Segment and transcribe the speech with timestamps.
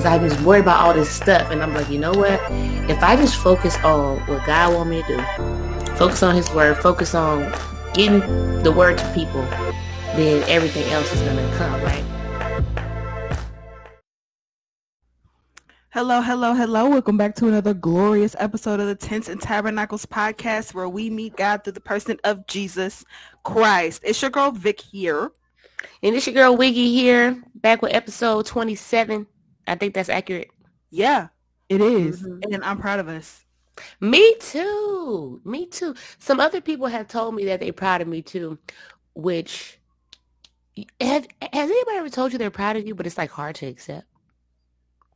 [0.00, 1.50] because I was worried about all this stuff.
[1.50, 2.40] And I'm like, you know what?
[2.88, 6.78] If I just focus on what God want me to do, focus on his word,
[6.78, 7.52] focus on
[7.92, 8.20] getting
[8.62, 9.42] the word to people,
[10.16, 12.02] then everything else is going to come, right?
[15.90, 16.88] Hello, hello, hello.
[16.88, 21.36] Welcome back to another glorious episode of the Tents and Tabernacles podcast where we meet
[21.36, 23.04] God through the person of Jesus
[23.44, 24.00] Christ.
[24.06, 25.30] It's your girl Vic here.
[26.02, 29.26] And it's your girl Wiggy here, back with episode 27.
[29.70, 30.50] I think that's accurate.
[30.90, 31.28] Yeah,
[31.68, 32.22] it is.
[32.22, 32.52] Mm-hmm.
[32.52, 33.44] And I'm proud of us.
[34.00, 35.40] Me too.
[35.44, 35.94] Me too.
[36.18, 38.58] Some other people have told me that they're proud of me too,
[39.14, 39.78] which
[41.00, 43.66] have has anybody ever told you they're proud of you, but it's like hard to
[43.66, 44.06] accept?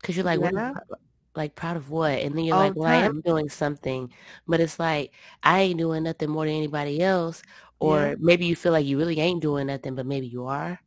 [0.01, 0.73] Because you're like, yeah.
[0.73, 1.01] what,
[1.35, 2.13] like proud of what?
[2.13, 3.03] And then you're All like, well, time.
[3.03, 4.13] I am doing something.
[4.47, 5.13] But it's like,
[5.43, 7.43] I ain't doing nothing more than anybody else.
[7.81, 8.15] Or yeah.
[8.19, 10.81] maybe you feel like you really ain't doing nothing, but maybe you are.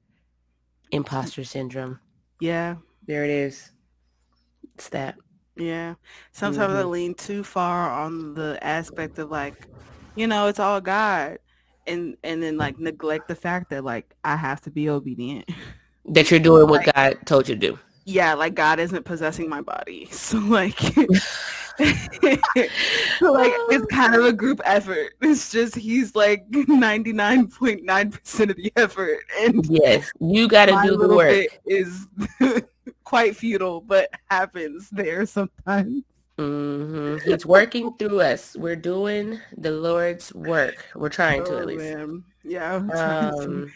[0.91, 1.99] Imposter syndrome.
[2.39, 2.77] Yeah.
[3.07, 3.71] There it is.
[4.75, 5.15] It's that.
[5.55, 5.95] Yeah.
[6.33, 6.79] Sometimes mm-hmm.
[6.79, 9.67] I lean too far on the aspect of like,
[10.15, 11.39] you know, it's all God.
[11.87, 15.49] And and then like neglect the fact that like I have to be obedient.
[16.09, 19.61] That you're doing what God told you to do yeah, like God isn't possessing my
[19.61, 20.07] body.
[20.17, 20.79] So like
[21.77, 25.13] so like it's kind of a group effort.
[25.21, 31.07] It's just he's like 99.9% of the effort and yes, you got to do the
[31.15, 31.45] work.
[31.65, 32.07] Is
[33.03, 36.03] quite futile but happens there sometimes.
[36.39, 37.29] Mm-hmm.
[37.29, 38.55] He's working through us.
[38.55, 40.85] We're doing the Lord's work.
[40.95, 41.83] We're trying to oh, at least.
[41.83, 42.23] Man.
[42.43, 42.75] Yeah.
[42.75, 43.71] Um,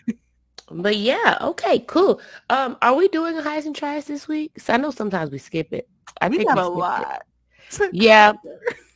[0.74, 2.22] but yeah, okay, cool.
[2.50, 4.60] Um, are we doing highs and tries this week?
[4.60, 5.90] So I know sometimes we skip it.
[6.20, 7.22] I we think got we a lot.
[7.92, 8.34] yeah.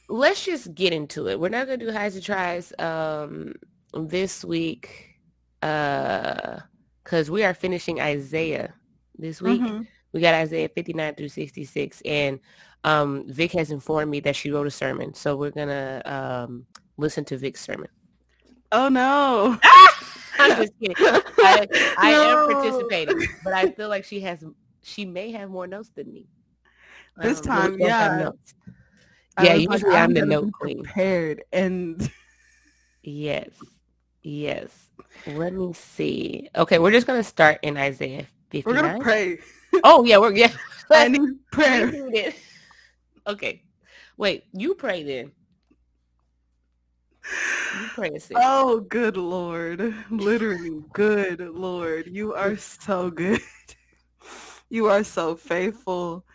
[0.07, 1.39] Let's just get into it.
[1.39, 3.53] We're not gonna do highs and tries um
[3.93, 5.17] this week.
[5.61, 6.59] Uh
[7.03, 8.73] because we are finishing Isaiah
[9.17, 9.61] this week.
[9.61, 9.83] Mm-hmm.
[10.11, 12.01] We got Isaiah 59 through 66.
[12.05, 12.39] And
[12.83, 15.13] um Vic has informed me that she wrote a sermon.
[15.13, 16.65] So we're gonna um
[16.97, 17.89] listen to Vic's sermon.
[18.71, 19.59] Oh no.
[20.51, 20.95] I'm just kidding.
[20.99, 21.67] I,
[21.97, 22.23] I no.
[22.23, 24.43] am participating, but I feel like she has
[24.81, 26.27] she may have more notes than me.
[27.17, 28.29] This um, time, yeah.
[29.41, 30.83] Yeah, usually like, I'm, I'm the note queen.
[30.83, 32.09] Prepared and
[33.03, 33.49] yes,
[34.23, 34.89] yes.
[35.27, 36.49] Let me see.
[36.55, 38.63] Okay, we're just gonna start in Isaiah 59.
[38.65, 39.39] We're gonna pray.
[39.83, 40.51] Oh yeah, we're yeah.
[40.89, 41.91] I need prayer.
[43.27, 43.61] Okay,
[44.15, 44.45] wait.
[44.53, 45.31] You pray then.
[48.35, 49.95] Oh, good Lord.
[50.09, 52.07] Literally, good Lord.
[52.07, 53.41] You are so good.
[54.69, 56.25] You are so faithful.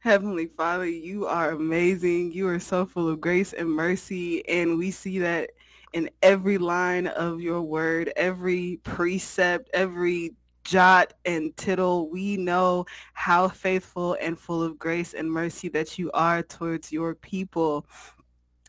[0.00, 2.32] Heavenly Father, you are amazing.
[2.32, 4.46] You are so full of grace and mercy.
[4.48, 5.50] And we see that
[5.92, 10.34] in every line of your word, every precept, every
[10.64, 12.10] jot and tittle.
[12.10, 12.84] We know
[13.14, 17.86] how faithful and full of grace and mercy that you are towards your people.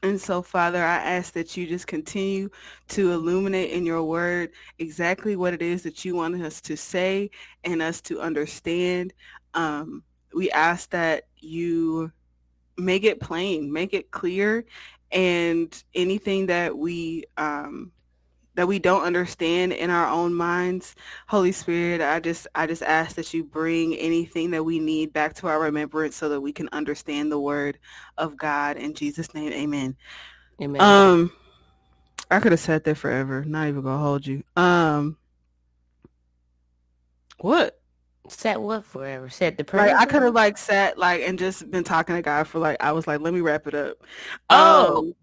[0.01, 2.49] And so, Father, I ask that you just continue
[2.89, 7.31] to illuminate in your word exactly what it is that you want us to say
[7.65, 9.13] and us to understand.
[9.53, 12.11] Um, we ask that you
[12.77, 14.65] make it plain, make it clear,
[15.11, 17.91] and anything that we um,
[18.59, 20.93] that we don't understand in our own minds.
[21.29, 25.33] Holy spirit i just i just ask that you bring anything that we need back
[25.35, 27.79] to our remembrance so that we can understand the word
[28.17, 28.75] of god.
[28.75, 29.95] In jesus name amen.
[30.61, 30.81] Amen.
[30.81, 31.31] Um
[32.29, 34.43] i could have sat there forever not even gonna hold you.
[34.57, 35.15] Um
[37.37, 37.78] what
[38.31, 41.69] sat what forever sat the prayer like i could have like sat like and just
[41.71, 43.97] been talking to god for like i was like let me wrap it up
[44.49, 45.13] oh um,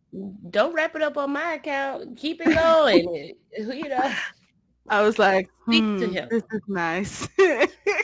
[0.50, 2.16] don't wrap it up on my account.
[2.16, 3.34] Keep it going.
[3.58, 4.14] you know.
[4.88, 6.28] I was like, speak hmm, to him.
[6.30, 7.28] This is nice.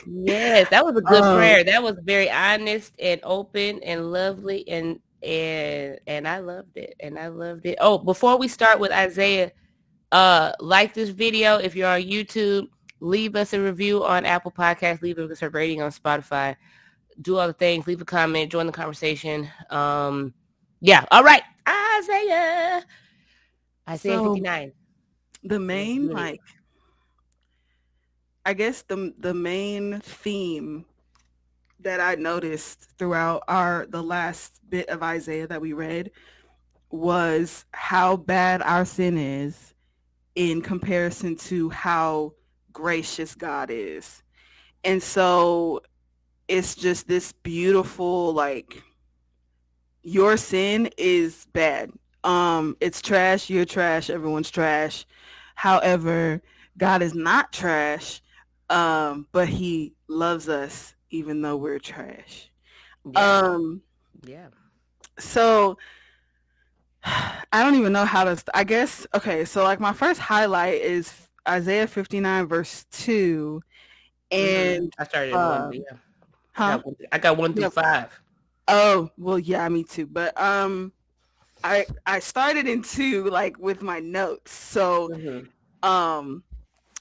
[0.05, 1.63] yes, that was a good um, prayer.
[1.63, 6.95] That was very honest and open and lovely and and and I loved it.
[6.99, 7.77] And I loved it.
[7.79, 9.53] Oh, before we start with Isaiah,
[10.11, 12.67] uh, like this video if you're on YouTube.
[13.03, 15.01] Leave us a review on Apple Podcasts.
[15.01, 16.55] Leave us a rating on Spotify.
[17.21, 17.85] Do all the things.
[17.85, 18.49] Leave a comment.
[18.49, 19.49] Join the conversation.
[19.69, 20.33] Um,
[20.79, 21.03] yeah.
[21.11, 21.43] All right.
[21.99, 22.85] Isaiah.
[23.89, 24.71] Isaiah so 59.
[25.43, 26.39] The main like
[28.45, 30.85] I guess the the main theme
[31.81, 36.09] that I noticed throughout our the last bit of Isaiah that we read
[36.89, 39.73] was how bad our sin is
[40.35, 42.31] in comparison to how
[42.73, 44.23] gracious God is.
[44.83, 45.81] And so
[46.47, 48.83] it's just this beautiful like
[50.03, 51.91] your sin is bad.
[52.23, 53.49] Um, it's trash.
[53.49, 54.09] You're trash.
[54.09, 55.05] Everyone's trash.
[55.55, 56.41] However,
[56.77, 58.21] God is not trash,
[58.69, 60.95] um, but he loves us.
[61.11, 62.49] even though we're trash.
[63.13, 63.37] Yeah.
[63.37, 63.81] Um
[64.25, 64.47] yeah.
[65.19, 65.77] So
[67.03, 70.81] I don't even know how to st- I guess okay, so like my first highlight
[70.81, 73.61] is Isaiah 59 verse 2
[74.31, 74.77] mm-hmm.
[74.77, 75.81] and I started uh, one, yeah.
[76.51, 76.63] Huh?
[76.63, 77.73] I got one, I got one through yep.
[77.73, 78.21] 5.
[78.69, 80.05] Oh, well yeah, me too.
[80.05, 80.93] But um
[81.63, 84.51] I I started in 2 like with my notes.
[84.51, 85.89] So mm-hmm.
[85.89, 86.43] um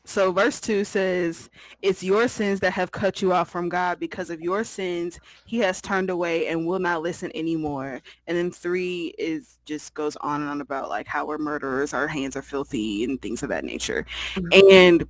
[0.04, 1.48] so verse 2 says,
[1.80, 4.00] It's your sins that have cut you off from God.
[4.00, 8.00] Because of your sins, he has turned away and will not listen anymore.
[8.26, 12.08] And then 3 is just goes on and on about like how we're murderers, our
[12.08, 14.04] hands are filthy and things of that nature.
[14.34, 14.72] Mm-hmm.
[14.72, 15.08] And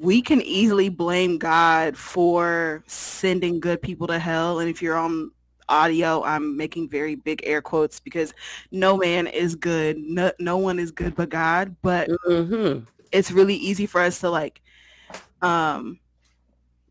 [0.00, 4.58] we can easily blame God for sending good people to hell.
[4.58, 5.30] And if you're on
[5.68, 8.34] audio, I'm making very big air quotes because
[8.72, 9.98] no man is good.
[9.98, 11.76] No, no one is good but God.
[11.80, 14.60] But mm-hmm it's really easy for us to like
[15.42, 15.98] um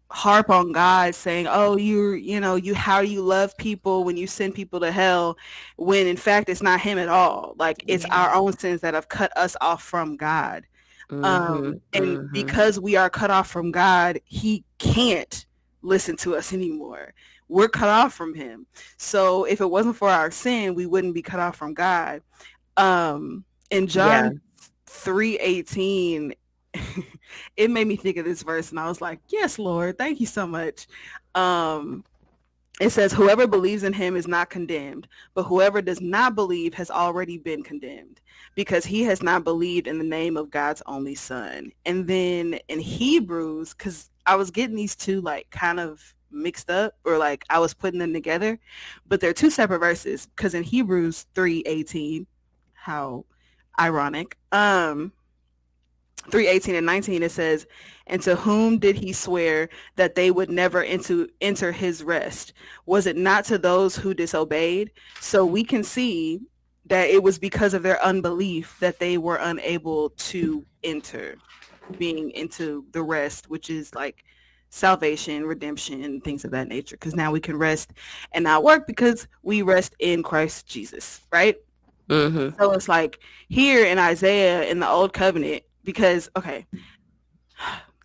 [0.09, 4.27] harp on God saying, "Oh, you you know, you how you love people when you
[4.27, 5.37] send people to hell,"
[5.75, 7.55] when in fact it's not him at all.
[7.57, 8.15] Like it's yeah.
[8.15, 10.65] our own sins that have cut us off from God.
[11.09, 12.33] Mm-hmm, um and mm-hmm.
[12.33, 15.45] because we are cut off from God, he can't
[15.81, 17.13] listen to us anymore.
[17.49, 18.67] We're cut off from him.
[18.97, 22.21] So if it wasn't for our sin, we wouldn't be cut off from God.
[22.75, 24.41] Um in John
[24.87, 26.33] 318
[27.57, 30.25] it made me think of this verse and I was like, "Yes, Lord, thank you
[30.25, 30.87] so much."
[31.35, 32.03] Um
[32.79, 36.91] it says whoever believes in him is not condemned, but whoever does not believe has
[36.91, 38.21] already been condemned
[38.53, 41.71] because he has not believed in the name of God's only son.
[41.87, 46.93] And then in Hebrews cuz I was getting these two like kind of mixed up
[47.03, 48.59] or like I was putting them together,
[49.07, 52.27] but they're two separate verses because in Hebrews 3:18
[52.73, 53.25] how
[53.79, 54.37] ironic.
[54.51, 55.11] Um,
[56.29, 57.67] 318 and 19 it says
[58.07, 62.53] and to whom did he swear that they would never into enter his rest?
[62.85, 64.91] Was it not to those who disobeyed?
[65.19, 66.41] So we can see
[66.85, 71.35] that it was because of their unbelief that they were unable to enter
[71.97, 74.23] being into the rest which is like
[74.69, 76.95] salvation redemption things of that nature.
[76.95, 77.91] Because now we can rest
[78.31, 81.55] and not work because we rest in christ jesus right
[82.09, 82.61] Mm-hmm.
[82.61, 83.19] So it's like
[83.49, 86.65] here in Isaiah in the Old Covenant, because okay,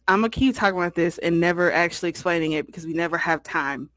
[0.09, 3.43] I'm gonna keep talking about this and never actually explaining it because we never have
[3.43, 3.91] time.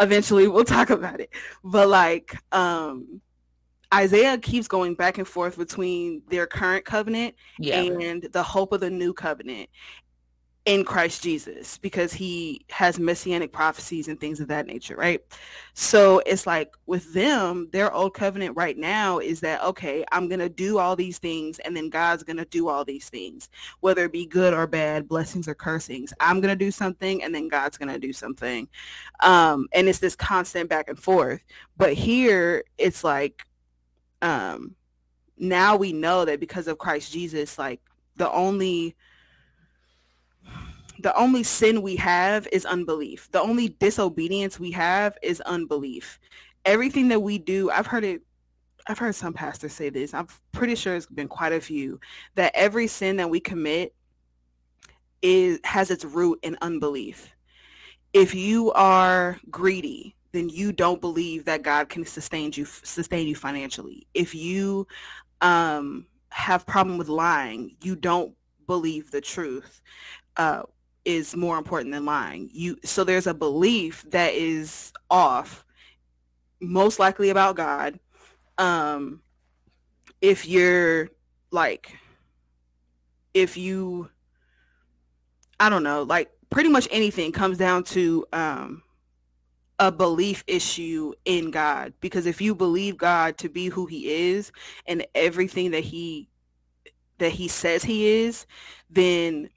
[0.00, 1.30] Eventually, we'll talk about it.
[1.62, 3.20] But like, um,
[3.92, 7.80] Isaiah keeps going back and forth between their current covenant yeah.
[7.80, 9.68] and the hope of the new covenant
[10.66, 15.20] in Christ Jesus because he has messianic prophecies and things of that nature, right?
[15.74, 20.40] So it's like with them, their old covenant right now is that, okay, I'm going
[20.40, 23.50] to do all these things and then God's going to do all these things,
[23.80, 26.14] whether it be good or bad, blessings or cursings.
[26.18, 28.66] I'm going to do something and then God's going to do something.
[29.20, 31.44] Um, and it's this constant back and forth.
[31.76, 33.46] But here it's like,
[34.22, 34.76] um,
[35.36, 37.82] now we know that because of Christ Jesus, like
[38.16, 38.96] the only
[41.04, 43.30] the only sin we have is unbelief.
[43.30, 46.18] The only disobedience we have is unbelief.
[46.64, 48.22] Everything that we do, I've heard it
[48.86, 50.14] I've heard some pastors say this.
[50.14, 52.00] I'm pretty sure it's been quite a few
[52.36, 53.94] that every sin that we commit
[55.20, 57.28] is has its root in unbelief.
[58.14, 63.34] If you are greedy, then you don't believe that God can sustain you sustain you
[63.34, 64.06] financially.
[64.14, 64.86] If you
[65.42, 68.34] um, have problem with lying, you don't
[68.66, 69.82] believe the truth.
[70.38, 70.62] Uh,
[71.04, 72.48] is more important than lying.
[72.52, 75.64] You so there's a belief that is off,
[76.60, 77.98] most likely about God.
[78.58, 79.20] Um,
[80.20, 81.10] if you're
[81.50, 81.96] like,
[83.34, 84.08] if you,
[85.58, 88.82] I don't know, like pretty much anything comes down to um,
[89.78, 91.92] a belief issue in God.
[92.00, 94.52] Because if you believe God to be who He is
[94.86, 96.28] and everything that He
[97.18, 98.46] that He says He is,
[98.88, 99.50] then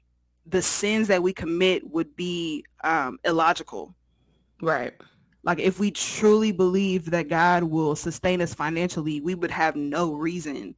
[0.48, 3.94] the sins that we commit would be um, illogical.
[4.60, 4.94] Right.
[5.44, 10.12] Like if we truly believe that God will sustain us financially, we would have no
[10.12, 10.74] reason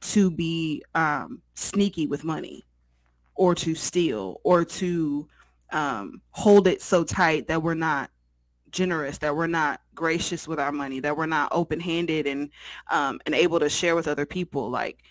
[0.00, 2.64] to be um, sneaky with money
[3.34, 5.28] or to steal or to
[5.70, 8.10] um, hold it so tight that we're not
[8.70, 12.50] generous, that we're not gracious with our money, that we're not open-handed and
[12.90, 14.70] um, and able to share with other people.
[14.70, 15.02] Like,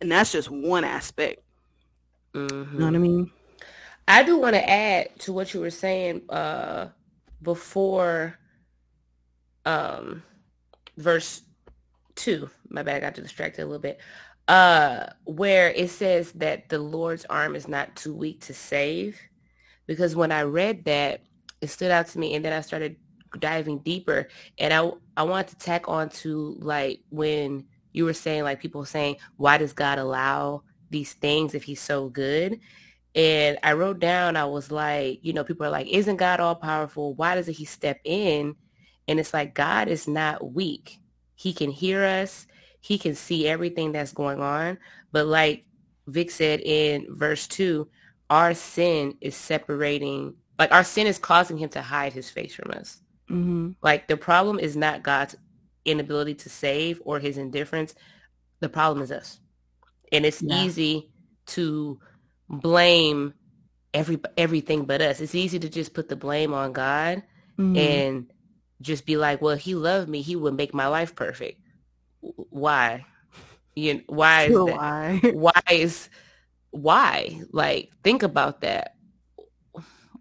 [0.00, 1.43] and that's just one aspect.
[2.34, 2.74] Mm-hmm.
[2.74, 3.30] You know what I mean?
[4.08, 6.88] I do want to add to what you were saying uh,
[7.42, 8.38] before
[9.64, 10.22] um,
[10.96, 11.42] verse
[12.16, 12.50] two.
[12.68, 14.00] My bad, I got distracted a little bit.
[14.48, 19.18] Uh, where it says that the Lord's arm is not too weak to save.
[19.86, 21.22] because when I read that,
[21.60, 22.96] it stood out to me, and then I started
[23.38, 28.42] diving deeper, and I I wanted to tack on to like when you were saying
[28.44, 30.62] like people saying why does God allow
[30.94, 32.60] these things if He's so good,
[33.14, 36.54] and I wrote down I was like you know people are like isn't God all
[36.54, 37.14] powerful?
[37.14, 38.56] Why doesn't He step in?
[39.06, 40.98] And it's like God is not weak.
[41.34, 42.46] He can hear us.
[42.80, 44.78] He can see everything that's going on.
[45.12, 45.64] But like
[46.06, 47.88] Vic said in verse two,
[48.30, 52.70] our sin is separating, like our sin is causing him to hide his face from
[52.72, 53.00] us.
[53.30, 53.70] Mm-hmm.
[53.82, 55.36] Like the problem is not God's
[55.84, 57.94] inability to save or his indifference.
[58.60, 59.40] The problem is us.
[60.14, 60.62] And it's yeah.
[60.62, 61.10] easy
[61.46, 61.98] to
[62.48, 63.34] blame
[63.92, 65.20] every everything but us.
[65.20, 67.22] It's easy to just put the blame on God
[67.58, 67.76] mm-hmm.
[67.76, 68.32] and
[68.80, 70.22] just be like, well, he loved me.
[70.22, 71.60] He would make my life perfect.
[72.20, 73.06] Why?
[73.74, 74.76] You know, why is that?
[74.76, 75.20] Why?
[75.32, 76.08] why is
[76.70, 77.40] why?
[77.52, 78.94] Like, think about that.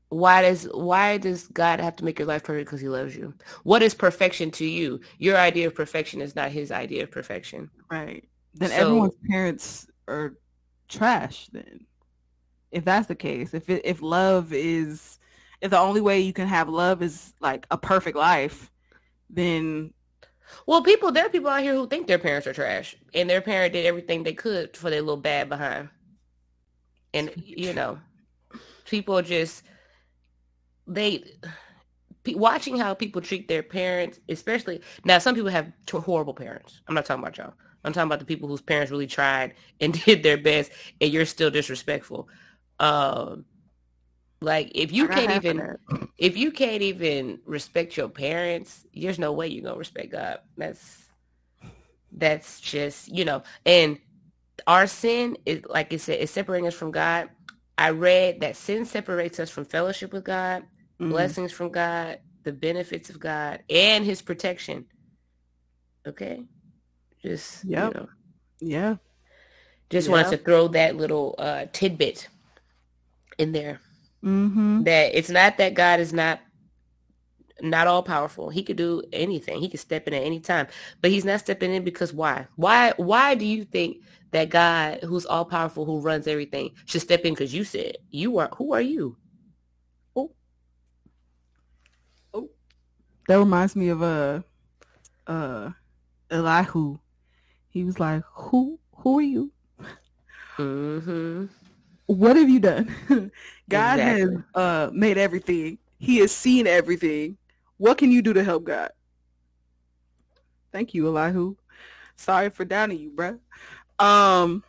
[0.10, 3.34] Why does why does God have to make your life perfect because he loves you?
[3.64, 5.02] What is perfection to you?
[5.18, 7.72] Your idea of perfection is not his idea of perfection.
[7.90, 8.24] Right.
[8.53, 10.36] Then so, everyone's parents are
[10.88, 11.86] trash then.
[12.72, 15.19] If that's the case, if it, if love is
[15.62, 18.72] if the only way you can have love is like a perfect life,
[19.29, 19.93] then
[20.67, 23.41] well, people there are people out here who think their parents are trash, and their
[23.41, 25.89] parent did everything they could for their little bad behind.
[27.13, 28.00] And you know
[28.86, 29.63] people just
[30.88, 31.24] they
[32.27, 36.81] watching how people treat their parents especially now some people have horrible parents.
[36.88, 37.53] I'm not talking about y'all
[37.84, 40.72] i'm talking about the people whose parents really tried and did their best
[41.02, 42.28] and you're still disrespectful
[42.80, 43.46] um
[44.42, 45.78] like if you can't even
[46.18, 51.06] if you can't even respect your parents there's no way you're gonna respect god that's
[52.12, 54.00] that's just you know and
[54.68, 57.30] our sin is like I said, is separating us from God.
[57.78, 60.63] I read that sin separates us from fellowship with God,
[61.00, 61.10] mm-hmm.
[61.10, 64.86] blessings from God, the benefits of God, and his protection.
[66.08, 66.44] Okay.
[67.24, 68.10] Just yeah, you know.
[68.60, 68.96] Yeah.
[69.89, 70.12] Just yep.
[70.12, 72.27] wanted to throw that little uh, tidbit
[73.38, 73.80] in there.
[74.24, 74.84] Mm-hmm.
[74.84, 76.39] That it's not that God is not
[77.62, 78.50] not all powerful.
[78.50, 79.60] He could do anything.
[79.60, 80.68] He could step in at any time.
[81.01, 82.48] But he's not stepping in because why?
[82.56, 83.98] Why why do you think
[84.32, 88.38] that God who's all powerful, who runs everything, should step in because you said you
[88.38, 89.18] are who are you?
[90.15, 90.32] Oh.
[92.34, 92.50] Oh.
[93.27, 94.44] That reminds me of a
[95.27, 95.72] uh, uh
[96.32, 96.98] Elihu.
[97.74, 99.51] He was like, Who who are you?
[100.58, 101.46] Mm-hmm.
[102.06, 102.96] What have you done?
[103.68, 104.03] God exactly.
[104.03, 105.80] has uh made everything.
[105.98, 107.38] He has seen everything.
[107.77, 108.92] What can you do to help God?
[110.72, 111.56] Thank you, Elihu.
[112.15, 113.39] Sorry for downing you, bruh.
[113.98, 114.63] Um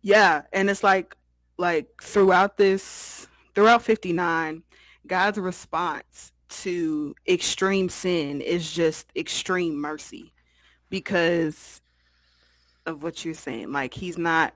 [0.00, 1.14] yeah, and it's like
[1.58, 4.62] like throughout this throughout 59,
[5.06, 10.32] God's response to extreme sin is just extreme mercy
[10.90, 11.80] because
[12.86, 13.72] of what you're saying.
[13.72, 14.54] Like he's not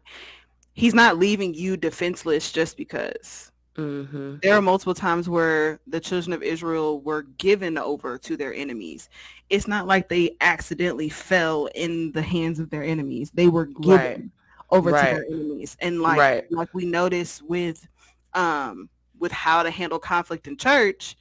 [0.75, 3.51] he's not leaving you defenseless just because.
[3.77, 4.37] Mm-hmm.
[4.43, 9.09] There are multiple times where the children of Israel were given over to their enemies.
[9.51, 13.33] It's not like they accidentally fell in the hands of their enemies.
[13.35, 14.23] They were given right.
[14.71, 15.09] over right.
[15.09, 15.77] to their enemies.
[15.81, 16.53] And like right.
[16.53, 17.87] like we notice with
[18.35, 18.89] um
[19.19, 21.17] with how to handle conflict in church,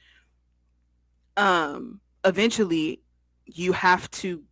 [1.38, 3.02] um eventually
[3.46, 4.44] you have to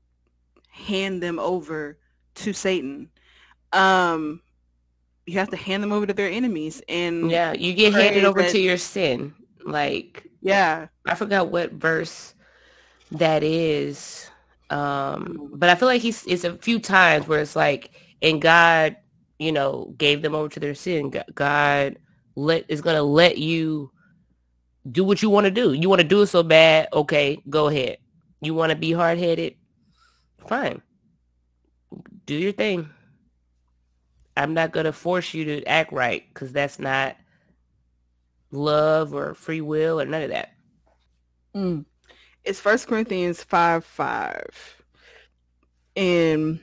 [0.81, 1.97] hand them over
[2.35, 3.09] to Satan.
[3.73, 4.41] Um
[5.25, 8.41] you have to hand them over to their enemies and yeah you get handed over
[8.41, 9.33] that, to your sin
[9.63, 10.87] like yeah.
[11.05, 12.33] I forgot what verse
[13.11, 14.29] that is
[14.71, 18.95] um but i feel like he's it's a few times where it's like and god
[19.41, 21.11] you know gave them over to their sin.
[21.33, 21.97] God
[22.35, 23.91] let is gonna let you
[24.89, 25.73] do what you want to do.
[25.73, 26.89] You want to do it so bad?
[26.93, 27.97] Okay go ahead.
[28.39, 29.55] You want to be hard-headed
[30.47, 30.81] fine
[32.25, 32.89] do your thing
[34.35, 37.17] I'm not going to force you to act right because that's not
[38.51, 40.53] love or free will or none of that.
[41.55, 41.85] Mm.
[42.43, 44.83] It's First Corinthians 5 5.
[45.97, 46.59] And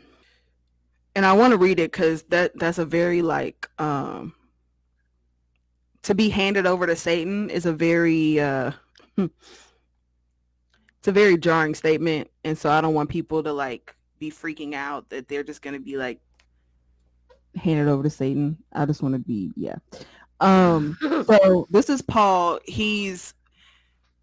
[1.15, 4.35] and I want to read it because that that's a very like um
[6.03, 8.73] to be handed over to Satan is a very uh
[10.99, 14.75] it's a very jarring statement and so I don't want people to like be freaking
[14.75, 16.21] out that they're just gonna be like
[17.57, 18.57] handed over to Satan.
[18.73, 19.77] I just want to be yeah.
[20.41, 22.61] Um so this is Paul.
[22.65, 23.35] He's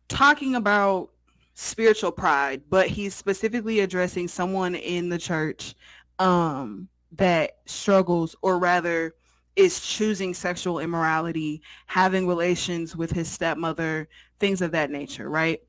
[0.08, 1.10] talking about
[1.54, 5.76] spiritual pride, but he's specifically addressing someone in the church
[6.20, 9.16] um that struggles or rather
[9.56, 15.62] is choosing sexual immorality, having relations with his stepmother, things of that nature, right?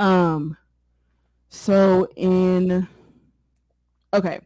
[0.00, 0.56] Um
[1.50, 2.88] so in
[4.14, 4.40] okay.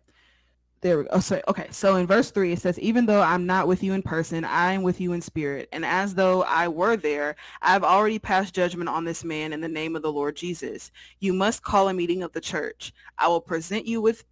[0.80, 1.18] There we go.
[1.20, 1.68] So, okay.
[1.70, 4.72] So in verse 3, it says, Even though I'm not with you in person, I
[4.72, 5.66] am with you in spirit.
[5.72, 9.68] And as though I were there, I've already passed judgment on this man in the
[9.68, 10.90] name of the Lord Jesus.
[11.20, 12.92] You must call a meeting of the church.
[13.16, 14.24] I will present you with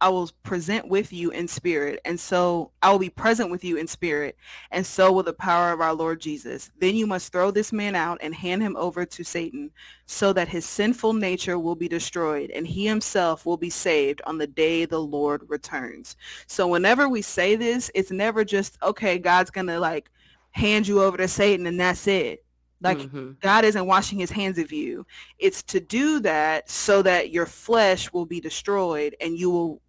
[0.00, 3.76] I will present with you in spirit, and so I will be present with you
[3.76, 4.36] in spirit,
[4.70, 6.70] and so will the power of our Lord Jesus.
[6.78, 9.70] Then you must throw this man out and hand him over to Satan,
[10.06, 14.38] so that his sinful nature will be destroyed, and he himself will be saved on
[14.38, 16.16] the day the Lord returns.
[16.46, 20.10] So whenever we say this, it's never just, okay, God's going to like
[20.52, 22.44] hand you over to Satan and that's it.
[22.80, 23.32] Like mm-hmm.
[23.40, 25.04] God isn't washing his hands of you.
[25.38, 29.82] It's to do that so that your flesh will be destroyed and you will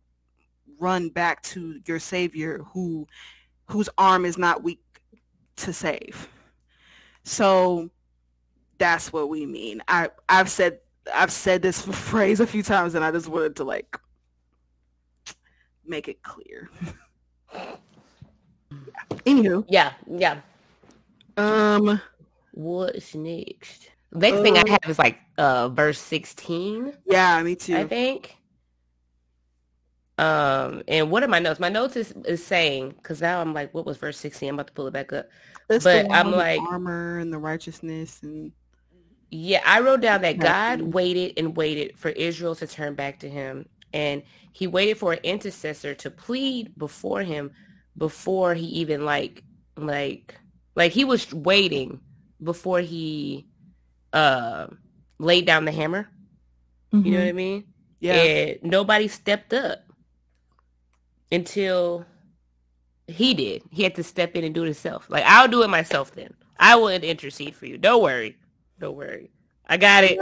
[0.80, 3.08] run back to your savior who
[3.68, 4.82] whose arm is not weak
[5.58, 6.28] to save.
[7.24, 7.90] So
[8.78, 9.82] that's what we mean.
[9.88, 10.80] I I've said
[11.14, 14.00] I've said this phrase a few times and I just wanted to like
[15.86, 16.70] make it clear.
[17.54, 17.76] yeah.
[19.26, 19.66] Anywho.
[19.68, 20.40] Yeah, yeah.
[21.38, 22.02] Um
[22.52, 23.90] what's next?
[24.12, 26.94] next thing I um, have is like uh verse 16.
[27.06, 27.78] Yeah, me too.
[27.78, 28.39] I think.
[30.20, 31.62] Um, and what are my notes?
[31.62, 34.50] My notes is, is saying because now I'm like, what was verse 16?
[34.50, 35.30] I'm about to pull it back up.
[35.70, 38.52] That's but I'm like armor and the righteousness and
[39.32, 43.30] yeah, I wrote down that God waited and waited for Israel to turn back to
[43.30, 43.70] him.
[43.94, 47.52] And he waited for an intercessor to plead before him
[47.98, 49.44] before he even like
[49.78, 50.36] like
[50.76, 52.02] like he was waiting
[52.44, 53.48] before he
[54.12, 54.68] uh
[55.18, 56.10] laid down the hammer.
[56.92, 57.06] Mm-hmm.
[57.06, 57.26] You know mm-hmm.
[57.26, 57.64] what I mean?
[58.02, 58.14] Yeah.
[58.16, 59.89] And nobody stepped up
[61.32, 62.06] until
[63.08, 63.64] he did.
[63.72, 65.10] He had to step in and do it himself.
[65.10, 66.34] Like I'll do it myself then.
[66.58, 67.78] I will intercede for you.
[67.78, 68.38] Don't worry.
[68.80, 69.32] Don't worry.
[69.66, 70.20] I got it.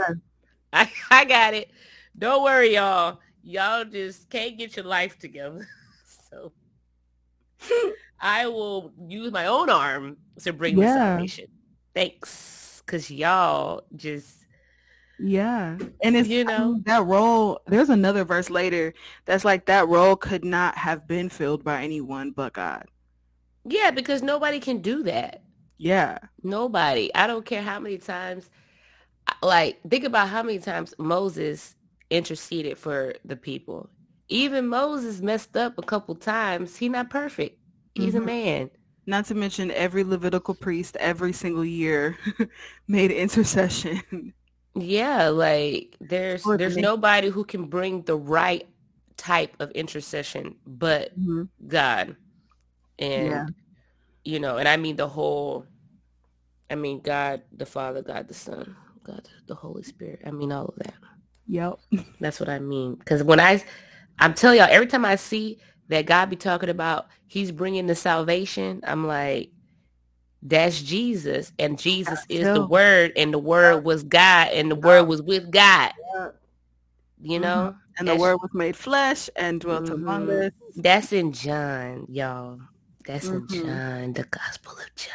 [0.72, 1.70] I, I got it.
[2.16, 3.20] Don't worry, y'all.
[3.42, 5.66] Y'all just can't get your life together.
[6.30, 6.52] so
[8.20, 10.86] I will use my own arm to bring yeah.
[10.86, 11.46] the salvation.
[11.94, 12.82] Thanks.
[12.86, 14.37] Cause y'all just
[15.18, 15.76] yeah.
[16.02, 20.44] And it's you know that role there's another verse later that's like that role could
[20.44, 22.86] not have been filled by anyone but God.
[23.64, 25.42] Yeah, because nobody can do that.
[25.76, 26.18] Yeah.
[26.42, 27.14] Nobody.
[27.14, 28.48] I don't care how many times
[29.42, 31.74] like think about how many times Moses
[32.10, 33.90] interceded for the people.
[34.28, 36.76] Even Moses messed up a couple times.
[36.76, 37.58] He's not perfect.
[37.94, 38.22] He's mm-hmm.
[38.22, 38.70] a man.
[39.06, 42.18] Not to mention every Levitical priest every single year
[42.88, 44.34] made intercession
[44.82, 48.66] yeah, like there's there's nobody who can bring the right
[49.16, 51.44] type of intercession but mm-hmm.
[51.66, 52.16] God.
[52.98, 53.46] And yeah.
[54.24, 55.66] you know, and I mean the whole
[56.70, 60.20] I mean God the Father, God the Son, God the Holy Spirit.
[60.26, 60.94] I mean all of that.
[61.48, 61.78] Yep.
[62.20, 62.94] That's what I mean.
[62.94, 63.62] Because when I,
[64.18, 67.94] I'm telling y'all, every time I see that God be talking about He's bringing the
[67.94, 69.50] salvation, I'm like,
[70.42, 75.04] that's Jesus, and Jesus is the Word, and the Word was God, and the Word
[75.04, 75.92] was with God.
[77.20, 77.78] You know, mm-hmm.
[77.98, 79.94] and the Word was made flesh and dwelt mm-hmm.
[79.94, 80.52] among us.
[80.76, 82.60] That's in John, y'all.
[83.04, 83.54] That's mm-hmm.
[83.54, 85.14] in John, the Gospel of John.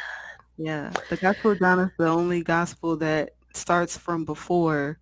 [0.58, 4.98] Yeah, the Gospel of John is the only gospel that starts from before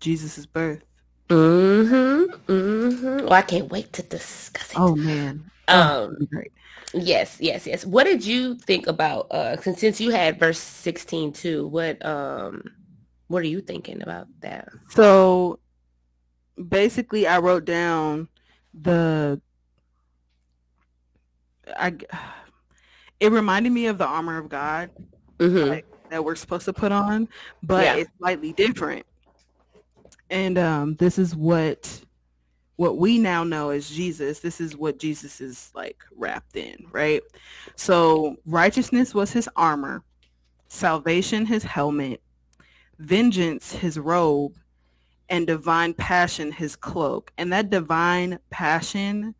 [0.00, 0.82] Jesus' birth.
[1.28, 2.52] Mm-hmm.
[2.52, 3.24] Mm-hmm.
[3.24, 4.76] Well, I can't wait to discuss it.
[4.76, 5.48] Oh man.
[5.68, 6.50] Oh, um, great.
[6.92, 7.86] Yes, yes, yes.
[7.86, 12.64] What did you think about uh since, since you had verse 16 too, what um
[13.28, 14.68] what are you thinking about that?
[14.88, 15.60] So
[16.68, 18.28] basically I wrote down
[18.74, 19.40] the
[21.76, 21.94] I
[23.20, 24.90] it reminded me of the armor of God
[25.38, 25.68] mm-hmm.
[25.70, 27.28] like, that we're supposed to put on,
[27.62, 27.94] but yeah.
[27.96, 29.06] it's slightly different.
[30.28, 32.02] And um this is what
[32.80, 37.20] what we now know as Jesus, this is what Jesus is like wrapped in, right?
[37.76, 40.02] So righteousness was his armor,
[40.68, 42.22] salvation his helmet,
[42.98, 44.54] vengeance his robe,
[45.28, 47.30] and divine passion his cloak.
[47.36, 49.34] And that divine passion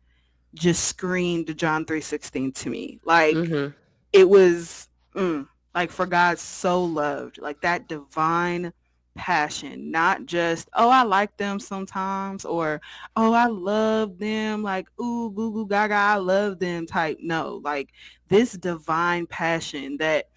[0.53, 2.99] just screamed John 3:16 to me.
[3.05, 3.75] Like mm-hmm.
[4.13, 8.71] it was mm, like for God so loved, like that divine
[9.15, 12.81] passion, not just, oh, I like them sometimes or,
[13.15, 17.17] oh, I love them, like, ooh, goo goo gaga, I love them type.
[17.21, 17.91] No, like
[18.29, 20.29] this divine passion that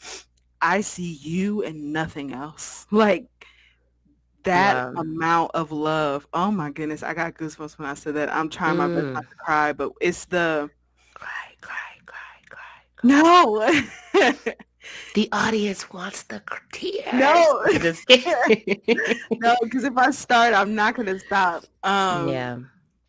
[0.61, 2.87] I see you and nothing else.
[2.91, 3.27] Like
[4.45, 5.01] that yeah.
[5.01, 6.27] amount of love.
[6.33, 8.33] Oh my goodness, I got goosebumps when I said that.
[8.33, 9.31] I'm trying my best not mm.
[9.31, 10.71] to cry, but it's the
[11.15, 11.29] cry,
[11.61, 12.19] cry, cry,
[12.51, 14.43] cry, cry.
[14.43, 14.53] No.
[15.15, 16.43] the audience wants the
[16.73, 17.05] tears.
[17.13, 17.63] No.
[19.31, 21.65] no, because if I start, I'm not gonna stop.
[21.83, 22.59] Um, yeah.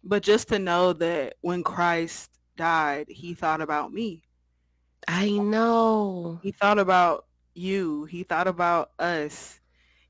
[0.03, 4.21] But just to know that when Christ died, he thought about me.
[5.07, 6.39] I know.
[6.43, 8.05] He thought about you.
[8.05, 9.59] He thought about us.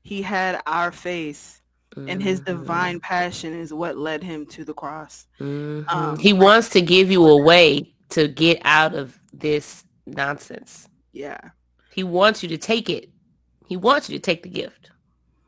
[0.02, 1.62] He had our face.
[1.94, 2.10] Mm-hmm.
[2.10, 2.58] And his mm-hmm.
[2.58, 5.26] divine passion is what led him to the cross.
[5.40, 5.88] Mm-hmm.
[5.88, 10.88] Um, he wants to give you a way to get out of this nonsense.
[11.16, 11.40] Yeah.
[11.92, 13.08] He wants you to take it.
[13.66, 14.90] He wants you to take the gift.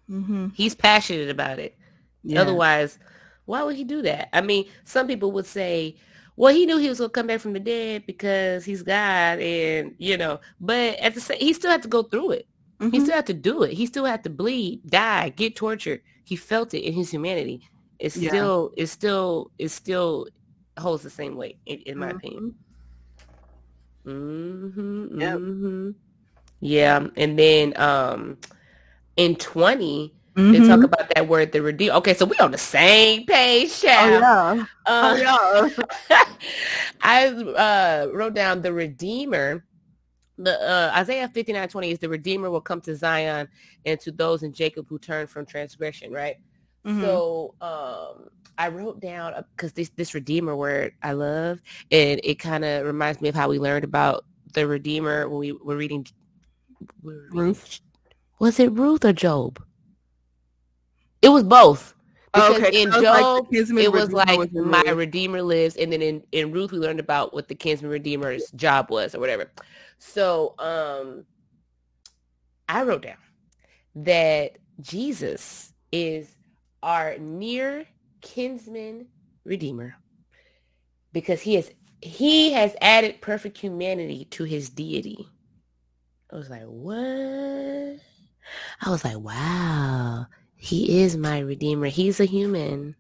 [0.08, 0.48] Mm-hmm.
[0.54, 1.76] He's passionate about it.
[2.24, 2.40] Yeah.
[2.40, 2.98] Otherwise,
[3.44, 4.30] why would he do that?
[4.32, 5.96] I mean, some people would say,
[6.36, 9.40] well, he knew he was going to come back from the dead because he's God
[9.40, 12.48] and, you know, but at the same, he still had to go through it.
[12.80, 12.92] Mm-hmm.
[12.92, 13.74] He still had to do it.
[13.74, 16.00] He still had to bleed, die, get tortured.
[16.24, 17.60] He felt it in his humanity.
[17.98, 18.30] It's yeah.
[18.30, 20.28] still, it's still, it still
[20.78, 22.16] holds the same weight, in, in my mm-hmm.
[22.16, 22.54] opinion.
[24.08, 25.38] Mm-hmm, yep.
[25.38, 25.90] mm-hmm.
[26.60, 27.06] Yeah.
[27.16, 28.38] And then um
[29.16, 30.52] in 20, mm-hmm.
[30.52, 30.84] they talk mm-hmm.
[30.84, 31.92] about that word, the redeem.
[31.92, 34.22] Okay, so we on the same page, child.
[34.24, 34.64] Oh, yeah.
[34.86, 36.24] Uh, oh, yeah.
[37.02, 39.64] I uh, wrote down the redeemer.
[40.40, 43.48] The uh, Isaiah 59, 20 is the redeemer will come to Zion
[43.84, 46.36] and to those in Jacob who turn from transgression, right?
[46.86, 47.02] Mm-hmm.
[47.02, 51.60] So um, I wrote down because this this redeemer word I love,
[51.90, 55.52] and it kind of reminds me of how we learned about the redeemer when we
[55.52, 56.06] were reading,
[57.02, 57.80] we were reading Ruth.
[58.38, 59.62] Was it Ruth or Job?
[61.22, 61.94] It was both.
[62.34, 62.82] Oh, because okay.
[62.82, 66.78] in Job, like it was like my redeemer lives, and then in, in Ruth we
[66.78, 69.50] learned about what the kinsman redeemer's job was or whatever.
[69.98, 71.24] So um
[72.68, 73.16] I wrote down
[73.96, 76.37] that Jesus is
[76.82, 77.86] our near
[78.20, 79.06] kinsman
[79.44, 79.94] redeemer
[81.12, 85.28] because he has he has added perfect humanity to his deity.
[86.32, 87.98] I was like, what?
[88.80, 91.86] I was like, wow, he is my redeemer.
[91.86, 92.94] He's a human.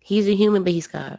[0.00, 1.18] He's a human, but he's God.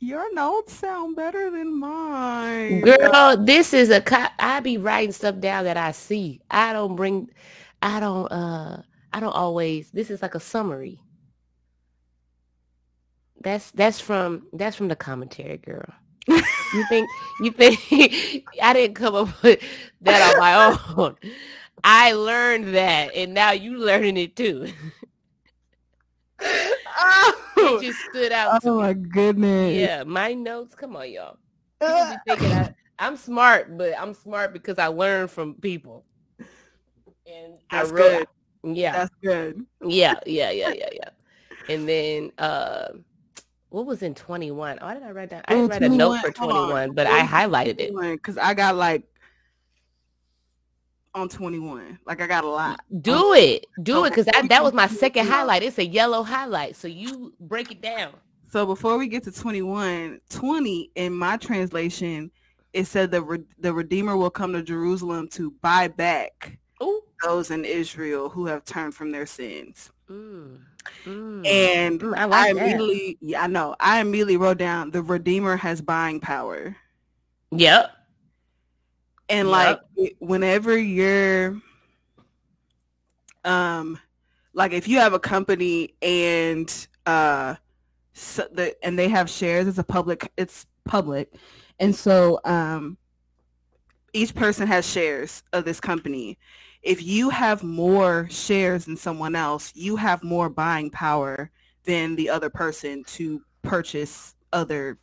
[0.00, 2.82] Your notes sound better than mine.
[2.82, 4.02] Girl, this is a
[4.38, 6.40] I be writing stuff down that I see.
[6.50, 7.30] I don't bring
[7.82, 11.00] I don't uh I don't always this is like a summary.
[13.40, 15.92] That's that's from that's from the commentary, girl.
[16.26, 17.08] you think
[17.40, 17.78] you think
[18.62, 19.62] I didn't come up with
[20.02, 21.16] that on my own.
[21.84, 24.68] I learned that and now you learning it too.
[26.40, 28.60] oh, it just stood out.
[28.64, 29.74] Oh my goodness.
[29.74, 30.74] Yeah, my notes.
[30.74, 31.38] Come on, y'all.
[31.80, 36.04] I, I'm smart, but I'm smart because I learned from people.
[37.26, 38.26] And That's I wrote, good.
[38.74, 38.92] Yeah.
[38.92, 39.64] That's good.
[39.84, 41.08] Yeah, yeah, yeah, yeah, yeah.
[41.68, 42.88] And then uh
[43.70, 44.78] what was in 21?
[44.80, 45.42] Why did I write down?
[45.46, 47.94] I didn't write a note for 21, but I highlighted it.
[47.94, 49.04] Because I got like
[51.14, 51.98] on 21.
[52.06, 52.80] Like I got a lot.
[53.02, 53.66] Do it.
[53.82, 55.62] Do it because that, that was my second highlight.
[55.62, 56.76] It's a yellow highlight.
[56.76, 58.14] So you break it down.
[58.50, 62.30] So before we get to 21, 20 in my translation,
[62.72, 67.02] it said the re- the Redeemer will come to Jerusalem to buy back Ooh.
[67.22, 69.90] those in Israel who have turned from their sins.
[70.10, 70.60] Mm.
[71.04, 71.46] Mm.
[71.46, 73.76] And mm, I, like I immediately, yeah, I know.
[73.80, 76.76] I immediately wrote down the Redeemer has buying power.
[77.50, 77.90] Yep.
[79.28, 79.82] And yep.
[79.96, 81.60] like whenever you're,
[83.44, 83.98] um,
[84.54, 87.54] like if you have a company and uh,
[88.12, 91.34] so the and they have shares, it's a public, it's public,
[91.78, 92.96] and so um,
[94.12, 96.38] each person has shares of this company
[96.82, 101.50] if you have more shares than someone else, you have more buying power
[101.84, 104.98] than the other person to purchase other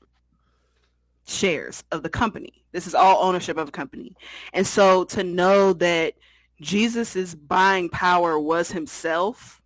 [1.27, 2.63] shares of the company.
[2.71, 4.15] This is all ownership of a company.
[4.53, 6.13] And so to know that
[6.61, 9.61] Jesus's buying power was himself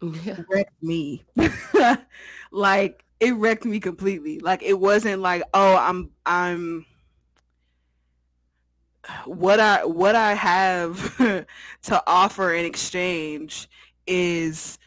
[0.00, 0.40] yeah.
[0.48, 1.24] wrecked me.
[2.50, 4.38] like it wrecked me completely.
[4.38, 6.86] Like it wasn't like, oh, I'm I'm
[9.24, 11.16] what I what I have
[11.82, 13.68] to offer in exchange
[14.06, 14.78] is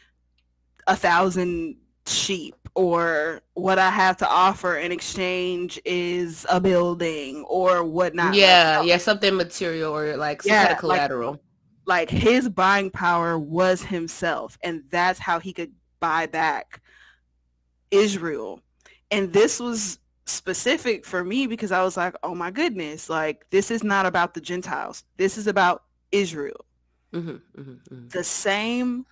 [0.86, 7.84] a thousand sheep or what I have to offer in exchange is a building or
[7.84, 8.34] whatnot.
[8.34, 11.30] Yeah, like, yeah, something material or like some yeah, kind of collateral.
[11.32, 11.40] Like,
[11.84, 16.80] like his buying power was himself, and that's how he could buy back
[17.90, 18.60] Israel.
[19.10, 23.70] And this was specific for me because I was like, oh my goodness, like this
[23.70, 25.04] is not about the Gentiles.
[25.16, 26.64] This is about Israel.
[27.12, 28.08] Mm-hmm, mm-hmm, mm-hmm.
[28.08, 29.06] The same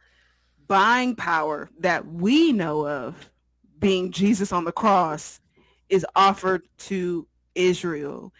[0.67, 3.31] buying power that we know of
[3.79, 5.41] being Jesus on the cross
[5.89, 8.33] is offered to Israel,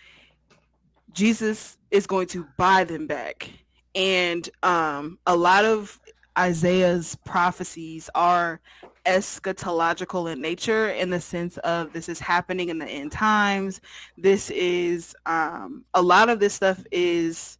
[1.13, 3.51] Jesus is going to buy them back.
[3.95, 5.99] And um, a lot of
[6.39, 8.61] Isaiah's prophecies are
[9.05, 13.81] eschatological in nature in the sense of this is happening in the end times.
[14.17, 17.59] This is um, a lot of this stuff is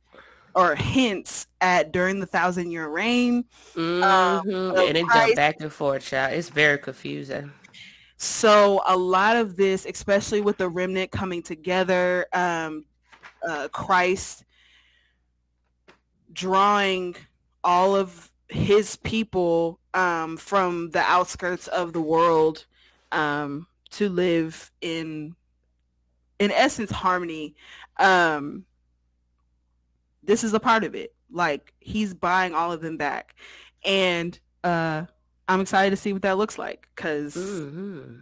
[0.55, 3.45] or hints at during the thousand year reign.
[3.75, 4.03] Mm-hmm.
[4.03, 6.35] Um, and it jumped back and forth, child.
[6.35, 7.53] It's very confusing.
[8.17, 12.85] So a lot of this, especially with the remnant coming together, um,
[13.47, 14.45] uh, Christ
[16.33, 17.17] drawing
[17.65, 22.67] all of his people um, from the outskirts of the world
[23.13, 25.35] um, to live in,
[26.39, 27.55] in essence, harmony.
[27.99, 28.65] Um,
[30.23, 31.15] this is a part of it.
[31.31, 33.35] Like he's buying all of them back,
[33.85, 35.05] and uh,
[35.49, 38.21] I'm excited to see what that looks like because, mm-hmm.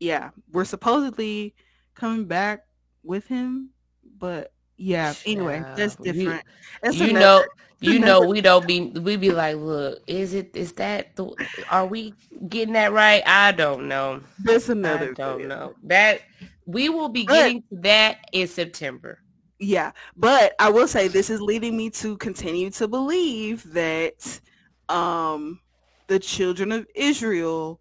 [0.00, 1.54] yeah, we're supposedly
[1.94, 2.64] coming back
[3.02, 3.70] with him,
[4.18, 5.14] but yeah.
[5.26, 5.74] Anyway, yeah.
[5.74, 6.44] that's different.
[6.92, 7.44] You, you know,
[7.80, 11.30] you know, we don't be we be like, look, is it is that the
[11.70, 12.14] are we
[12.48, 13.22] getting that right?
[13.26, 14.22] I don't know.
[14.44, 15.10] That's another.
[15.10, 16.22] I don't know that
[16.64, 19.18] we will be getting but, that in September.
[19.58, 24.40] Yeah, but I will say this is leading me to continue to believe that
[24.88, 25.60] um
[26.06, 27.80] the children of Israel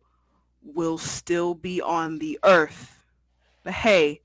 [0.63, 3.03] will still be on the earth.
[3.63, 4.21] But hey,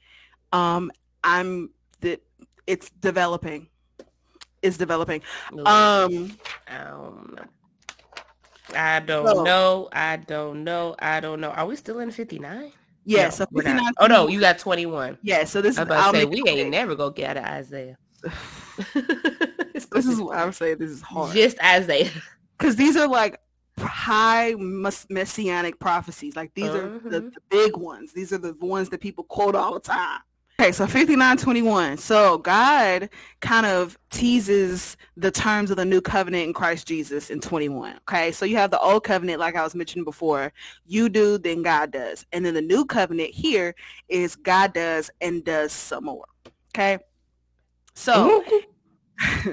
[0.53, 0.91] um
[1.23, 2.23] I'm that
[2.66, 3.68] it's developing.
[4.62, 5.22] It's developing.
[5.66, 6.37] Um
[6.68, 7.44] I don't know.
[8.75, 9.88] I don't so, know.
[9.92, 10.94] I don't know.
[10.98, 11.51] I don't know.
[11.51, 12.72] Are we still in 59?
[13.05, 13.92] Yeah, no, so 59.
[13.98, 15.18] Oh no, you got 21.
[15.22, 17.96] Yeah, so this is about to say we ain't never gonna get out of Isaiah.
[18.94, 20.79] this is what I'm saying.
[20.79, 21.35] this is hard.
[21.35, 22.11] Just Isaiah.
[22.57, 23.40] Because these are like
[23.79, 26.37] high messianic prophecies.
[26.37, 26.79] Like these uh-huh.
[26.79, 27.29] are the, mm-hmm.
[27.29, 28.12] the big ones.
[28.12, 30.20] These are the ones that people quote all the time.
[30.61, 31.97] Okay, so 5921.
[31.97, 33.09] So God
[33.41, 37.97] kind of teases the terms of the new covenant in Christ Jesus in 21.
[38.09, 40.53] Okay, so you have the old covenant, like I was mentioning before.
[40.87, 42.25] You do, then God does.
[42.33, 43.75] And then the new covenant here
[44.09, 46.27] is God does and does some more.
[46.75, 46.99] Okay,
[47.95, 48.45] so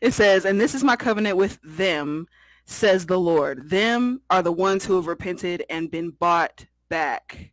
[0.00, 2.26] it says, and this is my covenant with them,
[2.64, 3.68] says the Lord.
[3.68, 7.51] Them are the ones who have repented and been bought back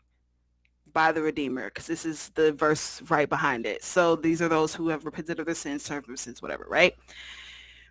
[0.94, 3.84] by the Redeemer, because this is the verse right behind it.
[3.84, 6.96] So these are those who have repented of their sins, turned from sins, whatever, right?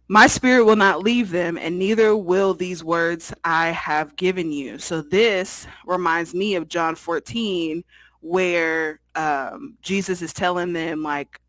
[0.08, 4.78] My spirit will not leave them, and neither will these words I have given you.
[4.78, 7.84] So this reminds me of John 14,
[8.20, 11.40] where um, Jesus is telling them, like,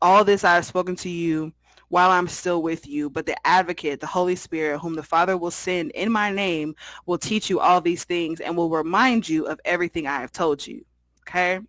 [0.00, 1.52] all this I have spoken to you
[1.90, 3.10] while I'm still with you.
[3.10, 6.74] But the advocate, the Holy Spirit, whom the Father will send in my name,
[7.04, 10.66] will teach you all these things and will remind you of everything I have told
[10.66, 10.84] you.
[11.28, 11.60] Okay.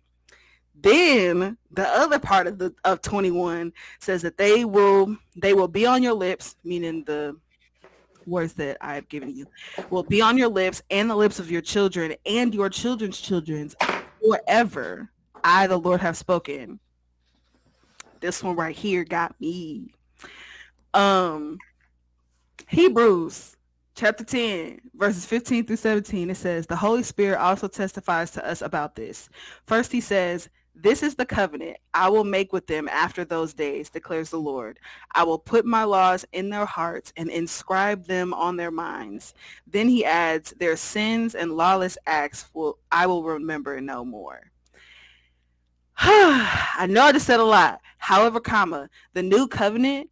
[0.74, 5.86] Then the other part of the of 21 says that they will they will be
[5.86, 7.36] on your lips, meaning the
[8.26, 9.46] words that I have given you,
[9.90, 13.74] will be on your lips and the lips of your children and your children's children's
[14.24, 15.10] forever.
[15.44, 16.78] I, the Lord, have spoken.
[18.20, 19.92] This one right here got me.
[20.94, 21.58] Um,
[22.68, 23.56] Hebrews
[23.94, 28.62] chapter 10, verses 15 through 17, it says, The Holy Spirit also testifies to us
[28.62, 29.28] about this.
[29.66, 33.88] First, he says, This is the covenant I will make with them after those days,
[33.88, 34.78] declares the Lord.
[35.14, 39.34] I will put my laws in their hearts and inscribe them on their minds.
[39.66, 44.50] Then he adds, Their sins and lawless acts will I will remember no more.
[45.98, 47.80] I know I just said a lot.
[47.98, 50.10] However, comma, the new covenant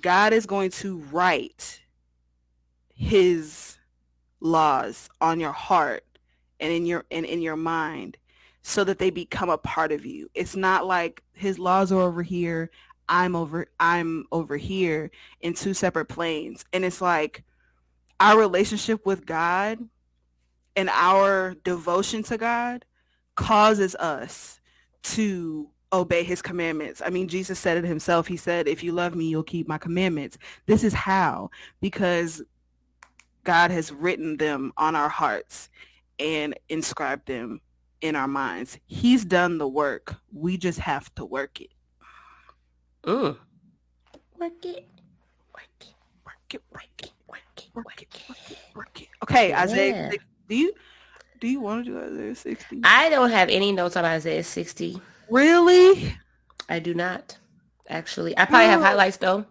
[0.00, 1.80] God is going to write
[2.94, 3.78] his
[4.40, 6.04] laws on your heart
[6.58, 8.16] and in your and in your mind
[8.62, 10.30] so that they become a part of you.
[10.34, 12.70] It's not like his laws are over here,
[13.08, 15.10] I'm over I'm over here
[15.40, 16.64] in two separate planes.
[16.72, 17.42] And it's like
[18.20, 19.78] our relationship with God
[20.76, 22.84] and our devotion to God
[23.34, 24.60] causes us
[25.02, 27.02] to obey his commandments.
[27.04, 28.26] I mean, Jesus said it himself.
[28.26, 30.38] He said, if you love me, you'll keep my commandments.
[30.66, 31.50] This is how,
[31.80, 32.42] because
[33.44, 35.68] God has written them on our hearts
[36.18, 37.60] and inscribed them
[38.00, 38.78] in our minds.
[38.86, 40.16] He's done the work.
[40.32, 41.70] We just have to work it.
[43.04, 43.36] Mm.
[44.38, 44.86] Work it.
[45.54, 45.94] Work it.
[46.24, 46.62] Work it.
[46.70, 47.12] Work it.
[47.26, 47.70] Work it.
[47.74, 48.08] Work it.
[48.28, 48.58] Work it.
[48.74, 49.08] Work it.
[49.22, 49.62] Okay, yeah.
[49.62, 50.12] Isaiah,
[50.48, 50.72] do you
[51.40, 52.80] do you want to do Isaiah 60?
[52.84, 55.00] I don't have any notes on Isaiah 60.
[55.30, 56.14] Really?
[56.68, 57.38] I do not.
[57.88, 59.46] Actually, I probably have highlights though.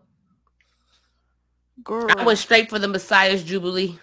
[1.84, 4.00] Girl, I went straight for the Messiah's Jubilee.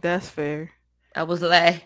[0.00, 0.70] That's fair.
[1.14, 1.84] I was like,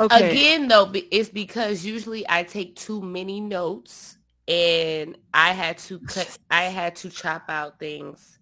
[0.00, 0.30] Okay.
[0.30, 4.16] Again, though, it's because usually I take too many notes
[4.48, 6.38] and I had to cut.
[6.50, 8.38] I had to chop out things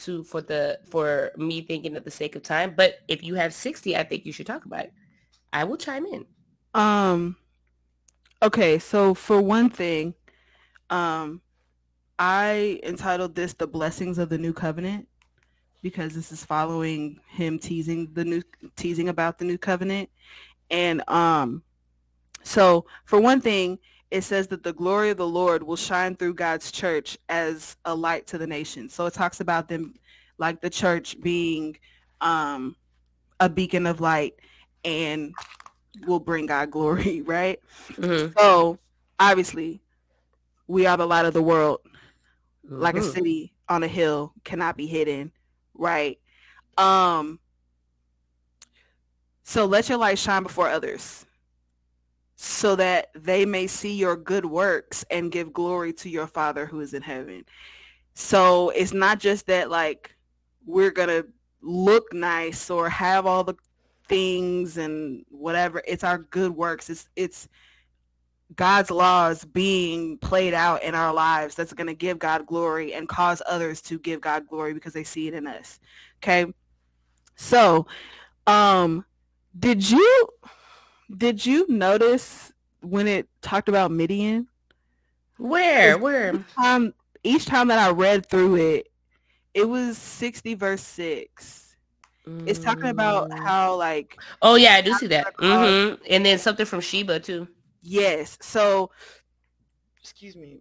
[0.00, 2.74] to for the for me thinking at the sake of time.
[2.76, 4.92] But if you have sixty, I think you should talk about it.
[5.54, 6.26] I will chime in.
[6.74, 7.36] Um.
[8.42, 10.14] Okay, so for one thing,
[10.88, 11.42] um,
[12.18, 15.08] I entitled this "The Blessings of the New Covenant"
[15.82, 18.42] because this is following him teasing the new
[18.76, 20.10] teasing about the new covenant
[20.70, 21.62] and um,
[22.42, 23.78] so for one thing,
[24.10, 27.94] it says that the glory of the Lord will shine through God's church as a
[27.94, 28.94] light to the nations.
[28.94, 29.94] So it talks about them
[30.38, 31.76] like the church being
[32.20, 32.76] um,
[33.38, 34.34] a beacon of light
[34.84, 35.34] and
[36.06, 37.60] will bring God glory, right?
[37.92, 38.38] Mm-hmm.
[38.38, 38.78] So
[39.18, 39.80] obviously,
[40.66, 41.80] we are the light of the world.
[42.66, 42.80] Mm-hmm.
[42.80, 43.10] Like a mm-hmm.
[43.10, 45.32] city on a hill cannot be hidden,
[45.74, 46.18] right?
[46.76, 47.38] Um,
[49.42, 51.26] so let your light shine before others
[52.36, 56.80] so that they may see your good works and give glory to your Father who
[56.80, 57.44] is in heaven.
[58.14, 60.14] So it's not just that like
[60.64, 61.26] we're going to
[61.62, 63.54] look nice or have all the
[64.10, 65.80] things and whatever.
[65.86, 66.90] It's our good works.
[66.90, 67.48] It's it's
[68.56, 73.08] God's laws being played out in our lives that's going to give God glory and
[73.08, 75.78] cause others to give God glory because they see it in us.
[76.18, 76.52] Okay?
[77.36, 77.86] So,
[78.46, 79.04] um
[79.58, 80.28] did you
[81.16, 84.48] did you notice when it talked about Midian?
[85.38, 85.96] Where?
[85.98, 86.34] Where?
[86.34, 88.88] Each time, each time that I read through it,
[89.54, 91.69] it was 60 verse 6.
[92.46, 93.38] It's talking about mm.
[93.38, 95.34] how like Oh yeah, I do see that.
[95.36, 96.02] Mm-hmm.
[96.08, 97.48] And then something from Sheba too.
[97.82, 98.38] Yes.
[98.40, 98.90] So
[99.98, 100.60] excuse me.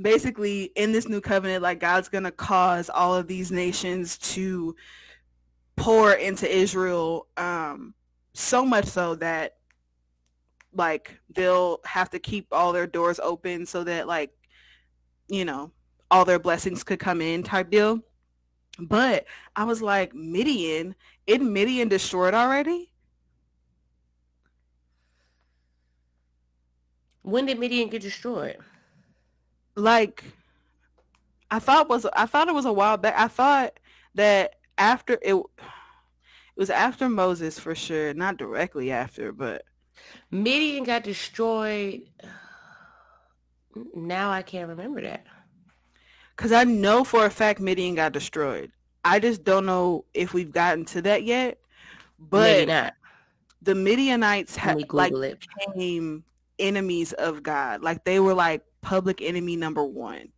[0.00, 4.76] Basically, in this new covenant, like God's gonna cause all of these nations to
[5.76, 7.94] pour into Israel um
[8.34, 9.56] so much so that
[10.72, 14.30] like they'll have to keep all their doors open so that like
[15.28, 15.72] you know
[16.10, 18.00] all their blessings could come in type deal
[18.78, 19.24] but
[19.56, 20.94] i was like midian
[21.26, 22.90] isn't midian destroyed already
[27.22, 28.56] when did midian get destroyed
[29.74, 30.24] like
[31.50, 33.78] i thought was i thought it was a while back i thought
[34.14, 35.34] that after it
[36.58, 39.62] it was after Moses for sure, not directly after, but
[40.32, 42.02] Midian got destroyed.
[43.94, 45.24] Now I can't remember that.
[46.38, 48.70] Cause I know for a fact Midian got destroyed.
[49.04, 51.58] I just don't know if we've gotten to that yet.
[52.30, 52.68] But
[53.60, 55.40] the Midianites had like it.
[55.66, 56.22] became
[56.60, 57.82] enemies of God.
[57.82, 60.28] Like they were like public enemy number one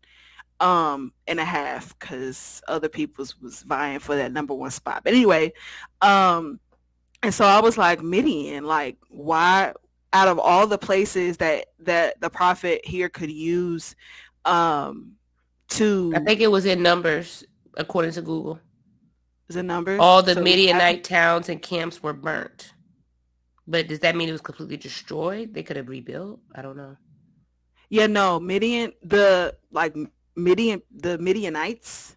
[0.61, 5.03] um and a half because other people was vying for that number one spot.
[5.05, 5.53] But anyway,
[6.01, 6.61] um
[7.23, 9.75] and so I was like, Midian, like why
[10.15, 13.95] out of all the places that that the prophet here could use
[14.47, 15.17] um
[15.71, 17.45] to I think it was in numbers
[17.77, 18.61] according to Google.
[19.49, 19.99] Is it numbers?
[20.01, 22.73] All the so Midianite towns and camps were burnt.
[23.67, 25.55] But does that mean it was completely destroyed?
[25.55, 26.41] They could have rebuilt?
[26.55, 26.97] I don't know.
[27.89, 29.97] Yeah, no, Midian the like
[30.37, 32.17] Midian the Midianites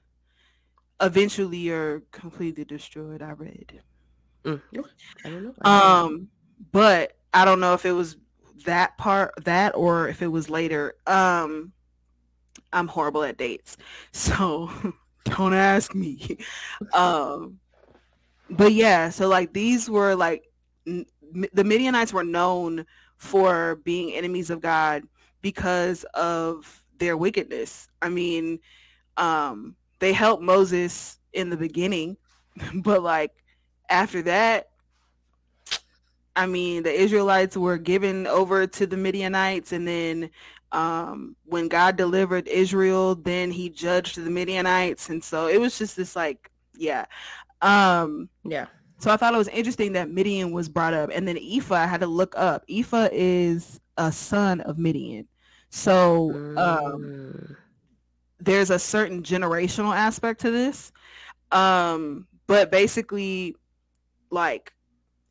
[1.01, 3.21] eventually are completely destroyed.
[3.21, 3.81] I read.
[4.43, 4.61] Mm,
[5.25, 5.53] I don't know.
[5.69, 6.27] um,
[6.71, 8.17] but I don't know if it was
[8.65, 10.95] that part that or if it was later.
[11.07, 11.71] Um,
[12.73, 13.77] I'm horrible at dates,
[14.11, 14.69] so
[15.25, 16.37] don't ask me.
[16.93, 17.59] um,
[18.49, 20.45] but yeah, so like these were like
[20.87, 21.05] n-
[21.53, 22.85] the Midianites were known
[23.17, 25.03] for being enemies of God
[25.41, 27.87] because of their wickedness.
[28.01, 28.59] I mean,
[29.17, 32.17] um, they helped Moses in the beginning,
[32.75, 33.31] but like
[33.89, 34.69] after that,
[36.35, 40.31] I mean, the Israelites were given over to the Midianites, and then
[40.73, 45.95] um, when God delivered Israel, then He judged the Midianites, and so it was just
[45.95, 47.05] this like, yeah,
[47.61, 48.65] um, yeah.
[48.97, 51.85] So I thought it was interesting that Midian was brought up, and then Ephah I
[51.85, 52.65] had to look up.
[52.69, 55.27] Ephah is a son of Midian,
[55.69, 57.55] so um, mm.
[58.39, 60.91] there's a certain generational aspect to this.
[61.51, 63.55] Um, but basically,
[64.31, 64.73] like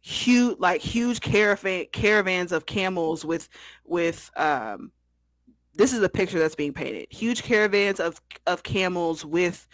[0.03, 3.49] huge, like huge caravan caravans of camels with
[3.85, 4.93] with um,
[5.75, 7.07] this is a picture that's being painted.
[7.11, 9.67] Huge caravans of of camels with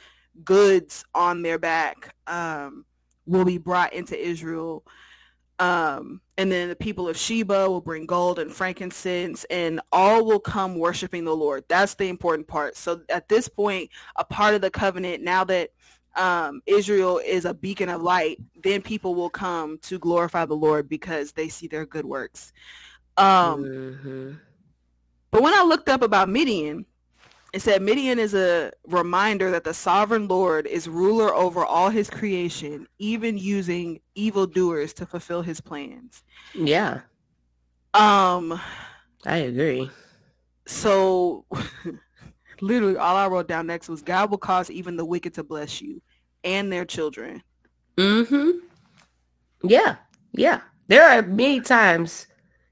[0.45, 2.85] goods on their back um,
[3.27, 4.85] will be brought into Israel
[5.59, 10.39] um, and then the people of Sheba will bring gold and frankincense, and all will
[10.39, 11.65] come worshiping the Lord.
[11.69, 12.77] That's the important part.
[12.77, 15.71] So at this point, a part of the covenant, now that
[16.17, 20.89] um, Israel is a beacon of light, then people will come to glorify the Lord
[20.89, 22.53] because they see their good works.
[23.17, 24.33] Um, mm-hmm.
[25.31, 26.87] But when I looked up about Midian,
[27.53, 32.11] it said Midian is a reminder that the sovereign Lord is ruler over all his
[32.11, 36.23] creation, even using evildoers to fulfill his plans.
[36.55, 37.01] Yeah.
[37.95, 38.61] Um
[39.25, 39.91] I agree.
[40.67, 41.47] So
[42.61, 45.81] literally all I wrote down next was God will cause even the wicked to bless
[45.81, 46.03] you
[46.45, 47.43] and their children.
[47.97, 48.59] Mm-hmm.
[49.63, 49.97] Yeah.
[50.33, 50.61] Yeah.
[50.89, 52.27] There are many times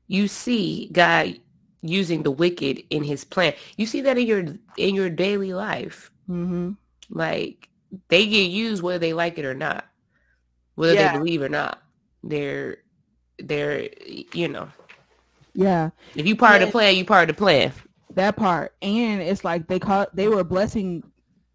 [0.06, 1.40] you see God
[1.88, 3.54] using the wicked in his plan.
[3.76, 4.44] You see that in your
[4.76, 6.10] in your daily life.
[6.28, 6.72] Mm-hmm.
[7.10, 7.68] Like
[8.08, 9.86] they get used whether they like it or not,
[10.74, 11.12] whether yeah.
[11.12, 11.82] they believe or not.
[12.22, 12.78] They're
[13.38, 14.68] they're you know.
[15.54, 15.90] Yeah.
[16.14, 17.72] If you part of the plan, you part of the plan.
[18.14, 21.02] That part, and it's like they call they were blessing.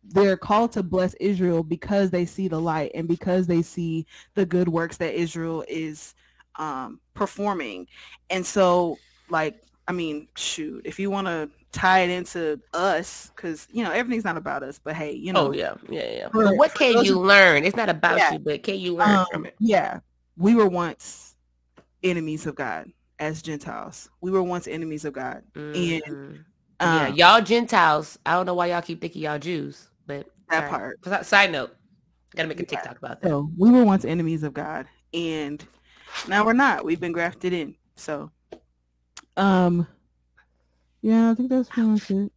[0.04, 4.06] They're called to bless Israel because they see the light and because they see
[4.36, 6.14] the good works that Israel is
[6.58, 7.88] um, performing,
[8.30, 8.98] and so
[9.30, 13.92] like I mean, shoot, if you want to tie it into us, because you know
[13.92, 15.48] everything's not about us, but hey, you know.
[15.48, 16.30] Oh yeah, yeah, yeah.
[16.30, 17.64] For, what can you learn?
[17.64, 18.34] It's not about yeah.
[18.34, 19.56] you, but can you learn um, from it?
[19.60, 20.00] Yeah,
[20.38, 21.36] we were once
[22.04, 24.10] enemies of God as Gentiles.
[24.22, 26.10] We were once enemies of God, mm-hmm.
[26.10, 26.46] and
[26.80, 28.20] um, yeah, y'all Gentiles.
[28.26, 31.26] I don't know why y'all keep thinking y'all Jews, but that part.
[31.26, 31.76] Side note,
[32.36, 32.70] gotta make a yeah.
[32.70, 33.28] TikTok about that.
[33.28, 35.66] So we were once enemies of God, and
[36.28, 36.86] now we're not.
[36.86, 37.76] We've been grafted in.
[37.96, 38.32] So
[39.38, 39.88] um,
[41.02, 42.32] yeah, I think that's pretty much it.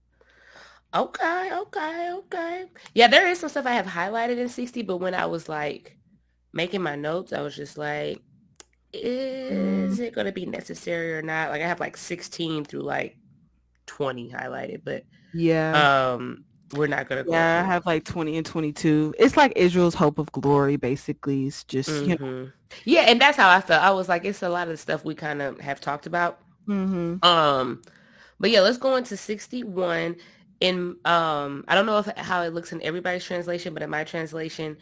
[0.94, 2.64] Okay, okay, okay.
[2.94, 5.96] Yeah, there is some stuff I have highlighted in 60, but when I was like
[6.52, 8.22] making my notes, I was just like,
[8.92, 11.50] is it going to be necessary or not?
[11.50, 13.16] Like I have like 16 through like
[13.86, 17.30] 20 highlighted, but yeah, um, we're not going to.
[17.30, 19.14] Yeah, I have like 20 and 22.
[19.18, 21.46] It's like Israel's hope of glory, basically.
[21.46, 22.10] It's just, mm-hmm.
[22.10, 22.24] you know.
[22.24, 22.50] Mm-hmm.
[22.84, 23.82] Yeah, and that's how I felt.
[23.82, 26.40] I was like, it's a lot of stuff we kind of have talked about.
[26.68, 27.24] Mm-hmm.
[27.24, 27.82] Um,
[28.40, 30.16] but yeah, let's go into 61.
[30.60, 34.04] In um, I don't know if how it looks in everybody's translation, but in my
[34.04, 34.76] translation,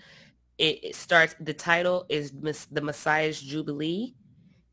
[0.58, 1.34] it, it starts.
[1.40, 2.32] The title is
[2.70, 4.14] the Messiah's Jubilee,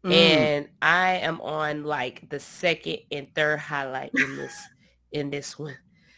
[0.03, 0.11] mm.
[0.11, 4.55] and I am on like the second and third highlight in this
[5.11, 5.77] in this one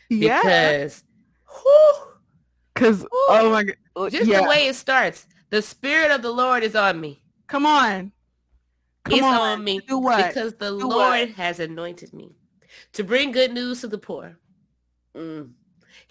[0.10, 1.04] because,
[2.74, 4.42] because oh my god, just yeah.
[4.42, 7.22] the way it starts, the Spirit of the Lord is on me.
[7.48, 8.12] Come on.
[9.04, 11.30] Come it's on, on me because the Do Lord what?
[11.32, 12.36] has anointed me
[12.94, 14.38] to bring good news to the poor.
[15.16, 15.52] Mm.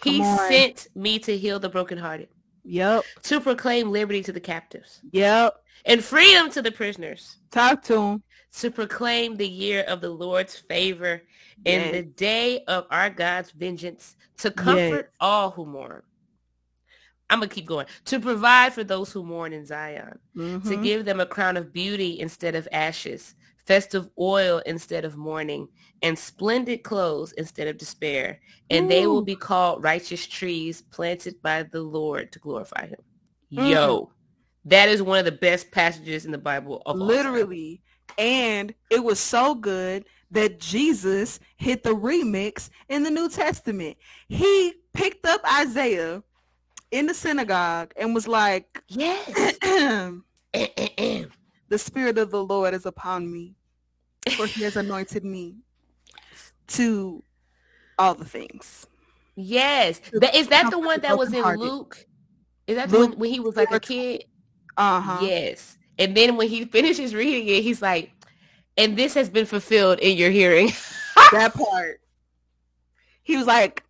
[0.03, 2.29] He sent me to heal the brokenhearted.
[2.63, 3.03] Yep.
[3.23, 5.01] To proclaim liberty to the captives.
[5.11, 5.55] Yep.
[5.85, 7.37] And freedom to the prisoners.
[7.49, 8.23] Talk to him.
[8.57, 11.21] To proclaim the year of the Lord's favor
[11.65, 11.85] yes.
[11.85, 15.15] and the day of our God's vengeance to comfort yes.
[15.19, 16.03] all who mourn.
[17.31, 17.87] I'm gonna keep going.
[18.05, 20.69] To provide for those who mourn in Zion, mm-hmm.
[20.69, 25.69] to give them a crown of beauty instead of ashes, festive oil instead of mourning,
[26.01, 28.41] and splendid clothes instead of despair.
[28.69, 28.89] And Ooh.
[28.89, 32.99] they will be called righteous trees planted by the Lord to glorify him.
[33.53, 33.67] Mm-hmm.
[33.67, 34.11] Yo,
[34.65, 37.81] that is one of the best passages in the Bible of literally.
[38.17, 43.95] And it was so good that Jesus hit the remix in the New Testament.
[44.27, 46.23] He picked up Isaiah
[46.91, 49.57] in the synagogue and was like, Yes.
[50.53, 53.55] the Spirit of the Lord is upon me,
[54.35, 55.55] for he has anointed me
[56.67, 57.23] to
[57.97, 58.85] all the things.
[59.35, 60.01] Yes.
[60.13, 62.05] That, is that the one that was in Luke?
[62.67, 64.25] Is that Luke, when he was like a kid?
[64.77, 65.19] Uh-huh.
[65.21, 65.77] Yes.
[65.97, 68.11] And then when he finishes reading it, he's like,
[68.77, 70.71] and this has been fulfilled in your hearing.
[71.31, 72.01] that part.
[73.23, 73.83] He was like,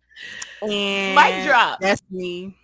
[0.62, 1.80] and mic drop.
[1.80, 2.56] That's me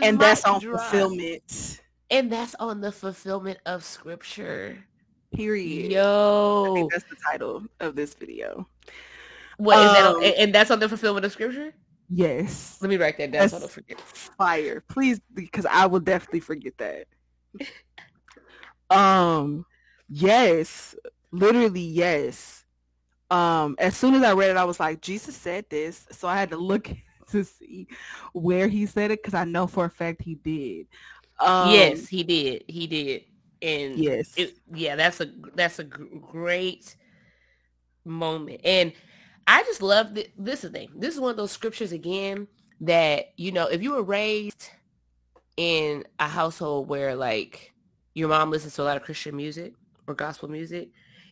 [0.00, 1.80] and that's on fulfillment.
[2.10, 4.78] And that's on the fulfillment of scripture.
[5.34, 5.92] Period.
[5.92, 8.68] Yo, that's the title of this video.
[9.56, 10.42] What um, is that?
[10.42, 11.72] And that's on the fulfillment of scripture.
[12.10, 12.76] Yes.
[12.82, 13.48] Let me write that down.
[13.48, 14.00] so I don't forget.
[14.00, 17.06] Fire, please, because I will definitely forget that.
[18.90, 19.64] um,
[20.08, 20.94] yes,
[21.30, 22.64] literally yes.
[23.30, 26.36] Um, as soon as I read it, I was like, Jesus said this, so I
[26.36, 26.90] had to look
[27.32, 27.88] to see
[28.32, 30.86] where he said it because I know for a fact he did.
[31.40, 32.64] Um, yes, he did.
[32.68, 33.24] He did.
[33.60, 36.96] And yes, it, yeah, that's a that's a great
[38.04, 38.60] moment.
[38.64, 38.92] And
[39.46, 40.64] I just love the, this.
[40.64, 40.90] Is the thing.
[40.96, 42.48] This is one of those scriptures again
[42.80, 44.70] that you know if you were raised
[45.56, 47.72] in a household where like
[48.14, 49.74] your mom listens to a lot of Christian music
[50.06, 50.90] or gospel music,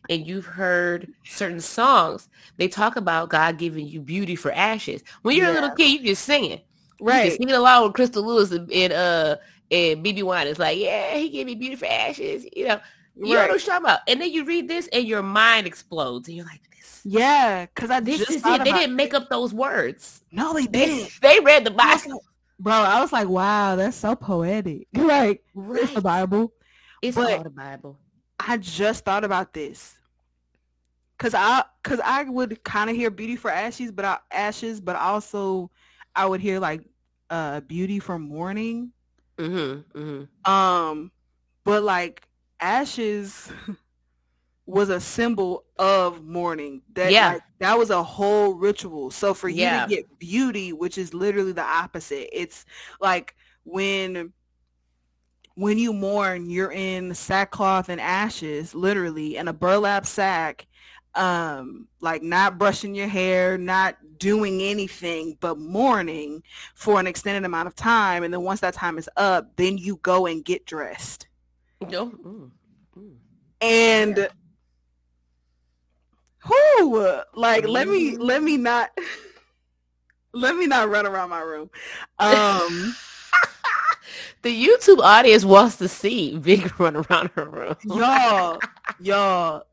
[0.09, 5.03] and you've heard certain songs, they talk about God giving you beauty for ashes.
[5.21, 5.53] When you're yeah.
[5.53, 6.61] a little kid, you just singing.
[6.99, 7.25] Right.
[7.25, 9.35] You just Singing along with Crystal Lewis and, and uh
[9.71, 12.45] and BeBe Winans like, yeah, he gave me beauty for ashes.
[12.55, 12.79] You know,
[13.15, 13.47] you right.
[13.47, 13.99] know what I'm talking about.
[14.07, 17.01] And then you read this and your mind explodes and you're like, this.
[17.03, 18.63] Yeah, because I this is it.
[18.63, 20.21] They didn't make up those words.
[20.31, 21.11] No, they didn't.
[21.21, 22.23] they read the Bible.
[22.59, 24.87] Bro, I was like, wow, that's so poetic.
[24.93, 25.83] like, right.
[25.83, 26.53] it's the Bible.
[27.01, 27.97] It's but all the Bible.
[28.47, 29.97] I just thought about this.
[31.17, 34.95] Cause I, cause I would kind of hear beauty for ashes, but I, ashes, but
[34.95, 35.69] also
[36.15, 36.81] I would hear like
[37.29, 38.91] uh beauty for mourning.
[39.37, 40.51] Mm-hmm, mm-hmm.
[40.51, 41.11] Um,
[41.63, 42.27] but like
[42.59, 43.51] ashes
[44.65, 46.81] was a symbol of mourning.
[46.93, 47.33] That yeah.
[47.33, 49.11] Like, that was a whole ritual.
[49.11, 49.85] So for you yeah.
[49.85, 52.65] to get beauty, which is literally the opposite, it's
[52.99, 54.33] like when
[55.61, 60.65] when you mourn, you're in sackcloth and ashes, literally, in a burlap sack,
[61.13, 66.41] um, like not brushing your hair, not doing anything but mourning
[66.73, 68.23] for an extended amount of time.
[68.23, 71.27] And then once that time is up, then you go and get dressed.
[71.87, 72.07] No.
[72.07, 72.51] Mm.
[72.97, 73.13] Mm.
[73.61, 74.27] And yeah.
[76.49, 78.21] whoo, like let me mm-hmm.
[78.23, 78.89] let me not
[80.33, 81.69] let me not run around my room.
[82.17, 82.95] Um
[84.41, 87.75] the YouTube audience wants to see Vic run around her room.
[87.83, 88.59] y'all,
[88.99, 89.63] y'all,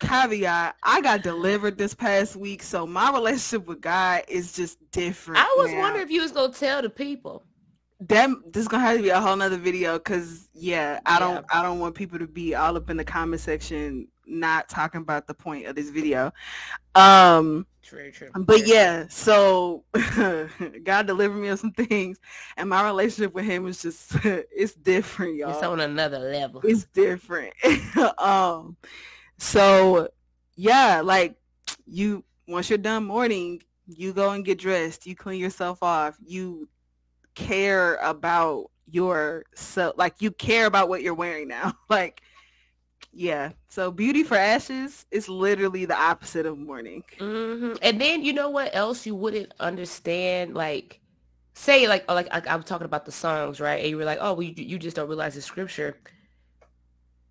[0.00, 5.40] caveat, I got delivered this past week, so my relationship with God is just different.
[5.40, 5.80] I was now.
[5.80, 7.44] wondering if you was gonna tell the people.
[8.08, 11.18] That this is gonna have to be a whole nother video because yeah, I yeah.
[11.20, 15.00] don't I don't want people to be all up in the comment section not talking
[15.00, 16.32] about the point of this video.
[16.96, 18.30] Um true, true.
[18.34, 19.84] But yeah, so
[20.84, 22.18] God delivered me of some things
[22.56, 25.50] and my relationship with him is just it's different, y'all.
[25.50, 26.60] It's on another level.
[26.64, 27.54] It's different.
[28.18, 28.76] um
[29.38, 30.08] so
[30.56, 31.36] yeah, like
[31.86, 36.68] you once you're done mourning, you go and get dressed, you clean yourself off, you
[37.34, 41.72] care about your so like you care about what you're wearing now.
[41.88, 42.22] like
[43.12, 43.52] yeah.
[43.68, 47.04] So beauty for ashes is literally the opposite of mourning.
[47.18, 47.76] Mm-hmm.
[47.82, 50.54] And then you know what else you wouldn't understand?
[50.54, 51.00] Like
[51.54, 53.80] say like like I, I'm talking about the songs, right?
[53.80, 55.96] And you were like, oh, well, you, you just don't realize the scripture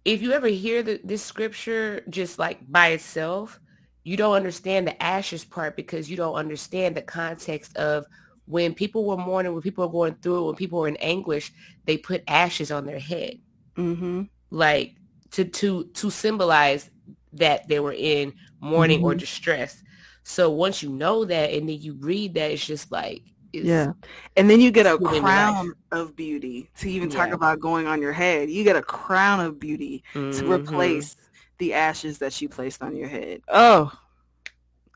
[0.06, 3.60] if you ever hear the, this scripture just like by itself,
[4.04, 8.06] you don't understand the ashes part because you don't understand the context of
[8.46, 11.54] when people were mourning, when people were going through it, when people were in anguish,
[11.86, 13.40] they put ashes on their head,
[13.78, 14.24] mm-hmm.
[14.50, 14.96] like
[15.32, 16.90] to to to symbolize
[17.34, 19.08] that they were in mourning mm-hmm.
[19.08, 19.82] or distress.
[20.24, 23.24] So once you know that and then you read that, it's just like
[23.54, 23.92] yeah
[24.38, 27.18] and then you get a crown of beauty to even yeah.
[27.18, 30.32] talk about going on your head you get a crown of beauty mm-hmm.
[30.32, 31.16] to replace
[31.58, 33.92] the ashes that she placed on your head oh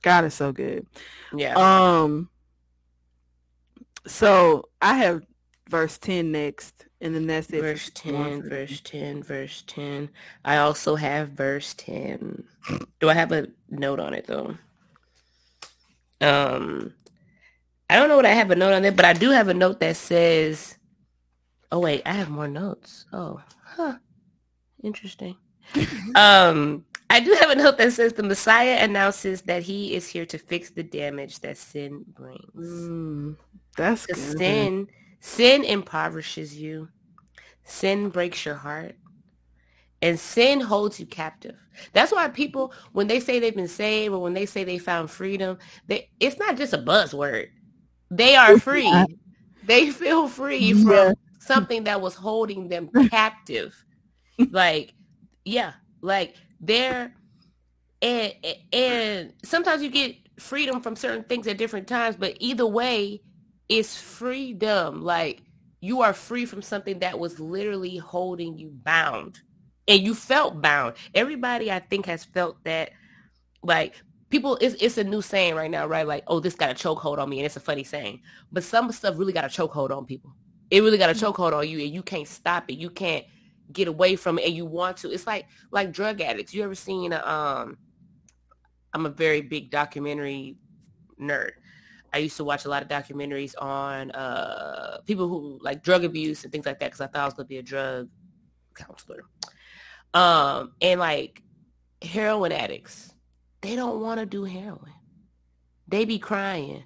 [0.01, 0.85] god is so good
[1.35, 2.29] yeah um
[4.07, 5.21] so i have
[5.69, 10.09] verse 10 next and then that's it verse 10 verse 10 verse 10
[10.43, 12.43] i also have verse 10
[12.99, 14.57] do i have a note on it though
[16.21, 16.93] um
[17.89, 19.53] I don't know what I have a note on there, but I do have a
[19.53, 20.77] note that says,
[21.71, 23.05] oh wait, I have more notes.
[23.13, 23.97] Oh, huh.
[24.83, 25.35] Interesting.
[26.15, 30.25] um, I do have a note that says the Messiah announces that he is here
[30.25, 32.55] to fix the damage that sin brings.
[32.55, 33.35] Mm,
[33.77, 34.07] that's.
[34.37, 34.87] Sin,
[35.25, 36.87] sin impoverishes you.
[37.63, 38.95] Sin breaks your heart.
[40.01, 41.55] And sin holds you captive.
[41.93, 45.09] That's why people, when they say they've been saved or when they say they found
[45.09, 45.57] freedom,
[45.87, 47.47] they, it's not just a buzzword.
[48.11, 48.91] They are free.
[49.65, 51.13] They feel free from yeah.
[51.39, 53.83] something that was holding them captive.
[54.51, 54.93] like,
[55.43, 57.15] yeah, like they're
[58.01, 58.33] and
[58.71, 63.21] and sometimes you get freedom from certain things at different times, but either way,
[63.69, 65.03] it's freedom.
[65.03, 65.41] Like
[65.81, 69.39] you are free from something that was literally holding you bound.
[69.87, 70.95] And you felt bound.
[71.13, 72.91] Everybody I think has felt that
[73.61, 73.95] like
[74.29, 77.17] people it's, it's a new saying right now right like oh this got a chokehold
[77.19, 80.05] on me and it's a funny saying but some stuff really got a chokehold on
[80.05, 80.35] people
[80.69, 81.25] it really got a mm-hmm.
[81.25, 83.25] chokehold on you and you can't stop it you can't
[83.71, 86.75] get away from it and you want to it's like like drug addicts you ever
[86.75, 87.77] seen a, um
[88.93, 90.57] i'm a very big documentary
[91.19, 91.51] nerd
[92.15, 96.43] i used to watch a lot of documentaries on uh people who like drug abuse
[96.43, 98.09] and things like that because i thought i was going to be a drug
[98.73, 99.23] counselor
[100.13, 101.43] um and like
[102.01, 103.15] heroin addicts
[103.65, 104.93] they don't want to do heroin.
[105.87, 106.83] They be crying.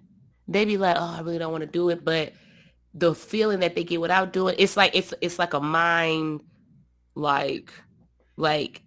[0.47, 2.05] They be like, oh, I really don't want to do it.
[2.05, 2.31] But
[2.93, 6.41] the feeling that they get without doing, it's like it's it's like a mind,
[7.15, 7.73] like,
[8.37, 8.81] like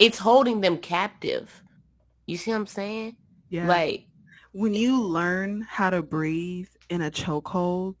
[0.00, 1.62] it's holding them captive.
[2.26, 3.16] You see what I'm saying?
[3.48, 3.68] Yeah.
[3.68, 4.05] Like
[4.56, 7.94] when you learn how to breathe in a chokehold,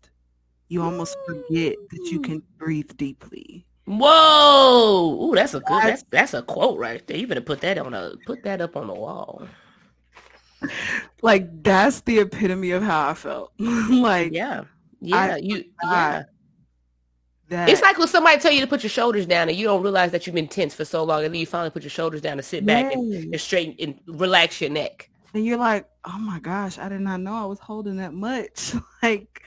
[0.68, 3.66] you almost forget that you can breathe deeply.
[3.84, 5.20] Whoa!
[5.22, 5.82] Ooh, that's a good.
[5.82, 7.18] That's that's a quote right there.
[7.18, 9.46] You better put that on a put that up on the wall.
[11.22, 13.52] Like that's the epitome of how I felt.
[13.58, 14.64] like yeah,
[15.00, 16.22] yeah, I, you yeah.
[17.48, 17.68] That.
[17.68, 20.10] It's like when somebody tell you to put your shoulders down and you don't realize
[20.12, 22.38] that you've been tense for so long and then you finally put your shoulders down
[22.38, 25.10] and sit back and, and straighten and relax your neck.
[25.36, 28.72] And you're like, oh my gosh, I did not know I was holding that much.
[29.02, 29.42] like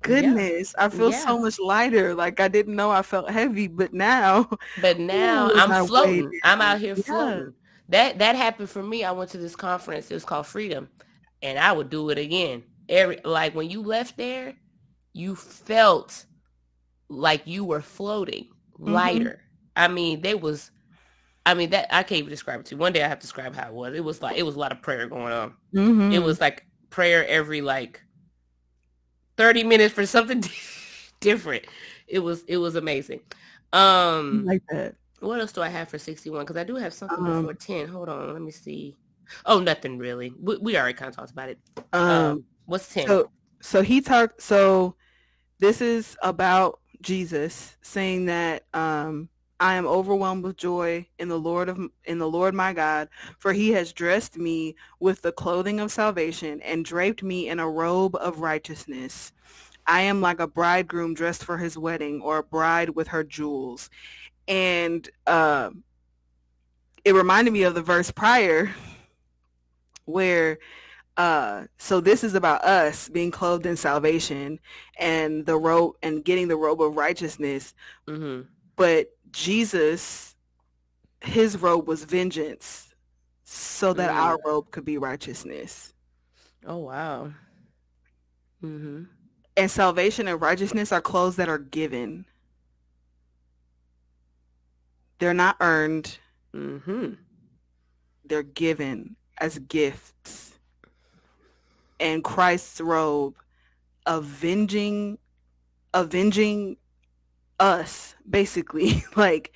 [0.00, 0.84] goodness, yeah.
[0.84, 1.24] I feel yeah.
[1.24, 2.14] so much lighter.
[2.14, 4.48] Like I didn't know I felt heavy, but now,
[4.80, 6.30] but now ooh, I'm floating.
[6.44, 7.52] I'm out here floating.
[7.88, 9.02] That that happened for me.
[9.02, 10.08] I went to this conference.
[10.08, 10.88] It was called Freedom,
[11.42, 12.62] and I would do it again.
[12.88, 14.54] Every like when you left there,
[15.14, 16.26] you felt
[17.08, 18.92] like you were floating mm-hmm.
[18.92, 19.24] lighter.
[19.30, 19.82] Mm-hmm.
[19.82, 20.70] I mean, there was.
[21.46, 22.78] I mean that I can't even describe it to you.
[22.78, 23.94] One day I have to describe how it was.
[23.94, 25.54] It was like it was a lot of prayer going on.
[25.74, 26.12] Mm-hmm.
[26.12, 28.02] It was like prayer every like
[29.36, 30.42] 30 minutes for something
[31.20, 31.64] different.
[32.06, 33.20] It was it was amazing.
[33.72, 34.94] Um like that.
[35.20, 36.44] What else do I have for 61?
[36.44, 37.88] Because I do have something um, before 10.
[37.88, 38.94] Hold on, let me see.
[39.46, 40.34] Oh, nothing really.
[40.38, 41.58] We, we already kind of talked about it.
[41.92, 43.06] Um, um what's 10?
[43.06, 43.30] So
[43.60, 44.96] so he talked so
[45.58, 49.28] this is about Jesus saying that um
[49.60, 53.52] I am overwhelmed with joy in the Lord of in the Lord my God, for
[53.52, 58.16] he has dressed me with the clothing of salvation and draped me in a robe
[58.16, 59.32] of righteousness.
[59.86, 63.90] I am like a bridegroom dressed for his wedding or a bride with her jewels.
[64.48, 65.70] And uh,
[67.04, 68.74] it reminded me of the verse prior
[70.04, 70.58] where
[71.16, 74.58] uh, so this is about us being clothed in salvation
[74.98, 77.72] and the robe and getting the robe of righteousness.
[78.08, 78.48] Mm-hmm.
[78.76, 80.36] But Jesus,
[81.20, 82.94] his robe was vengeance
[83.42, 84.14] so that mm.
[84.14, 85.92] our robe could be righteousness.
[86.64, 87.32] Oh, wow.
[88.62, 89.02] Mm-hmm.
[89.56, 92.24] And salvation and righteousness are clothes that are given.
[95.18, 96.16] They're not earned.
[96.54, 97.14] Mm-hmm.
[98.24, 100.52] They're given as gifts.
[101.98, 103.34] And Christ's robe,
[104.06, 105.18] avenging,
[105.92, 106.76] avenging
[107.64, 109.52] us basically like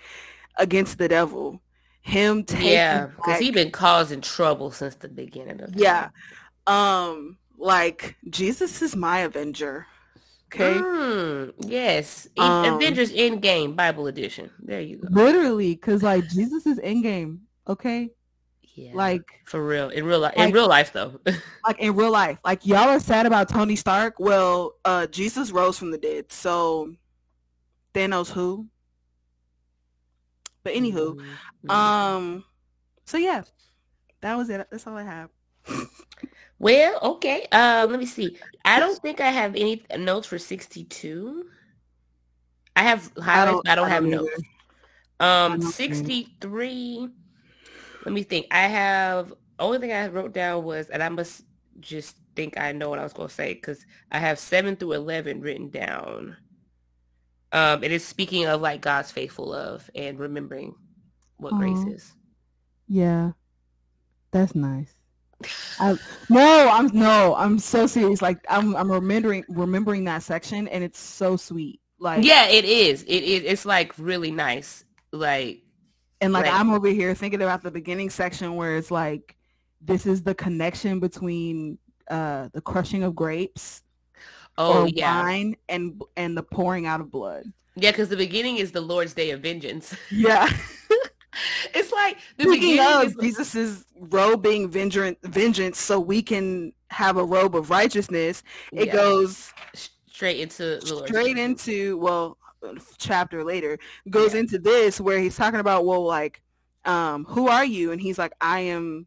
[0.56, 1.60] against the devil.
[2.00, 6.08] Him taking yeah because he been causing trouble since the beginning of yeah.
[6.66, 9.86] um like jesus is my avenger
[10.50, 10.78] okay?
[10.78, 12.26] Mm, yes.
[12.38, 14.50] Um, Avengers Endgame bible edition.
[14.58, 15.08] There you go.
[15.10, 18.08] Literally because like jesus is endgame okay?
[18.74, 19.90] Yeah, like for real.
[19.90, 21.20] In real life like, in real life though.
[21.66, 22.38] Like in real life.
[22.42, 24.18] Like y'all are sad about tony stark?
[24.18, 26.94] Well uh jesus rose from the dead so
[27.94, 28.66] Thanos who.
[30.64, 31.70] But anywho, mm-hmm.
[31.70, 32.44] um,
[33.04, 33.42] so yeah,
[34.20, 34.66] that was it.
[34.70, 35.30] That's all I have.
[36.58, 37.46] well, okay.
[37.50, 38.36] Uh, let me see.
[38.64, 41.46] I don't think I have any notes for sixty-two.
[42.76, 43.28] I have highlights.
[43.28, 44.42] I don't, I don't I have don't notes.
[45.20, 47.08] Um, sixty-three.
[48.04, 48.46] Let me think.
[48.50, 51.44] I have only thing I wrote down was, and I must
[51.80, 54.92] just think I know what I was going to say because I have seven through
[54.92, 56.36] eleven written down.
[57.52, 60.74] Um, it is speaking of like God's faithful love and remembering
[61.38, 62.14] what grace is.
[62.86, 63.32] Yeah,
[64.30, 64.92] that's nice.
[65.78, 65.96] I,
[66.28, 68.20] no, I'm no, I'm so serious.
[68.20, 71.80] Like I'm, I'm remembering remembering that section, and it's so sweet.
[71.98, 73.02] Like yeah, it is.
[73.04, 73.42] It is.
[73.44, 74.84] It's like really nice.
[75.12, 75.62] Like
[76.20, 79.36] and like, like I'm over here thinking about the beginning section where it's like
[79.80, 81.78] this is the connection between
[82.10, 83.82] uh the crushing of grapes
[84.58, 85.22] oh, or yeah.
[85.22, 87.50] wine and and the pouring out of blood.
[87.76, 89.96] Yeah, because the beginning is the Lord's Day of Vengeance.
[90.10, 90.50] Yeah.
[91.74, 97.16] it's like the Speaking beginning of Jesus's robe being vengeance, vengeance, so we can have
[97.16, 98.42] a robe of righteousness.
[98.72, 98.92] It yeah.
[98.92, 99.52] goes
[100.10, 102.38] straight into straight into well,
[102.98, 103.78] chapter later
[104.10, 104.40] goes yeah.
[104.40, 106.42] into this where he's talking about well, like,
[106.84, 107.92] um, who are you?
[107.92, 109.06] And he's like, I am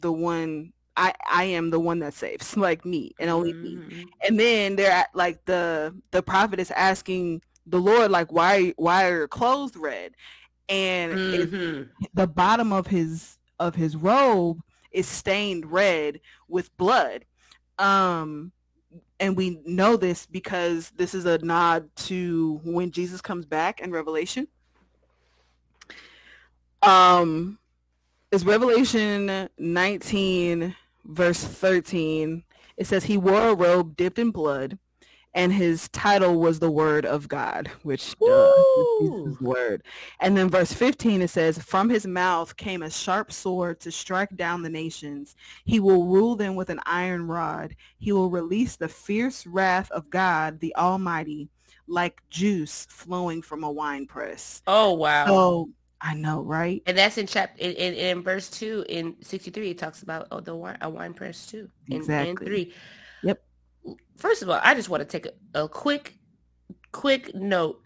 [0.00, 3.88] the one I I am the one that saves, like me and only mm-hmm.
[3.88, 4.06] me.
[4.26, 9.08] And then they're at, like the the prophet is asking the Lord like why why
[9.08, 10.12] are your clothes red?
[10.68, 11.82] And mm-hmm.
[12.14, 17.24] the bottom of his of his robe is stained red with blood.
[17.78, 18.52] Um
[19.18, 23.90] and we know this because this is a nod to when Jesus comes back in
[23.90, 24.48] Revelation.
[26.82, 27.58] Um
[28.32, 30.74] is Revelation 19
[31.06, 32.44] verse 13,
[32.76, 34.78] it says, He wore a robe dipped in blood,
[35.36, 38.52] and his title was the Word of God, which uh,
[39.00, 39.82] is his word.
[40.18, 44.34] And then verse 15 it says, "From his mouth came a sharp sword to strike
[44.34, 45.36] down the nations.
[45.66, 47.76] He will rule them with an iron rod.
[47.98, 51.50] He will release the fierce wrath of God, the Almighty,
[51.86, 55.26] like juice flowing from a wine press." Oh wow.
[55.26, 55.70] So
[56.00, 56.82] I know, right?
[56.86, 59.70] And that's in chapter in, in, in verse two in sixty three.
[59.70, 61.68] It talks about oh the wine a wine press too.
[61.88, 62.46] In, in Exactly.
[62.46, 62.74] three.
[63.22, 63.42] Yep.
[64.16, 66.18] First of all, I just want to take a, a quick,
[66.92, 67.80] quick note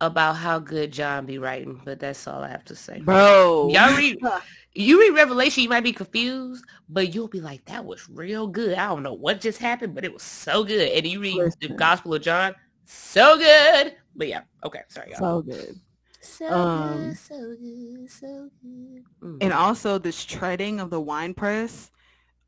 [0.00, 1.80] about how good John be writing.
[1.84, 3.00] But that's all I have to say.
[3.00, 3.70] Bro.
[3.72, 4.18] Y'all read
[4.76, 8.76] you read Revelation, you might be confused, but you'll be like, that was real good.
[8.76, 10.92] I don't know what just happened, but it was so good.
[10.92, 12.54] And you read the Gospel of John,
[12.84, 13.94] so good.
[14.14, 15.18] But yeah, okay, sorry, y'all.
[15.18, 15.80] so good.
[16.26, 19.04] So Um, good, so good, so good.
[19.22, 19.38] Mm.
[19.40, 21.90] and also this treading of the wine press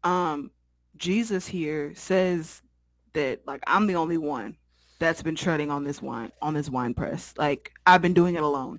[0.04, 0.50] um
[0.96, 2.62] jesus here says
[3.14, 4.56] that like i'm the only one
[4.98, 8.42] that's been treading on this wine on this wine press like i've been doing it
[8.42, 8.78] alone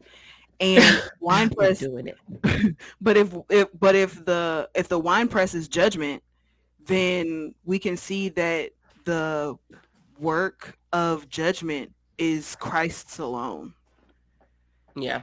[0.59, 2.75] and wine press doing it.
[3.01, 6.21] but if, if but if the if the wine press is judgment
[6.85, 8.71] then we can see that
[9.05, 9.57] the
[10.19, 13.73] work of judgment is christ's alone
[14.95, 15.21] Yeah.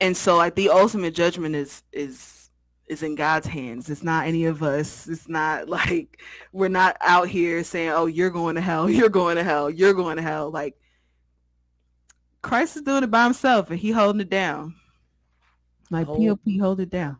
[0.00, 2.50] and so like the ultimate judgment is is
[2.88, 3.88] is in God's hands.
[3.88, 5.06] It's not any of us.
[5.08, 6.20] It's not like
[6.52, 8.90] we're not out here saying, "Oh, you're going to hell.
[8.98, 9.70] You're going to hell.
[9.70, 10.76] You're going to hell." Like
[12.42, 14.74] Christ is doing it by himself, and he holding it down.
[15.90, 17.16] Like Hold- POP, hold it down.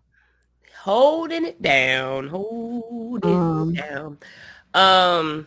[0.80, 2.26] Holding it down.
[2.28, 4.18] Holding Um, it down.
[4.74, 5.46] Um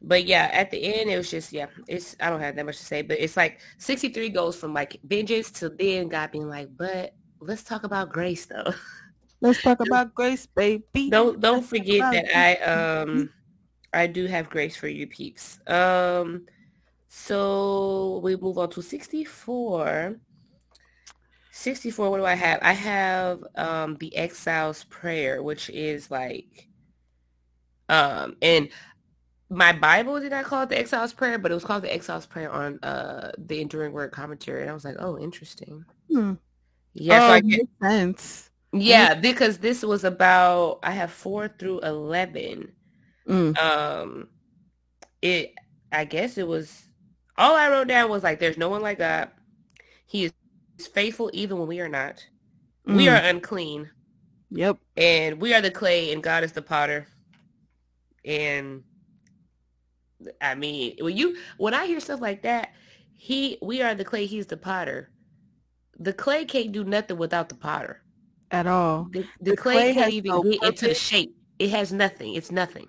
[0.00, 2.78] but yeah, at the end it was just yeah, it's I don't have that much
[2.78, 6.68] to say, but it's like 63 goes from like vengeance to then God being like,
[6.76, 8.72] but let's talk about grace though.
[9.40, 11.10] Let's talk about grace, baby.
[11.10, 13.30] don't don't Let's forget that I um
[13.92, 15.58] I do have grace for you peeps.
[15.66, 16.46] Um
[17.08, 20.16] so we move on to 64.
[21.50, 22.60] 64 what do I have?
[22.62, 26.68] I have um the exile's prayer which is like
[27.88, 28.68] um and
[29.50, 32.26] my Bible did not call it the exile's prayer, but it was called the exile's
[32.26, 36.34] prayer on uh the enduring word commentary and I was like, "Oh, interesting." Hmm.
[36.94, 38.50] Yeah, so oh, I get, makes sense.
[38.72, 42.72] yeah, because this was about I have 4 through 11
[43.28, 43.58] Mm.
[43.62, 44.28] um
[45.20, 45.54] it
[45.92, 46.82] i guess it was
[47.36, 49.30] all i wrote down was like there's no one like god
[50.06, 50.32] he is
[50.94, 52.24] faithful even when we are not
[52.86, 53.12] we Mm.
[53.12, 53.90] are unclean
[54.50, 54.78] Yep.
[54.96, 57.06] and we are the clay and god is the potter
[58.24, 58.82] and
[60.40, 62.70] i mean when you when i hear stuff like that
[63.18, 65.10] he we are the clay he's the potter.
[65.98, 68.00] The clay can't do nothing without the potter.
[68.52, 69.08] At all.
[69.10, 71.34] the, the, The clay, clay can't even no get into shape.
[71.58, 72.34] It has nothing.
[72.34, 72.86] It's nothing.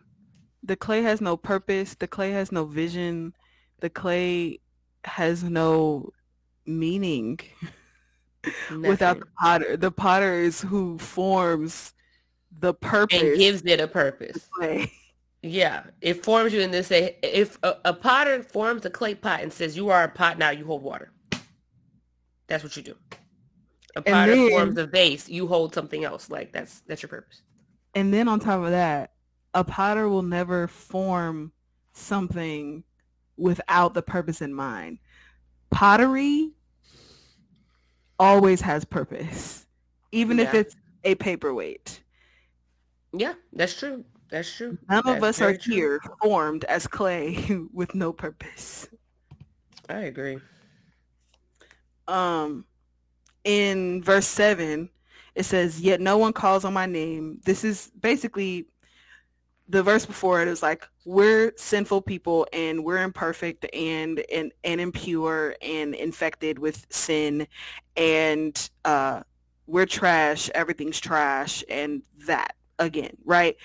[0.62, 1.96] The clay has no purpose.
[1.96, 3.34] The clay has no vision.
[3.80, 4.60] The clay
[5.04, 6.12] has no
[6.68, 7.40] meaning.
[8.72, 11.94] Without the potter the potter is who forms
[12.58, 14.48] the purpose and gives it a purpose.
[15.42, 16.88] Yeah, it forms you in this.
[16.88, 20.38] Say, if a, a potter forms a clay pot and says, "You are a pot
[20.38, 21.12] now, you hold water."
[22.48, 22.96] That's what you do.
[23.96, 26.30] A potter then- forms a vase, you hold something else.
[26.30, 27.42] Like that's that's your purpose.
[27.96, 29.14] and then on top of that
[29.56, 31.52] a potter will never form
[31.94, 32.84] something
[33.38, 35.00] without the purpose in mind
[35.72, 36.52] pottery
[38.20, 39.66] always has purpose
[40.12, 42.02] even if it's a paperweight
[43.12, 44.04] Yeah, that's true.
[44.30, 44.78] That's true.
[44.90, 45.74] None of us are true.
[45.74, 48.88] here formed as clay with no purpose.
[49.88, 50.38] I agree.
[52.08, 52.66] Um,
[53.44, 54.90] in verse seven,
[55.36, 58.68] it says, "Yet no one calls on my name." This is basically
[59.70, 64.82] the verse before it is like we're sinful people and we're imperfect and and and
[64.82, 67.48] impure and infected with sin
[67.96, 69.22] and uh
[69.68, 73.58] we're trash everything's trash and that again right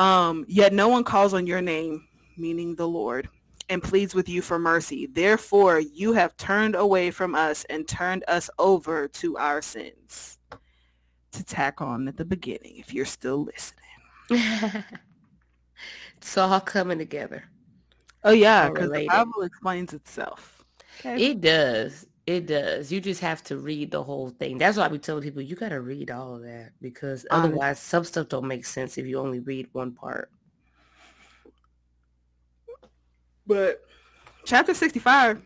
[0.00, 3.28] um yet no one calls on your name meaning the lord
[3.68, 8.24] and pleads with you for mercy therefore you have turned away from us and turned
[8.26, 10.38] us over to our sins
[11.30, 14.84] to tack on at the beginning if you're still listening
[16.16, 17.44] it's all coming together.
[18.22, 19.06] Oh yeah, because the.
[19.06, 20.64] Bible explains itself.
[21.00, 21.30] Okay.
[21.30, 22.06] It does.
[22.26, 22.92] It does.
[22.92, 24.58] You just have to read the whole thing.
[24.58, 27.48] That's why I be telling people you got to read all of that because Honest.
[27.48, 30.30] otherwise some stuff don't make sense if you only read one part.
[33.46, 33.84] But
[34.44, 35.42] chapter sixty-five,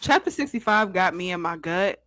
[0.00, 2.02] chapter sixty-five got me in my gut,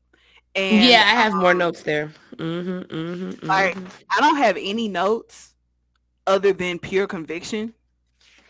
[0.53, 2.11] and yeah, I have more um, notes there.
[2.37, 3.77] hmm hmm Like-
[4.11, 5.53] I don't have any notes
[6.25, 7.73] other than pure conviction.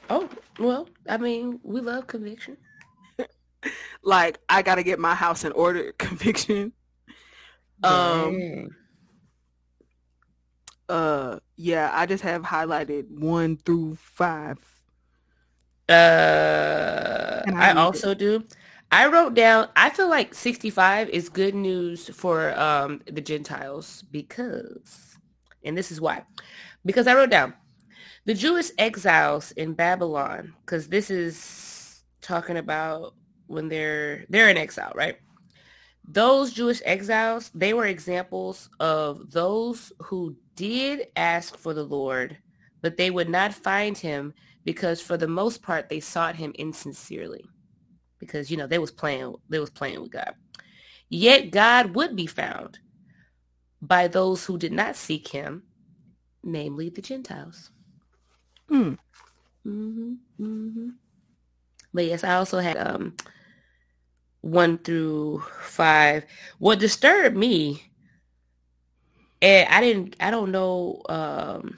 [0.10, 0.28] Oh
[0.58, 2.58] well, I mean, we love conviction.
[4.04, 6.74] Like I got to get my house in order conviction.
[7.84, 8.70] Um.
[10.90, 11.40] Uh.
[11.56, 14.60] Yeah, I just have highlighted one through five.
[15.90, 18.20] Uh, I, I also it.
[18.20, 18.44] do.
[18.92, 19.70] I wrote down.
[19.76, 25.18] I feel like sixty-five is good news for um the Gentiles because,
[25.64, 26.24] and this is why,
[26.86, 27.54] because I wrote down
[28.28, 33.16] the Jewish exiles in Babylon because this is talking about
[33.48, 35.18] when they're they're in exile, right?
[36.08, 42.38] Those Jewish exiles, they were examples of those who did ask for the Lord,
[42.82, 44.34] but they would not find him
[44.64, 47.46] because for the most part they sought him insincerely.
[48.20, 50.34] Because you know, they was playing they was playing with God.
[51.10, 52.80] Yet God would be found
[53.82, 55.64] by those who did not seek him,
[56.44, 57.72] namely the Gentiles.
[58.68, 58.94] Hmm.
[59.66, 60.14] Mm-hmm.
[60.40, 60.90] Mm-hmm.
[61.94, 63.16] But yes, I also had um
[64.42, 66.26] one through five.
[66.60, 67.92] What disturbed me,
[69.42, 71.78] and I didn't, I don't know um,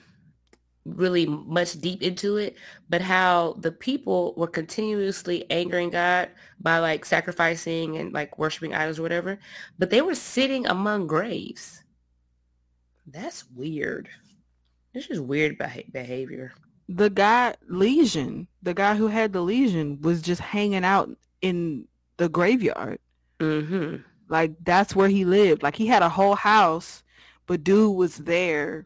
[0.85, 2.55] really much deep into it,
[2.89, 6.29] but how the people were continuously angering God
[6.59, 9.39] by like sacrificing and like worshiping idols or whatever,
[9.77, 11.83] but they were sitting among graves.
[13.07, 14.09] That's weird.
[14.93, 15.57] It's just weird
[15.91, 16.53] behavior.
[16.87, 21.09] The guy Legion, the guy who had the Legion, was just hanging out
[21.41, 21.87] in
[22.19, 22.99] the graveyard.
[23.39, 24.03] Mm-hmm.
[24.27, 25.63] Like that's where he lived.
[25.63, 27.03] Like he had a whole house,
[27.47, 28.85] but dude was there.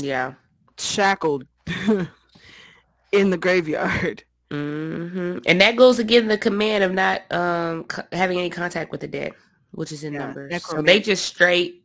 [0.00, 0.34] Yeah,
[0.78, 1.44] shackled
[3.12, 4.24] in the graveyard.
[4.50, 5.38] Mm-hmm.
[5.46, 9.08] And that goes again the command of not um, co- having any contact with the
[9.08, 9.32] dead,
[9.72, 10.64] which is in yeah, numbers.
[10.64, 11.84] So they just straight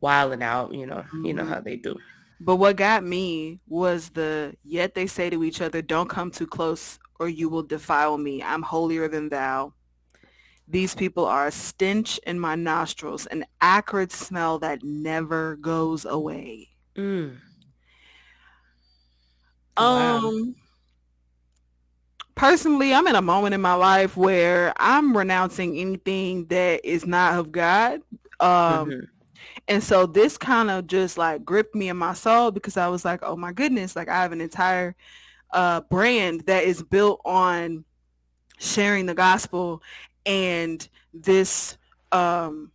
[0.00, 0.72] wilding out.
[0.72, 1.26] You know, mm-hmm.
[1.26, 1.52] you know mm-hmm.
[1.52, 1.98] how they do.
[2.42, 6.46] But what got me was the yet they say to each other, "Don't come too
[6.46, 8.42] close, or you will defile me.
[8.42, 9.74] I'm holier than thou.
[10.66, 16.68] These people are a stench in my nostrils, an acrid smell that never goes away.
[16.96, 17.36] Mm.
[19.76, 20.18] Wow.
[20.18, 20.54] Um
[22.34, 27.38] personally, I'm in a moment in my life where I'm renouncing anything that is not
[27.38, 28.00] of God.
[28.40, 28.48] Um
[28.90, 29.00] mm-hmm.
[29.68, 33.04] And so this kind of just like gripped me in my soul because I was
[33.04, 34.96] like, oh my goodness, like I have an entire
[35.52, 37.84] uh, brand that is built on
[38.58, 39.82] sharing the gospel
[40.26, 41.78] and this
[42.12, 42.70] um,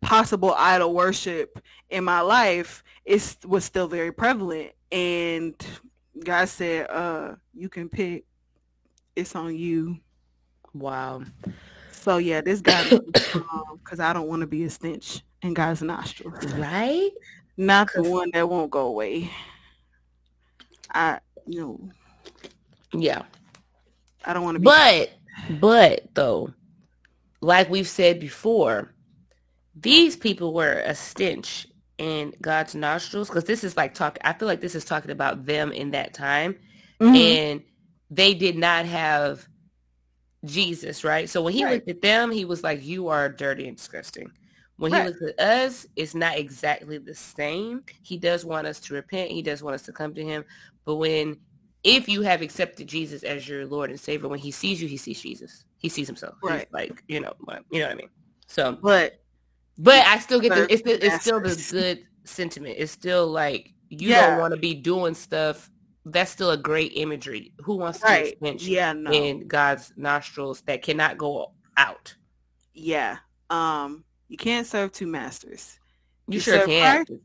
[0.00, 1.60] possible idol worship
[1.90, 4.72] in my life is was still very prevalent.
[4.92, 5.54] And
[6.24, 8.24] god said uh you can pick.
[9.16, 9.98] It's on you.
[10.72, 11.22] Wow.
[11.90, 16.44] So yeah this guy because i don't want to be a stench in god's nostrils.
[16.54, 17.10] Right?
[17.56, 19.30] Not the one that won't go away
[20.92, 23.00] I you know.
[23.00, 23.22] Yeah.
[24.24, 25.10] I don't want to be But
[25.60, 26.52] but though,
[27.40, 28.94] like we've said before,
[29.74, 31.66] these people were a stench
[31.98, 35.46] in God's nostrils because this is like talk I feel like this is talking about
[35.46, 36.56] them in that time.
[37.00, 37.14] Mm-hmm.
[37.14, 37.62] And
[38.10, 39.46] they did not have
[40.44, 41.28] Jesus, right?
[41.28, 41.74] So when he right.
[41.74, 44.30] looked at them, he was like, You are dirty and disgusting.
[44.78, 45.02] When right.
[45.02, 47.82] he looks at us, it's not exactly the same.
[48.02, 49.30] He does want us to repent.
[49.32, 50.44] He does want us to come to him.
[50.84, 51.36] But when,
[51.82, 54.96] if you have accepted Jesus as your Lord and Savior, when he sees you, he
[54.96, 55.64] sees Jesus.
[55.78, 56.36] He sees himself.
[56.42, 56.60] Right.
[56.60, 57.34] He's like, you know,
[57.70, 58.08] you know what I mean?
[58.46, 59.20] So, but,
[59.78, 62.76] but I still get the, it's, the, it's still the good sentiment.
[62.78, 64.30] It's still like, you yeah.
[64.30, 65.70] don't want to be doing stuff.
[66.04, 67.52] That's still a great imagery.
[67.64, 68.36] Who wants to right.
[68.40, 69.10] yeah, no.
[69.10, 72.14] in God's nostrils that cannot go out?
[72.74, 73.18] Yeah.
[73.50, 75.78] Um, you can't serve two masters.
[76.26, 77.06] You, you sure can.
[77.06, 77.22] Christ,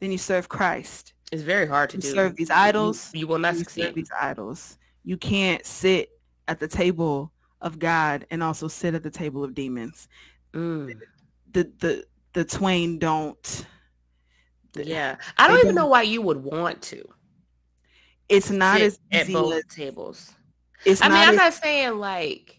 [0.00, 1.14] then you serve Christ.
[1.30, 2.10] It's very hard to you do.
[2.10, 3.10] Serve these idols.
[3.14, 3.84] You, you will not succeed.
[3.84, 4.78] Serve these idols.
[5.04, 6.10] You can't sit
[6.48, 10.08] at the table of God and also sit at the table of demons.
[10.52, 10.98] Mm.
[11.52, 13.66] The the the twain don't.
[14.74, 17.04] Yeah, I don't even don't, know why you would want to.
[18.28, 20.32] It's not as at both tables.
[20.84, 22.58] It's I mean, I'm as, not saying like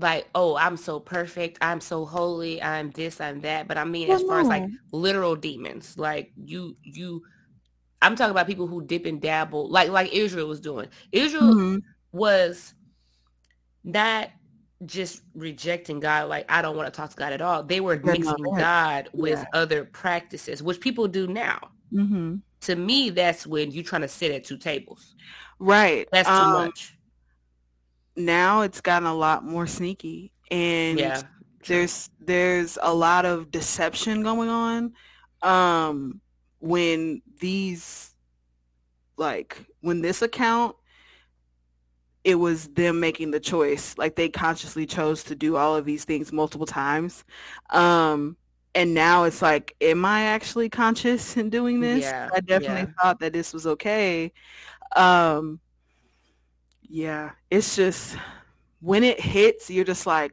[0.00, 3.68] like, oh, I'm so perfect, I'm so holy, I'm this, I'm that.
[3.68, 4.40] But I mean, well, as far no.
[4.40, 7.22] as like literal demons, like you, you
[8.02, 10.88] I'm talking about people who dip and dabble, like like Israel was doing.
[11.12, 11.78] Israel mm-hmm.
[12.12, 12.74] was
[13.84, 14.30] not
[14.86, 17.62] just rejecting God, like I don't want to talk to God at all.
[17.62, 19.44] They were They're mixing God with yeah.
[19.52, 21.70] other practices, which people do now.
[21.92, 22.36] Mm-hmm.
[22.62, 25.14] To me, that's when you're trying to sit at two tables.
[25.58, 26.08] Right.
[26.12, 26.96] That's too um, much.
[28.16, 31.22] Now it's gotten a lot more sneaky, and yeah,
[31.66, 34.92] there's there's a lot of deception going on.
[35.42, 36.20] Um,
[36.60, 38.14] when these
[39.16, 40.76] like when this account
[42.24, 46.04] it was them making the choice like they consciously chose to do all of these
[46.04, 47.24] things multiple times
[47.70, 48.36] um
[48.74, 52.94] and now it's like am i actually conscious in doing this Yeah, i definitely yeah.
[53.00, 54.32] thought that this was okay
[54.96, 55.60] um
[56.90, 58.16] yeah it's just
[58.80, 60.32] when it hits you're just like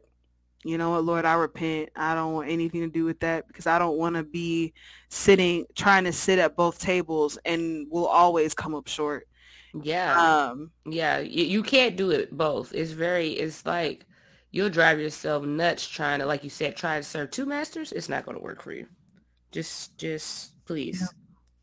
[0.64, 3.68] you know what lord i repent i don't want anything to do with that because
[3.68, 4.74] i don't want to be
[5.10, 9.28] sitting trying to sit at both tables and will always come up short
[9.84, 10.50] Yeah.
[10.52, 12.74] um Yeah, you, you can't do it both.
[12.74, 14.06] It's very, it's like
[14.52, 17.92] you'll drive yourself nuts trying to, like you said, try to serve two masters.
[17.92, 18.88] It's not going to work for you.
[19.52, 21.14] Just, just please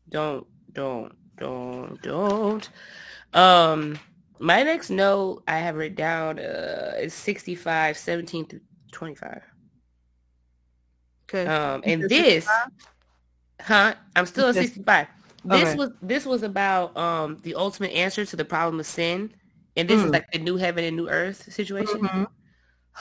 [0.09, 2.69] don't, don't, don't, don't.
[3.33, 3.99] Um,
[4.39, 8.61] my next note I have written down uh, is 65, 17 through
[8.91, 9.41] 25.
[11.29, 12.47] okay Um, and this,
[13.61, 13.95] huh?
[14.15, 15.07] I'm still at 65.
[15.43, 15.77] This Okay.
[15.77, 19.31] was this was about um the ultimate answer to the problem of sin,
[19.75, 20.13] and this is Mm.
[20.13, 22.01] like the new heaven and new earth situation.
[22.01, 22.27] Mhm.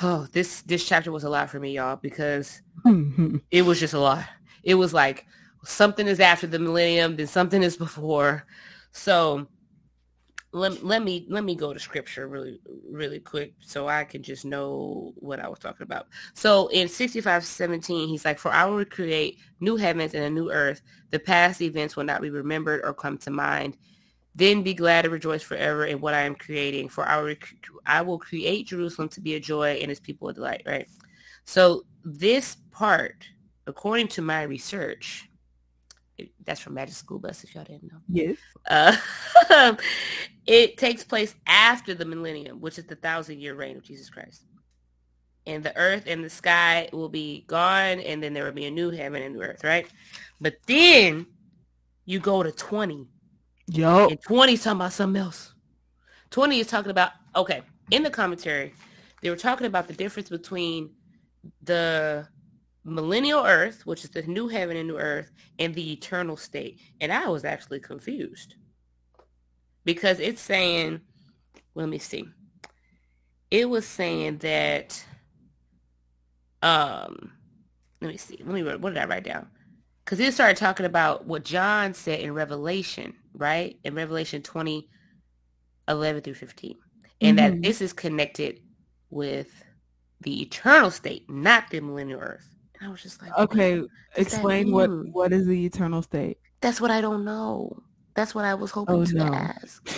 [0.02, 3.40] Oh, this this chapter was a lot for me, y'all, because Mhm.
[3.50, 4.24] it was just a lot.
[4.64, 5.26] It was like
[5.64, 8.46] something is after the millennium, then something is before.
[8.92, 9.48] So
[10.54, 14.44] let, let me let me go to scripture really really quick so I can just
[14.44, 16.06] know what I was talking about.
[16.32, 20.80] So in 65:17 he's like for I will create new heavens and a new earth.
[21.10, 23.76] The past events will not be remembered or come to mind.
[24.36, 27.34] Then be glad and rejoice forever in what I am creating for I will,
[27.84, 30.88] I will create Jerusalem to be a joy and its people a delight right?
[31.44, 33.26] So this part
[33.66, 35.28] according to my research
[36.44, 38.36] that's from Magic School Bus if y'all didn't know yes
[38.68, 38.96] uh,
[40.46, 44.44] it takes place after the millennium, which is the thousand year reign of Jesus Christ.
[45.46, 48.70] And the earth and the sky will be gone, and then there will be a
[48.70, 49.86] new heaven and new earth, right?
[50.40, 51.26] But then
[52.06, 53.06] you go to 20,
[53.66, 55.54] yo and 20 is talking about something else.
[56.30, 58.74] 20 is talking about, okay, in the commentary,
[59.20, 60.90] they were talking about the difference between
[61.62, 62.26] the
[62.84, 66.80] millennial earth, which is the new heaven and new earth, and the eternal state.
[67.00, 68.56] And I was actually confused
[69.84, 71.00] because it's saying,
[71.74, 72.26] let me see.
[73.50, 75.04] It was saying that,
[76.62, 77.32] um,
[78.00, 78.38] let me see.
[78.44, 79.48] Let me, what did I write down?
[80.04, 83.78] Because it started talking about what John said in Revelation, right?
[83.84, 84.88] In Revelation 20,
[85.88, 86.76] 11 through 15.
[87.20, 87.62] And that Mhm.
[87.62, 88.60] this is connected
[89.10, 89.64] with
[90.20, 92.53] the eternal state, not the millennial earth.
[92.80, 96.80] And I was just like, okay what explain what what is the eternal state That's
[96.80, 97.82] what I don't know.
[98.14, 99.32] That's what I was hoping Oh, to no.
[99.34, 99.88] ask.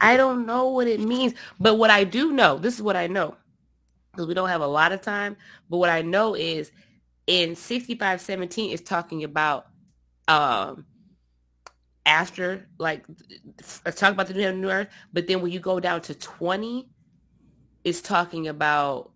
[0.00, 1.34] I don't know what it means.
[1.60, 3.36] But what I do know, this is what I know.
[4.12, 5.36] Because we don't have a lot of time.
[5.68, 6.72] But what I know is
[7.26, 9.66] in 6517 is talking about
[10.28, 10.86] um
[12.06, 13.04] after like
[13.94, 14.88] talk about the new heaven new earth.
[15.12, 16.88] But then when you go down to 20,
[17.84, 19.12] it's talking about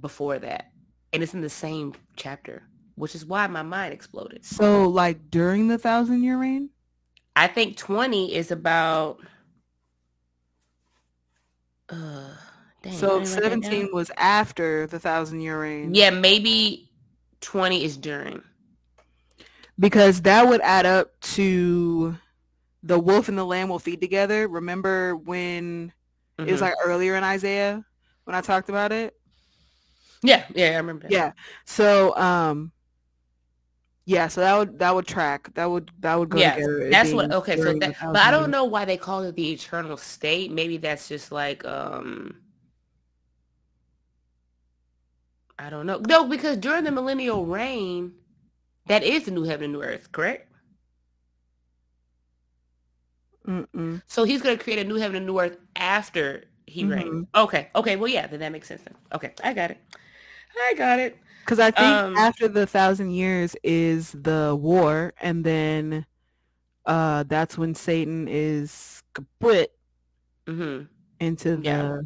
[0.00, 0.66] before that.
[1.12, 2.62] And it's in the same chapter,
[2.96, 4.44] which is why my mind exploded.
[4.44, 6.70] so like during the thousand year reign
[7.36, 9.18] I think 20 is about
[11.88, 12.34] uh
[12.82, 16.90] dang, so I didn't write that 17 was after the thousand year reign Yeah, maybe
[17.40, 18.42] 20 is during.
[19.78, 22.16] because that would add up to
[22.82, 25.92] the wolf and the lamb will feed together remember when
[26.38, 26.62] it was Mhm.
[26.62, 27.84] like earlier in isaiah
[28.24, 29.14] when i talked about it
[30.22, 31.14] yeah, yeah, I remember that.
[31.14, 31.32] yeah
[31.64, 32.72] so um
[34.06, 37.12] yeah so that would that would track that would that would go Yes, together That's
[37.12, 40.50] what okay, so that but I don't know why they call it the eternal state.
[40.52, 42.36] Maybe that's just like um
[45.58, 45.98] I don't know.
[45.98, 48.14] No, because during the millennial reign,
[48.86, 50.52] that is the new heaven and new earth, correct?
[53.46, 54.02] Mm-mm.
[54.06, 56.86] So he's going to create a new heaven and new earth after he Mhm.
[56.86, 57.26] reigns.
[57.34, 57.68] Okay.
[57.74, 57.96] Okay.
[57.96, 58.94] Well, yeah, then that makes sense then.
[59.12, 59.32] Okay.
[59.42, 59.78] I got it.
[60.56, 61.18] I got it.
[61.44, 66.06] Because I think Um, after the thousand years is the war, and then
[66.86, 69.70] uh, that's when Satan is kaput
[70.46, 70.88] hmm
[71.20, 72.00] into the Yeah.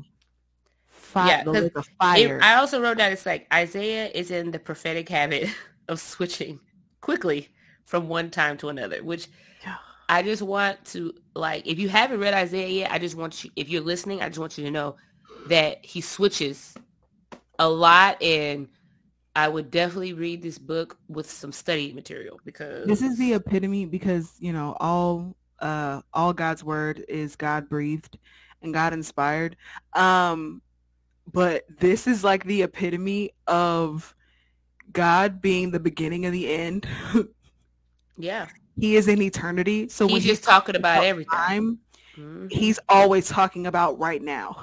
[0.86, 2.38] fire, Yeah, the of fire.
[2.40, 5.48] I also wrote down it's like Isaiah is in the prophetic habit
[5.88, 6.60] of switching
[7.00, 7.48] quickly
[7.84, 9.28] from one time to another, which.
[10.08, 13.50] I just want to like if you haven't read Isaiah yet, I just want you
[13.56, 14.96] if you're listening, I just want you to know
[15.46, 16.74] that he switches
[17.58, 18.68] a lot and
[19.34, 23.86] I would definitely read this book with some study material because this is the epitome
[23.86, 28.18] because you know all uh, all God's word is God breathed
[28.62, 29.56] and God inspired.
[29.94, 30.60] Um,
[31.32, 34.14] but this is like the epitome of
[34.92, 36.86] God being the beginning of the end.
[38.18, 38.48] yeah.
[38.78, 39.88] he is in eternity.
[39.88, 41.30] So he's when just talking about everything.
[41.30, 41.78] time,
[42.18, 42.52] Mhm.
[42.52, 44.62] he's always talking about right now.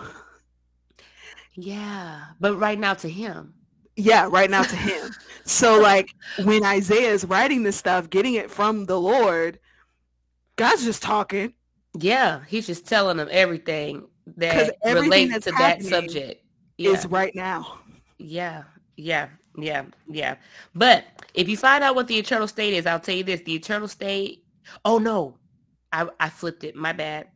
[1.56, 3.54] Yeah, but right now to him,
[3.96, 5.12] Yeah, right now to him.
[5.46, 9.60] so like when Isaiah is writing this stuff, getting it from the Lord,
[10.56, 11.54] God's just talking.
[11.98, 16.44] yeah, he's just telling them everything that everything relates to that subject.
[16.78, 17.80] Yeah, Is right now.
[18.20, 18.64] yeah,
[18.96, 20.36] yeah, yeah, yeah.
[20.74, 23.56] But if you find out what the eternal state is, I'll tell you this: the
[23.56, 24.46] eternal state.
[24.86, 25.36] Oh no,
[25.92, 26.76] I I flipped it.
[26.76, 27.28] My bad.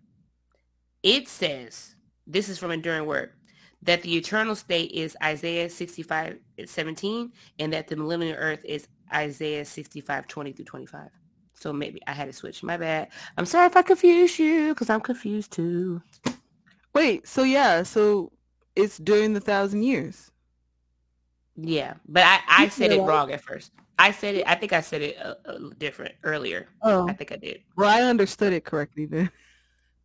[1.01, 1.95] It says
[2.26, 3.32] this is from Enduring Word
[3.84, 9.66] that the eternal state is Isaiah 65, 17, and that the millennial earth is Isaiah
[9.66, 11.10] 65, 20 through 25.
[11.54, 12.64] So maybe I had to switch.
[12.64, 13.10] My bad.
[13.38, 16.02] I'm sorry if I confused you because I'm confused too.
[16.94, 18.32] Wait, so yeah, so
[18.76, 20.32] it's during the thousand years.
[21.56, 23.72] Yeah, but I, I said it wrong at first.
[24.00, 24.44] I said it.
[24.48, 26.68] I think I said it uh, uh, different earlier.
[26.82, 27.62] Oh, I think I did.
[27.78, 29.30] well, I understood it correctly then.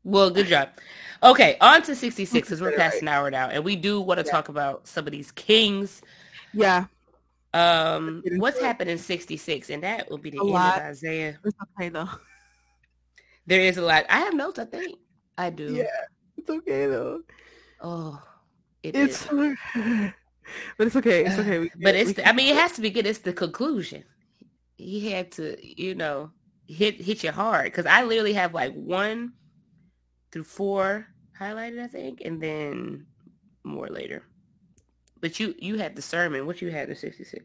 [0.09, 0.71] Well, good job.
[1.23, 4.25] Okay, on to 66 because we're past an hour now, and we do want to
[4.25, 4.33] Yeah.
[4.33, 6.01] talk about some of these kings.
[6.55, 6.87] Yeah,
[7.53, 10.79] Um, what's happened in 66, and that will be the A end lot.
[10.79, 11.39] of Isaiah.
[11.45, 12.09] it's okay though.
[13.47, 14.07] There is a lot.
[14.09, 14.59] I have notes.
[14.59, 14.99] I think
[15.37, 15.75] I do.
[15.75, 15.85] Yeah,
[16.39, 17.21] it's okay though.
[17.83, 18.23] Oh,
[18.83, 19.29] it It's, is.
[20.79, 21.25] but it's okay.
[21.27, 21.71] It's okay.
[21.83, 22.15] But it's.
[22.15, 23.07] The, I mean, it has to be good.
[23.07, 24.05] It's the conclusion.
[24.79, 26.31] He had to, you know,
[26.67, 29.33] hit hit you hard because I literally have like one
[30.31, 31.07] through four
[31.39, 33.07] highlighted, I think, and then
[33.65, 34.23] more later.
[35.21, 36.47] But you you had the sermon.
[36.47, 37.45] What you had in sixty six?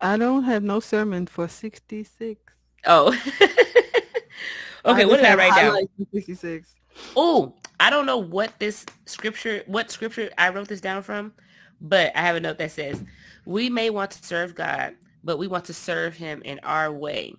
[0.00, 2.40] I don't have no sermon for sixty six.
[2.86, 3.08] Oh.
[4.84, 5.76] okay, what did I write down?
[6.12, 6.74] Sixty six.
[7.16, 11.32] Oh, I don't know what this scripture, what scripture I wrote this down from,
[11.80, 13.02] but I have a note that says,
[13.44, 17.34] we may want to serve God, but we want to serve him in our way.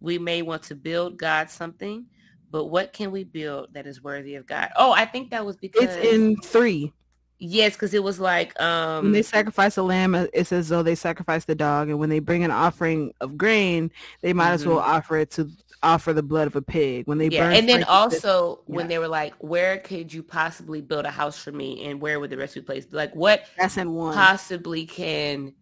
[0.00, 2.06] We may want to build God something,
[2.50, 4.70] but what can we build that is worthy of God?
[4.76, 6.92] Oh, I think that was because It's in three.
[7.38, 10.82] yes, because it was like um When they sacrifice a lamb, uh, it's as though
[10.82, 13.90] they sacrifice the dog, and when they bring an offering of grain,
[14.22, 15.50] they might as well offer it to
[15.82, 17.06] offer the blood of a pig.
[17.06, 17.34] When they Mm-hmm.
[17.34, 18.88] yeah, burn and then also when yeah.
[18.88, 22.30] they were like, where could you possibly build a house for me, and where would
[22.30, 22.94] the rest of place be placed?
[22.94, 24.14] Like, what that's in one.
[24.14, 25.54] possibly can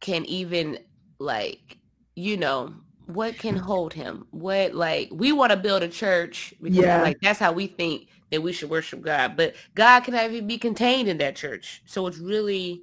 [0.00, 0.78] can even
[1.18, 1.78] like
[2.16, 2.74] you know
[3.14, 7.02] what can hold him what like we want to build a church because Yeah.
[7.02, 10.58] like that's how we think that we should worship god but god can even be
[10.58, 12.82] contained in that church so it's really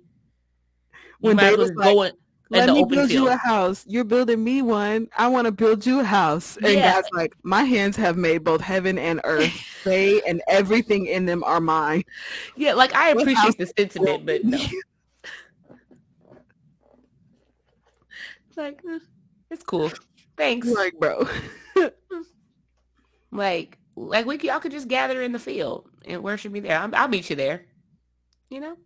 [1.19, 2.15] When might as David's well go in, in
[2.49, 3.83] Let the me open build field you a house.
[3.87, 5.09] You're building me one.
[5.17, 6.57] I want to build you a house.
[6.63, 6.93] And Yeah.
[6.93, 9.53] God's like, my hands have made both heaven and earth.
[9.83, 12.03] they and everything in them are mine.
[12.55, 14.57] yeah like i appreciate the sentiment but no
[18.57, 18.81] like
[19.51, 19.91] it's cool
[20.37, 21.27] thanks like, bro.
[23.31, 26.77] Like, like we could, y'all could just gather in the field and worship me there.
[26.77, 27.65] I'm, I'll meet you there.
[28.49, 28.77] You know,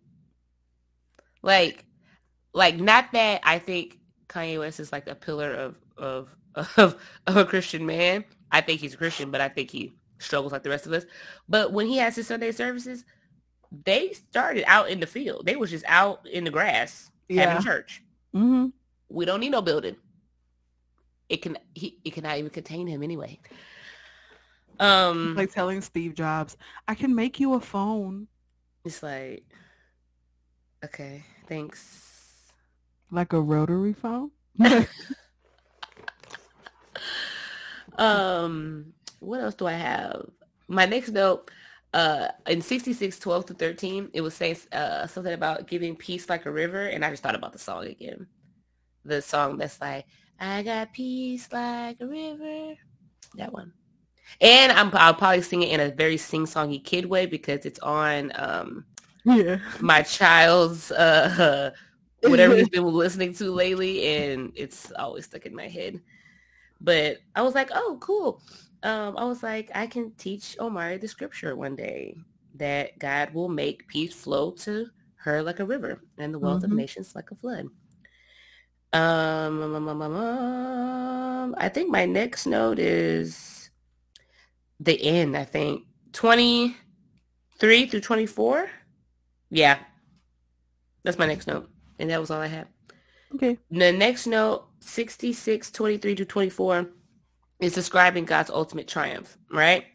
[1.42, 1.84] like,
[2.52, 3.98] like not that I think
[4.28, 6.36] Kanye West is like a pillar of of
[6.76, 6.96] of
[7.26, 8.24] of a Christian man.
[8.50, 11.04] I think he's a Christian, but I think he struggles like the rest of us.
[11.48, 13.04] But when he has his Sunday services,
[13.84, 15.46] they started out in the field.
[15.46, 17.42] They was just out in the grass Yeah.
[17.46, 18.02] having church.
[18.32, 18.66] hmm
[19.08, 19.96] We don't need no building.
[21.32, 23.40] It can he it cannot even contain him anyway.
[24.78, 26.56] Um Like telling Steve Jobs,
[26.86, 28.28] I can make you a phone.
[28.84, 29.44] it's like
[30.84, 32.52] okay, thanks.
[33.10, 34.30] Like a rotary phone?
[37.98, 40.28] Um what else do I have?
[40.68, 41.50] My next note
[41.94, 46.46] uh in 66 12 to 13 it was saying uh something about giving peace like
[46.46, 48.26] a river and I just thought about the song again.
[49.04, 50.06] The song that's like
[50.42, 52.74] I got peace like a river.
[53.36, 53.72] That one.
[54.40, 58.32] And I'm I'll probably sing it in a very sing-songy kid way because it's on
[58.34, 58.84] um
[59.24, 59.58] yeah.
[59.80, 61.70] my child's uh
[62.22, 66.00] whatever he's been listening to lately and it's always stuck in my head.
[66.80, 68.42] But I was like, oh cool.
[68.82, 72.16] Um I was like, I can teach Omari the scripture one day
[72.54, 74.86] that God will make peace flow to
[75.16, 76.76] her like a river and the wealth of Mhm.
[76.78, 77.68] nations like a flood.
[78.92, 83.70] Um, um, um, um, um, um, I think my next note is
[84.80, 85.84] the end, I think.
[86.12, 88.68] 23 through 24.
[89.50, 89.78] Yeah.
[91.04, 91.70] That's my next note.
[91.98, 92.68] And that was all I had.
[93.34, 93.58] Okay.
[93.70, 96.88] The next note, 66, 23 to 24,
[97.60, 99.86] is describing God's ultimate triumph, right?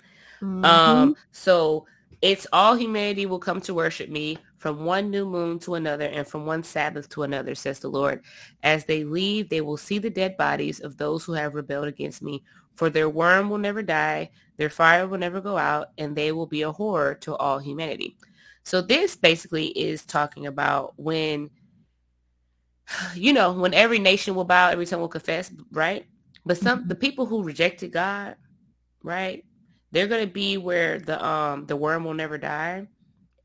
[0.42, 0.66] Mhm.
[0.66, 1.86] Um, so
[2.22, 6.28] it's all humanity will come to worship me from one new moon to another and
[6.28, 8.24] from one Sabbath to another, says the Lord.
[8.64, 12.22] As they leave, they will see the dead bodies of those who have rebelled against
[12.22, 12.44] me,
[12.76, 16.48] for their worm will never die, their fire will never go out, and they will
[16.48, 18.18] be a horror to all humanity.
[18.64, 21.52] So this basically is talking about when,
[23.16, 26.06] you know, when every nation will bow, every tongue will confess, right?
[26.46, 26.88] But some, mm-hmm.
[26.88, 28.36] the people who rejected God,
[29.04, 29.46] right?
[29.92, 32.88] They're going to be where the, um, the worm will never die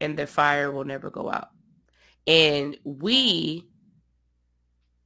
[0.02, 1.48] and the fire will never go out.
[2.26, 3.66] And we,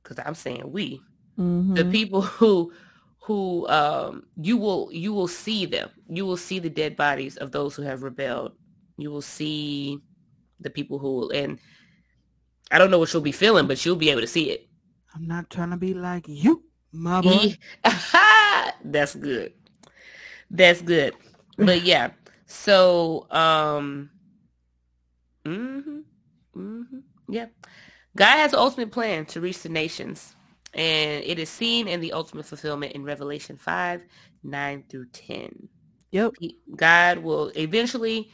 [0.02, 1.00] because I'm saying we,
[1.38, 1.74] mm-hmm.
[1.74, 2.72] the people who
[3.20, 5.90] who um, you will you will see them.
[6.08, 8.52] You will see the dead bodies of those who have rebelled.
[8.96, 9.98] You will see
[10.60, 11.58] the people who and
[12.70, 14.68] I don't know what you'll be feeling, but you'll be able to see it.
[15.14, 17.56] I'm not trying to be like you, my boy.
[18.84, 19.52] That's good.
[20.50, 21.14] That's good.
[21.58, 22.10] But yeah.
[22.46, 24.10] So um
[25.46, 25.98] Mm-hmm.
[26.56, 26.98] Mm-hmm.
[27.28, 27.46] Yeah.
[28.16, 30.34] God has an ultimate plan to reach the nations,
[30.72, 34.02] and it is seen in the ultimate fulfillment in Revelation 5,
[34.42, 35.68] 9 through 10.
[36.12, 36.32] Yep.
[36.40, 38.30] He, God will eventually,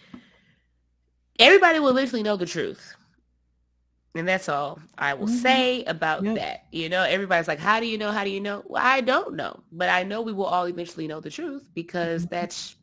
[1.38, 2.94] everybody will eventually know the truth.
[4.14, 5.36] And that's all I will mm-hmm.
[5.36, 6.34] say about yep.
[6.36, 6.66] that.
[6.70, 8.12] You know, everybody's like, how do you know?
[8.12, 8.62] How do you know?
[8.66, 12.22] Well, I don't know, but I know we will all eventually know the truth because
[12.22, 12.34] mm-hmm.
[12.34, 12.76] that's,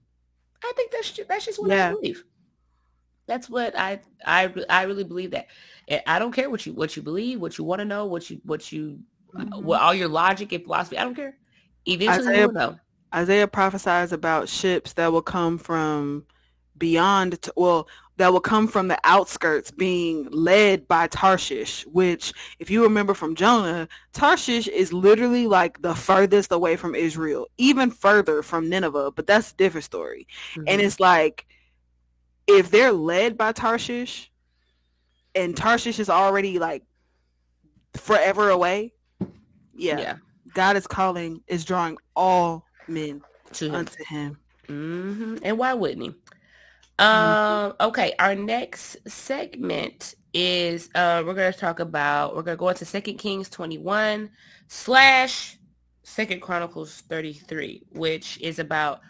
[0.64, 1.90] I think that's, that's just what yeah.
[1.90, 2.24] I believe.
[3.30, 5.48] That's what I I I really believe that.
[6.08, 8.42] I don't care what you what you believe, what you want to know, what you
[8.44, 9.00] what you
[9.34, 9.64] mm-hmm.
[9.64, 10.98] what all your logic and philosophy.
[10.98, 11.38] I don't care.
[11.86, 12.80] Eventually, Isaiah, know.
[13.14, 16.26] Isaiah prophesies about ships that will come from
[16.76, 17.40] beyond.
[17.44, 17.88] To, well,
[18.18, 21.86] that will come from the outskirts, being led by Tarshish.
[21.86, 27.48] Which, if you remember from Jonah, Tarshish is literally like the furthest away from Israel,
[27.58, 29.12] even further from Nineveh.
[29.12, 30.28] But that's a different story.
[30.54, 30.64] Mm-hmm.
[30.68, 31.46] And it's like
[32.50, 34.32] if they're led by Tarshish
[35.36, 36.84] and Tarshish is already like
[37.96, 38.94] forever away,
[39.74, 40.16] yeah, yeah.
[40.54, 43.22] God is calling, is drawing all men
[43.54, 44.38] to unto him.
[44.68, 45.38] Mm-hmm.
[45.44, 46.14] And why wouldn't he?
[47.00, 52.60] Um, okay, our next segment is uh, we're going to talk about we're going to
[52.60, 54.30] go into Second Kings 21
[54.68, 55.58] slash
[56.04, 59.02] Second Chronicles 33, which is about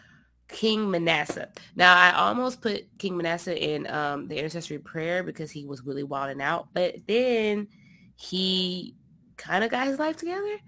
[0.50, 1.48] King Manasseh.
[1.76, 6.02] Now, I almost put King Manasseh in um, the intercessory prayer because he was really
[6.02, 7.68] wilding out, but then
[8.16, 8.94] he
[9.36, 10.58] kind of got his life together.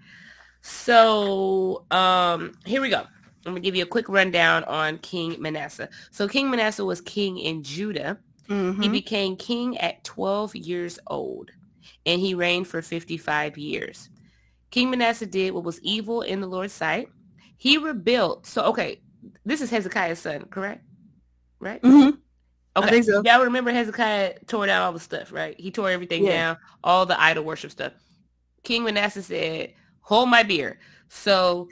[0.61, 3.01] So um, here we go.
[3.45, 5.89] I'm going to give you a quick rundown on King Manasseh.
[6.11, 8.17] So King Manasseh was king in Judah.
[8.49, 8.81] Mm-hmm.
[8.81, 11.51] He became king at 12 years old,
[12.05, 14.09] and he reigned for 55 years.
[14.71, 17.09] King Manasseh did what was evil in the Lord's sight.
[17.57, 18.47] He rebuilt.
[18.47, 19.01] So, okay,
[19.45, 20.83] this is Hezekiah's son, correct?
[21.59, 21.81] Right?
[21.81, 22.17] Mm-hmm.
[22.75, 22.87] Okay.
[22.87, 23.21] I think so.
[23.23, 25.59] Y'all remember Hezekiah tore down all the stuff, right?
[25.59, 26.31] He tore everything yeah.
[26.31, 27.93] down, all the idol worship stuff.
[28.63, 30.79] King Manasseh said, hold my beer.
[31.09, 31.69] So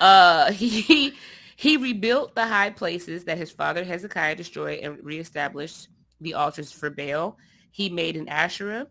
[0.00, 1.14] uh, he
[1.56, 5.88] he rebuilt the high places that his father Hezekiah destroyed and reestablished
[6.20, 7.36] the altars for Baal.
[7.72, 8.86] He made an Asherah.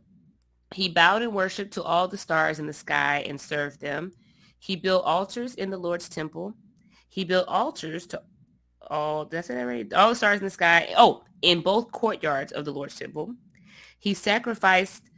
[0.73, 4.11] He bowed and worshiped to all the stars in the sky and served them.
[4.59, 6.55] He built altars in the Lord's temple.
[7.17, 8.21] He built altars to
[8.91, 9.91] all, that's it already?
[9.91, 10.93] All the stars in the sky.
[10.95, 13.33] Oh, in both courtyards of the Lord's temple.
[13.97, 15.09] He sacrificed,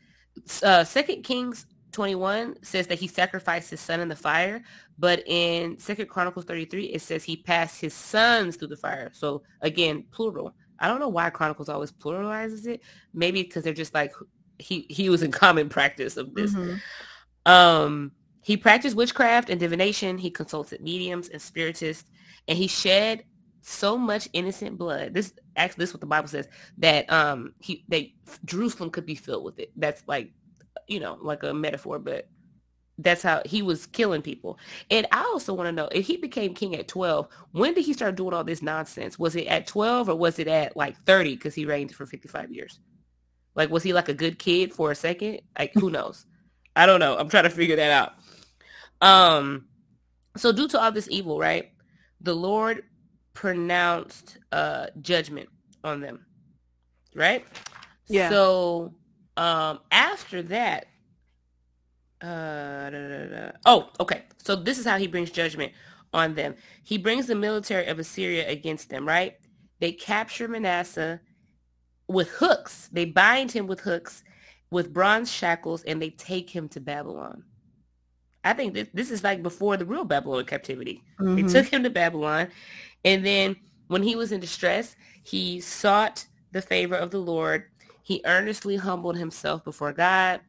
[0.63, 4.63] uh, Second Kings 21 says that he sacrificed his son in the fire,
[4.97, 9.11] but in Second Chronicles 33, it says he passed his sons through the fire.
[9.11, 10.55] So again, plural.
[10.79, 12.79] I don't know why Chronicles always pluralizes it.
[13.13, 14.13] Maybe because they're just like
[14.57, 16.53] he he was in common practice of this.
[16.53, 17.51] Mm-hmm.
[17.51, 18.13] Um,
[18.49, 20.17] he practiced witchcraft and divination.
[20.17, 22.09] He consulted mediums and spiritists,
[22.47, 23.23] and he shed
[23.61, 25.13] so much innocent blood.
[25.13, 26.47] This actually, this is what the Bible says
[26.79, 28.05] that um he that
[28.45, 29.71] Jerusalem could be filled with it.
[29.75, 30.31] That's like,
[30.87, 32.27] you know, like a metaphor, but
[32.97, 34.57] that's how he was killing people.
[34.89, 37.93] And I also want to know if he became king at 12, when did he
[37.93, 39.19] start doing all this nonsense?
[39.19, 42.51] Was it at 12 or was it at like 30 because he reigned for 55
[42.51, 42.79] years?
[43.53, 45.41] Like, was he like a good kid for a second?
[45.55, 46.25] Like, who knows?
[46.75, 47.17] I don't know.
[47.17, 48.13] I'm trying to figure that out.
[49.01, 49.65] Um,
[50.37, 51.71] so due to all this evil, right,
[52.21, 52.83] the Lord
[53.33, 55.49] pronounced uh judgment
[55.83, 56.25] on them,
[57.15, 57.45] right?
[58.07, 58.29] Yeah.
[58.29, 58.93] So
[59.37, 60.87] um after that,
[62.21, 64.23] uh, da, da, da, oh, okay.
[64.43, 65.71] So this is how he brings judgment
[66.13, 66.55] on them.
[66.83, 69.35] He brings the military of Assyria against them, right?
[69.79, 71.21] They capture Manasseh
[72.07, 72.89] with hooks.
[72.91, 74.23] They bind him with hooks,
[74.69, 77.43] with bronze shackles, and they take him to Babylon.
[78.43, 81.03] I think this, this is like before the real Babylon captivity.
[81.19, 81.35] Mm-hmm.
[81.35, 82.49] They took him to Babylon.
[83.03, 83.55] And then
[83.87, 87.65] when he was in distress, he sought the favor of the Lord.
[88.03, 90.41] He earnestly humbled himself before God.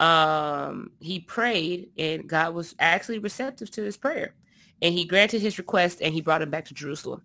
[0.00, 4.34] Um, he prayed and God was actually receptive to his prayer.
[4.80, 7.22] And he granted his request and he brought him back to Jerusalem.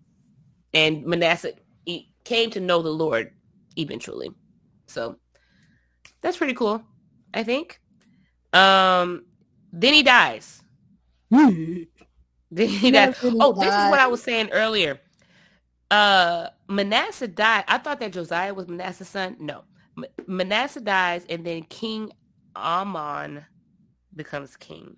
[0.74, 1.54] And Manasseh
[1.86, 3.32] he came to know the Lord
[3.76, 4.30] eventually.
[4.86, 5.16] So
[6.20, 6.82] that's pretty cool,
[7.32, 7.80] I think.
[8.52, 9.24] Um,
[9.80, 10.62] then he dies.
[12.50, 13.10] then he dies.
[13.40, 15.00] Oh, this is what I was saying earlier.
[15.90, 17.64] Uh, Manasseh died.
[17.68, 19.36] I thought that Josiah was Manasseh's son.
[19.40, 19.64] No,
[19.98, 22.12] M- Manasseh dies, and then King
[22.56, 23.46] Amon
[24.14, 24.96] becomes king,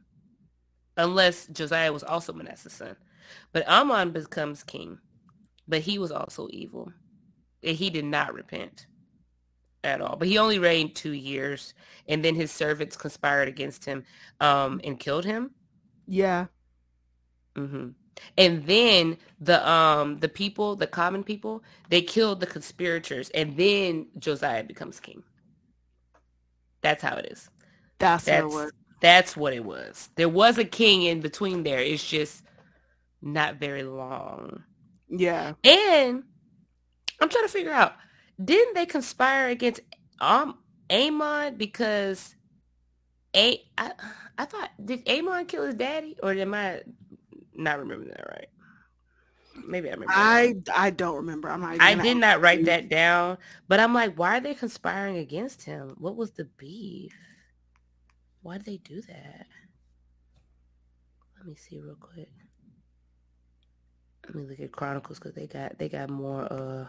[0.96, 2.96] unless Josiah was also Manasseh's son.
[3.52, 4.98] But Amon becomes king,
[5.68, 6.92] but he was also evil,
[7.62, 8.86] and he did not repent
[9.84, 10.16] at all.
[10.16, 11.74] But he only reigned two years,
[12.08, 14.04] and then his servants conspired against him
[14.40, 15.50] um, and killed him.
[16.06, 16.46] Yeah.
[17.56, 17.88] Mm-hmm.
[18.36, 24.08] And then the um the people, the common people, they killed the conspirators, and then
[24.18, 25.22] Josiah becomes king.
[26.80, 27.48] That's how it is.
[27.98, 28.72] That's, that's what it was.
[29.00, 30.10] That's what it was.
[30.16, 31.78] There was a king in between there.
[31.78, 32.42] It's just
[33.22, 34.64] not very long.
[35.08, 35.54] Yeah.
[35.64, 36.24] And
[37.20, 37.94] I'm trying to figure out,
[38.42, 39.80] didn't they conspire against
[40.20, 40.58] um
[40.90, 42.34] Amon because
[43.34, 43.92] a I,
[44.38, 46.82] I thought did Amon kill his daddy or am I
[47.54, 48.48] not remembering that right?
[49.66, 50.12] Maybe I remember.
[50.14, 51.50] I I don't remember.
[51.50, 51.80] I'm not.
[51.80, 55.94] I did not write that down, but I'm like, why are they conspiring against him?
[55.98, 57.12] What was the beef?
[58.42, 59.46] Why did they do that?
[61.36, 62.30] Let me see real quick.
[64.26, 66.86] Let me look at Chronicles because they got they got more uh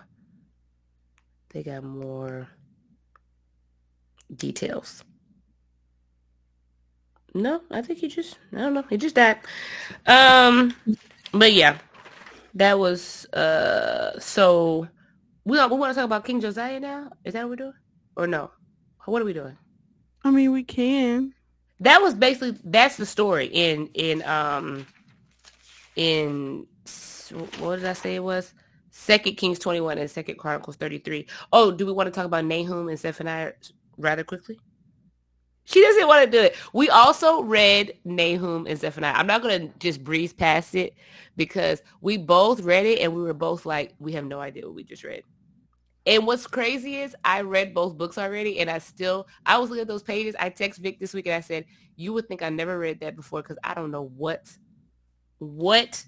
[1.51, 2.47] they got more
[4.35, 5.03] details.
[7.33, 8.85] No, I think he just I don't know.
[8.89, 9.39] He just died.
[10.07, 10.75] Um
[11.31, 11.77] but yeah.
[12.55, 14.87] That was uh so
[15.45, 17.11] we we want to talk about King Josiah now?
[17.23, 17.73] Is that what we're doing?
[18.15, 18.51] Or no?
[19.05, 19.57] What are we doing?
[20.23, 21.33] I mean, we can.
[21.79, 24.85] That was basically that's the story in in um
[25.95, 26.67] in
[27.59, 28.53] what did I say it was?
[28.99, 31.25] Second Kings 21 and Second Chronicles 33.
[31.53, 33.53] Oh, do we want to talk about Nahum and Zephaniah
[33.97, 34.59] rather quickly?
[35.63, 36.57] She doesn't want to do it.
[36.73, 39.13] We also read Nahum and Zephaniah.
[39.15, 40.95] I'm not going to just breeze past it
[41.37, 44.75] because we both read it and we were both like, we have no idea what
[44.75, 45.23] we just read.
[46.05, 49.83] And what's crazy is I read both books already and I still, I was looking
[49.83, 50.35] at those pages.
[50.37, 51.65] I text Vic this week and I said,
[51.95, 54.45] you would think I never read that before because I don't know what,
[55.37, 56.03] what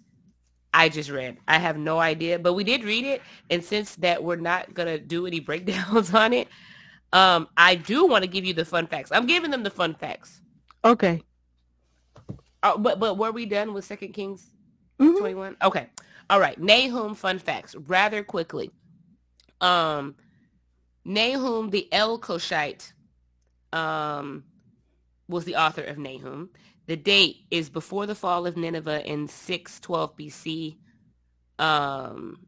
[0.74, 1.38] I just read.
[1.48, 3.22] I have no idea, but we did read it.
[3.50, 6.48] And since that we're not going to do any breakdowns on it,
[7.14, 9.12] um, I do want to give you the fun facts.
[9.12, 10.42] I'm giving them the fun facts.
[10.84, 11.22] Okay.
[12.64, 14.48] Uh, but but were we done with Second Kings
[15.00, 15.18] mm-hmm.
[15.18, 15.58] 21?
[15.64, 15.88] Okay.
[16.30, 16.60] All right.
[16.60, 18.72] Nahum fun facts rather quickly.
[19.60, 20.16] Um,
[21.04, 22.94] Nahum the Elkoshite
[23.74, 24.44] um,
[25.28, 26.50] was the author of Nahum.
[26.88, 30.78] The date is before the fall of Nineveh in 612 BC,
[31.60, 32.40] um,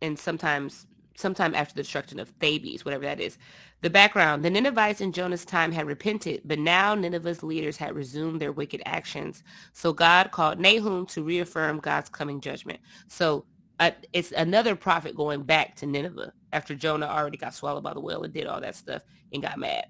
[0.00, 0.86] and sometimes
[1.16, 3.38] sometime after the destruction of Thebes, whatever that is.
[3.80, 8.40] The background, the Ninevites in Jonah's time had repented, but now Nineveh's leaders had resumed
[8.40, 9.42] their wicked actions.
[9.72, 12.80] So God called Nahum to reaffirm God's coming judgment.
[13.08, 13.44] So
[13.80, 18.00] uh, it's another prophet going back to Nineveh after Jonah already got swallowed by the
[18.00, 19.02] whale and did all that stuff
[19.32, 19.86] and got mad.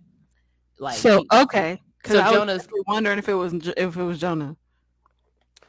[0.78, 1.80] Like so, okay.
[2.04, 4.56] So I Jonah's wondering if it was if it was Jonah.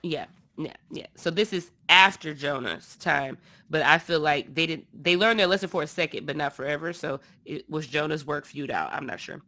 [0.02, 0.26] Yeah,
[0.58, 1.08] yeah, yeah.
[1.16, 3.38] So this is after Jonah's time,
[3.70, 4.88] but I feel like they didn't.
[4.94, 6.94] They learned their lesson for a second, but not forever.
[6.94, 8.94] So it was Jonah's work viewed out.
[8.94, 9.42] I'm not sure.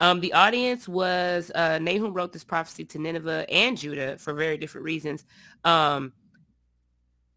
[0.00, 4.58] Um, the audience was uh, Nahum wrote this prophecy to Nineveh and Judah for very
[4.58, 5.24] different reasons.
[5.64, 6.12] Um,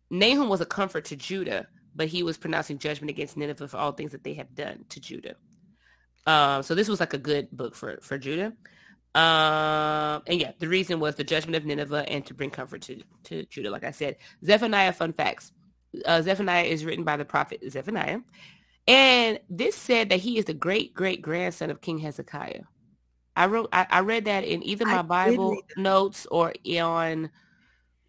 [0.09, 3.91] Nahum was a comfort to Judah, but he was pronouncing judgment against Nineveh for all
[3.91, 5.35] things that they have done to Judah.
[6.25, 8.53] Um, so this was like a good book for for Judah.
[9.17, 13.01] Um, and yeah, the reason was the judgment of Nineveh and to bring comfort to,
[13.23, 13.71] to Judah.
[13.71, 15.53] Like I said, Zephaniah, fun facts.
[16.05, 18.19] Uh, Zephaniah is written by the prophet Zephaniah.
[18.87, 22.61] And this said that he is the great, great grandson of King Hezekiah.
[23.35, 27.31] I wrote, I, I read that in either my I Bible notes or on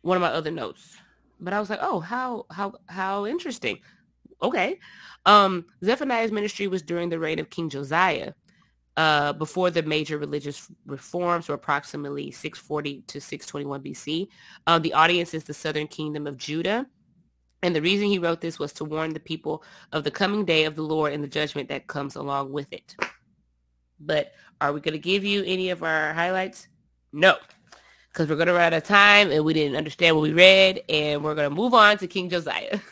[0.03, 0.95] one of my other notes.
[1.41, 3.79] But I was like, oh, how, how, how interesting.
[4.43, 4.79] Okay.
[5.25, 8.35] Um, Zephaniah's ministry was during the reign of King Josiah
[8.99, 14.27] uh, before the major religious reforms, or approximately 640 to 621 BC.
[14.67, 16.85] Um, the audience is the southern kingdom of Judah.
[17.63, 19.63] And the reason he wrote this was to warn the people
[19.93, 22.97] of the coming day of the Lord and the judgment that comes along with it.
[24.01, 26.67] But are we going to give you any of our highlights?
[27.13, 27.37] No,
[28.13, 30.83] because we're going to run out of time and we didn't understand what we read.
[30.89, 32.81] And we're going to move on to King Josiah.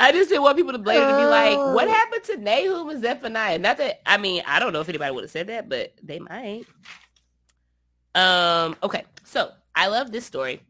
[0.00, 2.88] I just didn't want people to blame it to be like, what happened to Nahum
[2.88, 3.58] and Zephaniah?
[3.58, 6.18] Not that I mean, I don't know if anybody would have said that, but they
[6.18, 6.64] might.
[8.14, 10.62] Um, okay, so I love this story.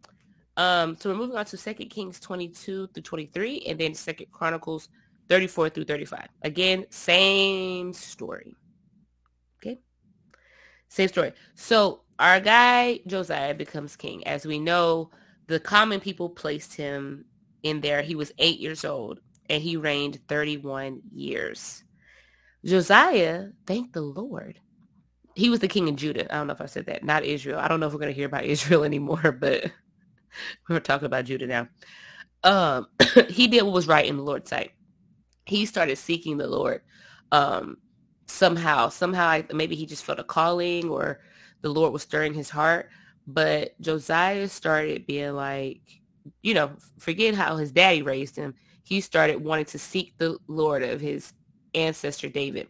[0.57, 4.89] Um, so we're moving on to Second Kings 22 through 23, and then Second Chronicles
[5.28, 6.27] 34 through 35.
[6.43, 8.57] Again, same story.
[9.62, 9.78] Okay.
[10.89, 11.32] Same story.
[11.55, 14.27] So our guy Josiah becomes king.
[14.27, 15.11] As we know,
[15.47, 17.27] the common people placed him
[17.62, 18.03] in there.
[18.03, 21.85] He was eight years old and he reigned 31 years.
[22.65, 24.59] Josiah thank the Lord.
[25.35, 26.32] He was the king of Judah.
[26.32, 27.05] I don't know if I said that.
[27.05, 27.59] Not Israel.
[27.59, 29.70] I don't know if we're going to hear about Israel anymore, but
[30.69, 31.69] we're talking about Judah now.
[32.45, 32.87] Um,
[33.28, 34.73] he did what was right in the Lord's sight.
[35.47, 36.82] He started seeking the Lord
[37.32, 37.78] um,
[38.27, 38.89] somehow.
[38.89, 41.20] Somehow, maybe he just felt a calling or
[41.62, 42.91] the Lord was stirring his heart.
[43.27, 45.99] But Josiah started being like,
[46.42, 48.55] you know, forget how his daddy raised him.
[48.82, 51.32] He started wanting to seek the Lord of his
[51.74, 52.68] ancestor David.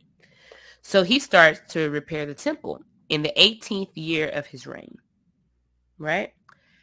[0.83, 4.99] So he starts to repair the temple in the 18th year of his reign.
[5.99, 6.33] Right?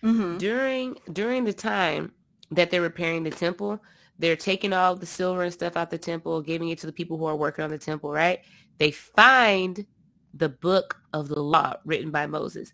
[0.04, 0.38] Mm-hmm.
[0.38, 2.14] During during the time
[2.52, 3.82] that they're repairing the temple,
[4.20, 7.18] they're taking all the silver and stuff out the temple, giving it to the people
[7.18, 8.42] who are working on the temple, right?
[8.78, 9.86] They find
[10.34, 12.74] the book of the law written by Moses.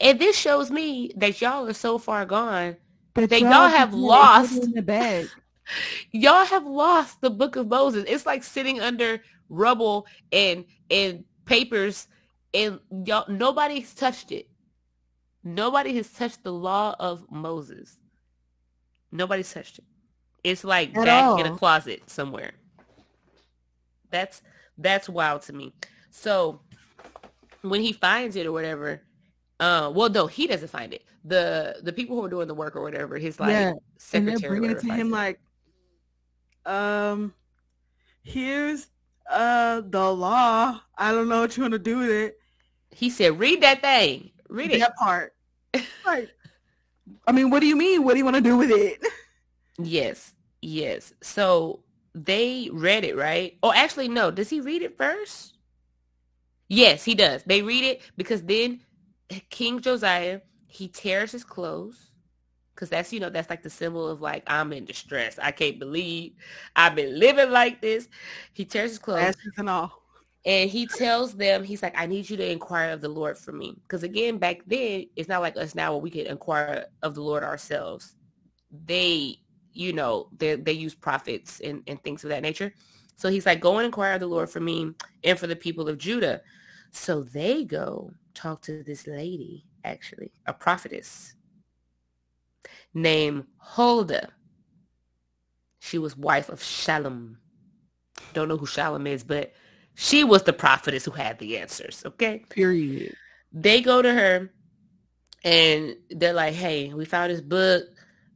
[0.00, 2.76] And this shows me that y'all are so far gone
[3.16, 5.28] that, that y'all, y'all have lost in the bag.
[6.12, 8.04] y'all have lost the book of Moses.
[8.06, 12.08] It's like sitting under rubble and and papers
[12.52, 14.48] and y'all nobody's touched it.
[15.44, 17.98] Nobody has touched the law of Moses.
[19.12, 19.84] Nobody's touched it.
[20.42, 21.40] It's like At back all.
[21.40, 22.52] in a closet somewhere.
[24.10, 24.42] That's
[24.78, 25.72] that's wild to me.
[26.10, 26.60] So
[27.62, 29.02] when he finds it or whatever,
[29.58, 31.04] uh, well, no, he doesn't find it.
[31.24, 33.72] The the people who are doing the work or whatever, his like yeah.
[33.96, 35.10] secretary, and they're bringing it to him it.
[35.10, 35.40] like,
[36.66, 37.34] um,
[38.22, 38.88] here's
[39.30, 40.80] uh the law.
[40.96, 42.38] I don't know what you want to do with it.
[42.90, 44.30] He said, "Read that thing.
[44.48, 45.34] Read that it." That part.
[46.06, 46.30] like,
[47.26, 48.04] I mean, what do you mean?
[48.04, 49.00] What do you want to do with it?
[49.78, 51.12] Yes, yes.
[51.22, 51.80] So
[52.14, 53.58] they read it, right?
[53.62, 54.30] Oh, actually, no.
[54.30, 55.54] Does he read it first?
[56.68, 57.42] Yes, he does.
[57.44, 58.80] They read it because then
[59.50, 62.10] King Josiah, he tears his clothes
[62.74, 65.38] because that's, you know, that's like the symbol of like, I'm in distress.
[65.40, 66.34] I can't believe
[66.74, 68.08] I've been living like this.
[68.52, 69.34] He tears his clothes.
[69.56, 70.02] and all.
[70.44, 73.50] And he tells them, he's like, I need you to inquire of the Lord for
[73.50, 73.76] me.
[73.82, 77.22] Because again, back then, it's not like us now where we can inquire of the
[77.22, 78.14] Lord ourselves.
[78.84, 79.40] They,
[79.72, 82.72] you know, they, they use prophets and, and things of that nature.
[83.16, 84.92] So he's like, go and inquire of the Lord for me
[85.24, 86.42] and for the people of Judah.
[86.92, 91.34] So they go talk to this lady, actually, a prophetess
[92.94, 94.30] named Huldah.
[95.80, 97.38] She was wife of Shalom.
[98.32, 99.52] Don't know who Shalom is, but
[99.94, 102.02] she was the prophetess who had the answers.
[102.04, 102.44] Okay.
[102.48, 103.14] Period.
[103.52, 104.50] They go to her
[105.44, 107.84] and they're like, hey, we found this book.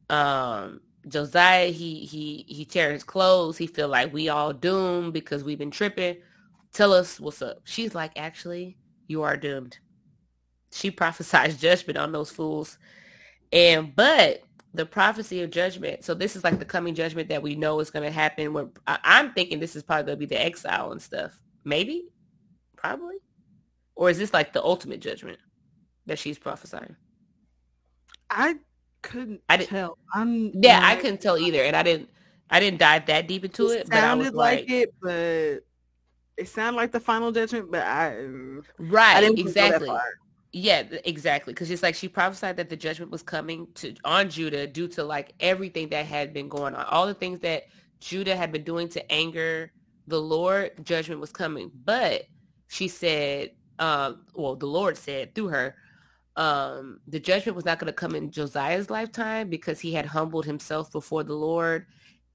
[0.08, 3.56] Um, Josiah, he he he tear his clothes.
[3.56, 6.16] He feel like we all doomed because we've been tripping.
[6.72, 7.62] Tell us what's up.
[7.64, 9.78] She's like, actually, you are doomed.
[10.72, 12.78] She prophesies judgment on those fools.
[13.52, 14.42] And but
[14.74, 16.04] the prophecy of judgment.
[16.04, 18.52] So this is like the coming judgment that we know is going to happen.
[18.52, 21.32] When I, am thinking this is probably going to be the exile and stuff.
[21.64, 22.08] Maybe,
[22.76, 23.16] probably,
[23.94, 25.38] or is this like the ultimate judgment
[26.06, 26.96] that she's prophesying?
[28.30, 28.56] I
[29.02, 29.42] couldn't.
[29.48, 29.98] I didn't tell.
[30.14, 32.08] I'm yeah, not, I couldn't tell either, and I didn't.
[32.48, 35.60] I didn't dive that deep into it, it but I was like, like it, but
[36.36, 38.16] it sounded like the final judgment, but I
[38.78, 39.88] right I exactly.
[40.52, 41.54] Yeah, exactly.
[41.54, 45.04] Because it's like she prophesied that the judgment was coming to on Judah due to
[45.04, 47.64] like everything that had been going on, all the things that
[48.00, 49.72] Judah had been doing to anger
[50.08, 50.72] the Lord.
[50.84, 52.24] Judgment was coming, but
[52.68, 55.76] she said, um, well, the Lord said through her,
[56.36, 60.46] um, the judgment was not going to come in Josiah's lifetime because he had humbled
[60.46, 61.86] himself before the Lord,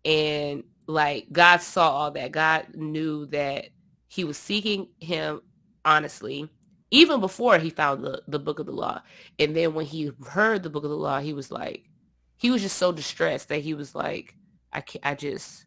[0.05, 2.31] and like God saw all that.
[2.31, 3.67] God knew that
[4.07, 5.41] he was seeking him
[5.85, 6.49] honestly
[6.95, 9.01] even before he found the, the book of the law
[9.39, 11.89] and then when he heard the book of the law he was like
[12.37, 14.35] he was just so distressed that he was like
[14.71, 15.65] i can't i just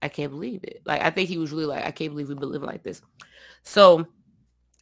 [0.00, 0.82] i can't believe it.
[0.84, 3.02] Like i think he was really like i can't believe we've been living like this.
[3.62, 4.06] So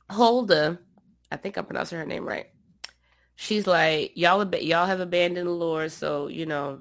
[0.09, 0.79] Huldah,
[1.33, 2.47] i think i'm pronouncing her name right
[3.37, 6.81] she's like y'all ab- y'all have abandoned the lord so you know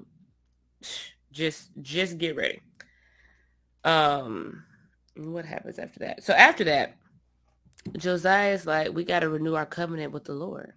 [1.32, 2.60] just just get ready.
[3.84, 4.64] Um
[5.16, 6.22] what happens after that?
[6.22, 6.96] So after that,
[7.96, 10.72] Josiah is like, we got to renew our covenant with the Lord.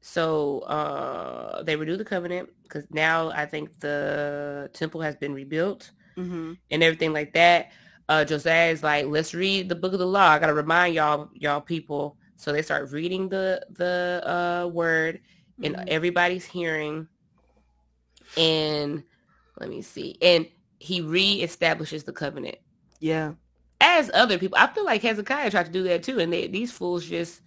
[0.00, 5.92] So uh, they renew the covenant because now I think the temple has been rebuilt
[6.18, 6.52] Mm-hmm.
[6.70, 7.72] and everything like that.
[8.08, 10.28] Uh, Josiah is like, let's read the book of the law.
[10.28, 12.18] I gotta remind y'all, y'all people.
[12.36, 15.20] So they start reading the the uh, word,
[15.62, 15.84] and Mhm.
[15.88, 17.06] everybody's hearing.
[18.36, 19.04] And
[19.58, 20.48] let me see, and
[20.78, 22.56] he reestablishes the covenant
[22.98, 23.34] Yeah.
[23.82, 24.56] As other people.
[24.58, 27.42] I feel like Hezekiah tried to do that too, and they, these fools just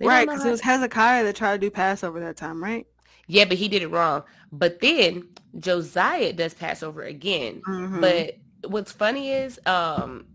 [0.00, 2.86] right, because it was Hezekiah that tried to do Passover that time, right?
[3.26, 4.22] yeah, but he did it wrong.
[4.52, 5.28] But then
[5.58, 7.62] Josiah does Passover again.
[7.66, 8.00] Mhm.
[8.00, 8.36] But
[8.70, 10.26] what's funny is um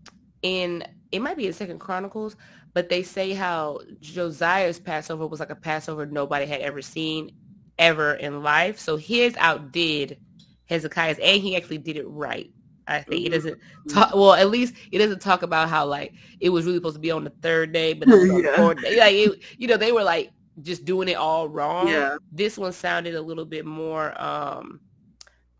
[0.42, 2.36] in it might be in Second Chronicles,
[2.74, 7.32] but they say how Josiah's Passover was like a Passover nobody had ever seen
[7.78, 8.78] ever in life.
[8.78, 10.18] So his outdid
[10.66, 12.50] Hezekiah's and he actually did it right.
[12.90, 13.58] I think it doesn't
[13.88, 17.00] talk well, at least it doesn't talk about how like it was really supposed to
[17.00, 18.56] be on the third day, but it was on the Yeah.
[18.56, 18.98] fourth day.
[18.98, 20.30] Like it, you know, they were like
[20.62, 21.88] just doing it all wrong.
[21.88, 22.16] Yeah.
[22.32, 24.80] This one sounded a little bit more um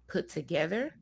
[0.09, 0.95] put together.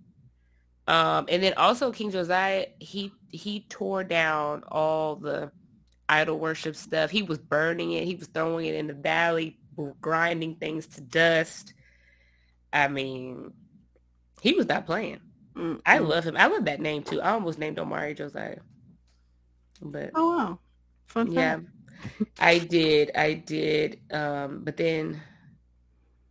[0.86, 5.50] Um, and then also King Josiah, he he tore down all the
[6.08, 7.10] idol worship stuff.
[7.10, 8.04] He was burning it.
[8.04, 9.58] He was throwing it in the valley,
[10.00, 11.74] grinding things to dust.
[12.72, 13.52] I mean,
[14.40, 15.20] he was not playing.
[15.58, 16.36] Mm, I love him.
[16.36, 17.20] I love that name too.
[17.20, 18.60] I almost named Omari Josiah,
[19.82, 20.58] but Oh wow.
[21.06, 21.58] Fun yeah.
[22.38, 23.10] I did.
[23.16, 23.98] I did.
[24.12, 25.20] Um, but then,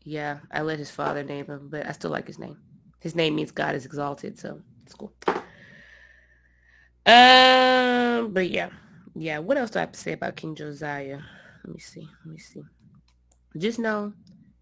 [0.04, 2.58] yeah, I let his father name him, but I still like his name.
[3.02, 5.12] His name means God is exalted, so it's cool.
[7.06, 8.70] Um, but yeah,
[9.16, 9.40] yeah.
[9.40, 11.20] What else do I have to say about King Josiah?
[11.66, 12.08] Let me see.
[12.26, 12.64] Let me see.
[13.58, 14.14] Just know,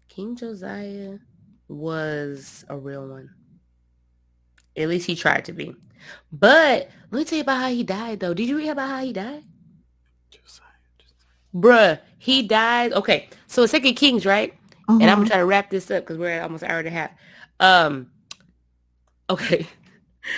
[0.08, 1.18] King Josiah
[1.68, 3.30] was a real one.
[4.76, 5.76] At least he tried to be.
[6.32, 8.34] But let me tell you about how he died, though.
[8.34, 9.44] Did you read about how he died?
[11.54, 12.92] Bruh, he died.
[12.92, 14.54] Okay, so Second Kings, right?
[14.98, 15.18] And I'm Uh-huh.
[15.18, 17.10] gonna try to wrap this up because we're at almost an hour and a half.
[17.60, 18.10] Um,
[19.30, 19.66] okay,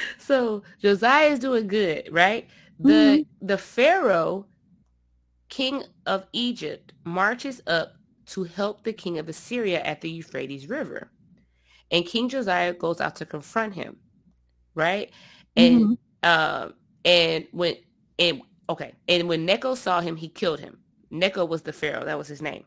[0.18, 2.48] so Josiah is doing good, right?
[2.78, 4.46] The the Pharaoh,
[5.48, 7.94] king of Egypt, marches up
[8.28, 11.12] to help the king of Assyria at the Euphrates River,
[11.90, 13.98] and King Josiah goes out to confront him,
[14.78, 15.12] right?
[15.56, 15.86] And
[16.24, 16.74] um,
[17.04, 17.76] and when
[18.20, 20.78] and okay, and when Necho saw him, he killed him.
[21.12, 22.64] Necho was the pharaoh; that was his name,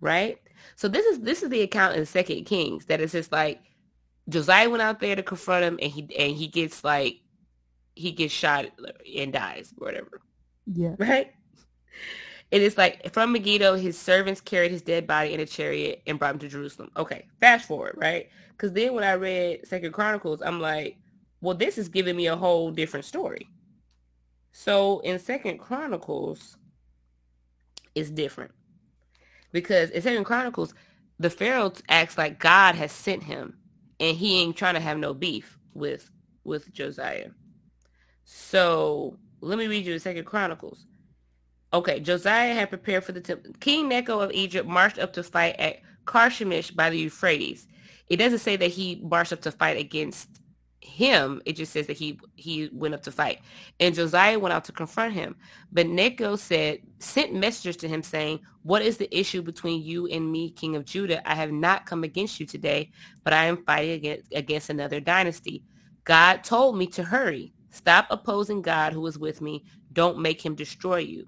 [0.00, 0.38] right?
[0.76, 3.60] So this is this is the account in Second Kings that is just like
[4.28, 7.20] Josiah went out there to confront him, and he and he gets like
[7.96, 8.66] he gets shot
[9.16, 10.22] and dies, or whatever,
[10.66, 10.96] Yeah.
[10.98, 11.32] right?
[12.52, 16.18] And it's like from Megiddo, his servants carried his dead body in a chariot and
[16.18, 16.90] brought him to Jerusalem.
[16.96, 18.28] Okay, fast forward, right?
[18.52, 20.98] Because then when I read Second Chronicles, I'm like,
[21.46, 23.48] well, this is giving me a whole different story.
[24.50, 26.56] So in Second Chronicles,
[27.94, 28.50] it's different
[29.52, 30.74] because in Second Chronicles,
[31.20, 33.58] the Pharaoh acts like God has sent him,
[34.00, 36.10] and he ain't trying to have no beef with
[36.42, 37.30] with Josiah.
[38.24, 40.84] So let me read you the Second Chronicles.
[41.72, 43.52] Okay, Josiah had prepared for the temple.
[43.60, 47.68] King Necho of Egypt marched up to fight at Carchemish by the Euphrates.
[48.08, 50.40] It doesn't say that he marched up to fight against
[50.86, 51.42] him.
[51.44, 53.40] It just says that he he went up to fight.
[53.80, 55.36] And Josiah went out to confront him.
[55.72, 60.30] But Necho said, sent messengers to him saying, What is the issue between you and
[60.30, 61.28] me, king of Judah?
[61.28, 62.90] I have not come against you today,
[63.24, 65.64] but I am fighting against, against another dynasty.
[66.04, 67.52] God told me to hurry.
[67.70, 69.64] Stop opposing God who is with me.
[69.92, 71.26] Don't make him destroy you.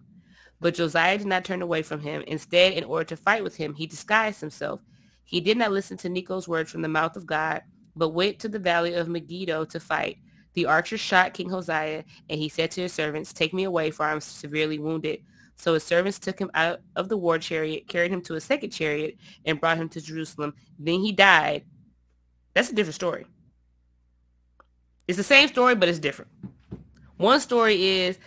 [0.61, 2.23] But Josiah did not turn away from him.
[2.27, 4.83] Instead, in order to fight with him, he disguised himself.
[5.25, 7.63] He did not listen to Necho's words from the mouth of God,
[7.99, 10.19] but went to the valley of Megiddo to fight.
[10.55, 14.07] The archer shot King Josiah, and he said to his servants, Take me away, for
[14.07, 15.21] I am severely wounded.
[15.57, 18.71] So his servants took him out of the war chariot, carried him to a second
[18.71, 20.55] chariot, and brought him to Jerusalem.
[20.79, 21.65] Then he died.
[22.55, 23.27] That's a different story.
[25.07, 26.31] It's the same story, but it's different.
[27.17, 28.19] One story is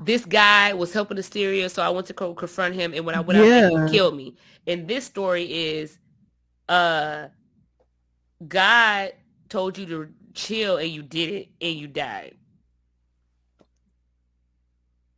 [0.00, 3.20] this guy was helping Assyria, so I went to co- confront him, and when I
[3.20, 3.86] went out, Yeah.
[3.86, 4.36] he killed me.
[4.66, 5.98] And this story is,
[6.68, 7.28] uh,
[8.46, 9.12] God
[9.48, 12.36] told you to chill, and you did it, and you died.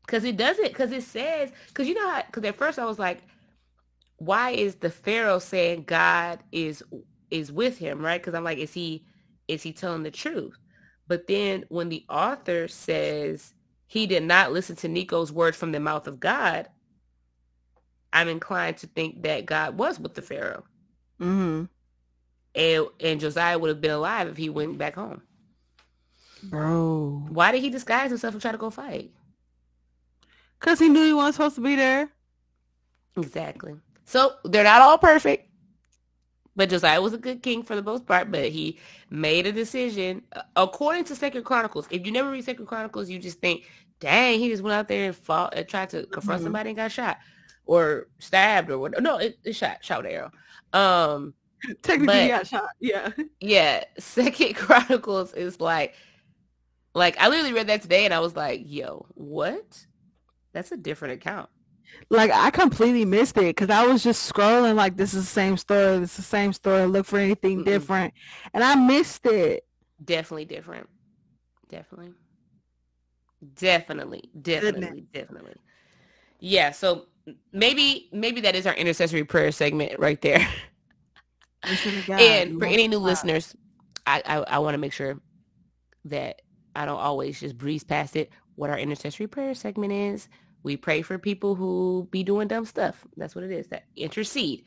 [0.07, 1.53] Cause it doesn't, Cause it says.
[1.73, 2.23] Cause you know how.
[2.33, 3.23] Cause at first I was like,
[4.17, 6.83] why is the Pharaoh saying God is
[7.31, 8.21] is with him, right?
[8.21, 9.05] Because I'm like, is he
[9.49, 10.59] is he telling the truth?
[11.09, 13.55] But then when the author says
[13.87, 16.69] he did not listen to Necho's words from the mouth of God,
[18.13, 20.65] I'm inclined to think that God was with the Pharaoh.
[21.21, 21.65] Mm-hmm.
[22.55, 25.23] And, and Josiah would have been alive if he went back home.
[26.43, 27.27] Bro.
[27.29, 29.13] Why did he disguise himself and try to go fight?
[30.59, 32.11] Because he knew he wasn't supposed to be there.
[33.17, 33.75] Exactly.
[34.05, 35.49] So they're not all perfect.
[36.57, 38.79] But Josiah was a good king for the most part, but he
[39.09, 40.23] made a decision
[40.57, 41.87] according to Second Chronicles.
[41.91, 43.65] If you never read Second Chronicles, you just think,
[44.01, 46.47] dang, he just went out there and fought and tried to confront mm-hmm.
[46.47, 47.19] somebody and got shot
[47.67, 49.01] or stabbed or what.
[49.01, 50.33] No, it, it shot, shot arrow.
[50.73, 51.35] Um,
[51.83, 52.71] Technically, but, got shot.
[52.79, 53.11] Yeah.
[53.41, 53.85] Yeah.
[53.99, 55.95] Second Chronicles is like,
[56.95, 59.87] like I literally read that today and I was like, yo, what?
[60.53, 61.49] That's a different account
[62.09, 65.57] like I completely missed it because I was just scrolling like this is the same
[65.57, 68.15] story, this is the same story, look for anything mm different.
[68.55, 69.65] And I missed it.
[70.03, 70.89] Definitely different.
[71.69, 72.15] Definitely.
[73.55, 74.31] Definitely.
[74.41, 75.07] Definitely.
[75.13, 75.57] Definitely.
[76.41, 77.07] Yeah, so
[77.53, 80.47] maybe maybe that is our intercessory prayer segment right there.
[81.63, 83.05] And for any new God.
[83.05, 83.57] listeners,
[84.07, 85.21] I, I, I want to make sure
[86.07, 86.43] that
[86.75, 88.31] I don't always just breeze past it.
[88.55, 90.29] What our intercessory prayer segment is,
[90.63, 93.07] we pray for people who be doing dumb stuff.
[93.17, 93.69] That's what it is.
[93.69, 94.65] That intercede.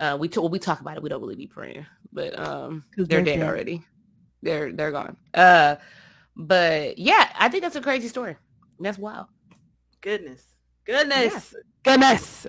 [0.00, 1.02] Uh, we t- we talk about it.
[1.02, 3.82] We don't really be praying, but um, they're, they're dead, dead already.
[4.42, 5.16] They're they're gone.
[5.34, 5.76] Uh,
[6.36, 8.36] but yeah, I think that's a crazy story.
[8.78, 9.26] That's wild.
[10.00, 10.42] Goodness,
[10.84, 11.60] goodness, yeah.
[11.82, 12.46] goodness.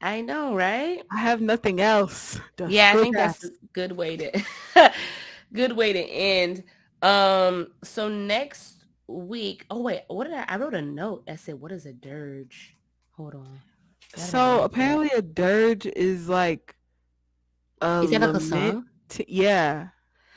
[0.00, 1.02] I know, right?
[1.10, 2.40] I have nothing else.
[2.68, 4.42] Yeah, I think that's a good way to
[5.52, 6.64] good way to end.
[7.02, 9.66] Um, so next week.
[9.70, 10.44] Oh wait, what did I?
[10.48, 12.76] I wrote a note I said, "What is a dirge?"
[13.12, 13.60] Hold on.
[14.16, 16.74] So apparently, a dirge is like.
[17.82, 18.86] A is that like a song?
[19.26, 19.88] yeah.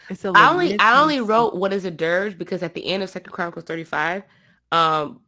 [0.09, 3.03] It's a I only I only wrote what is a dirge because at the end
[3.03, 4.23] of Second Chronicles thirty five,
[4.71, 5.21] um,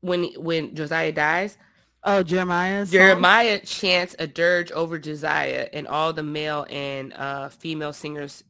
[0.00, 1.58] when when Josiah dies.
[2.02, 2.86] Oh, Jeremiah.
[2.86, 8.42] Jeremiah chants a dirge over Josiah, and all the male and uh, female singers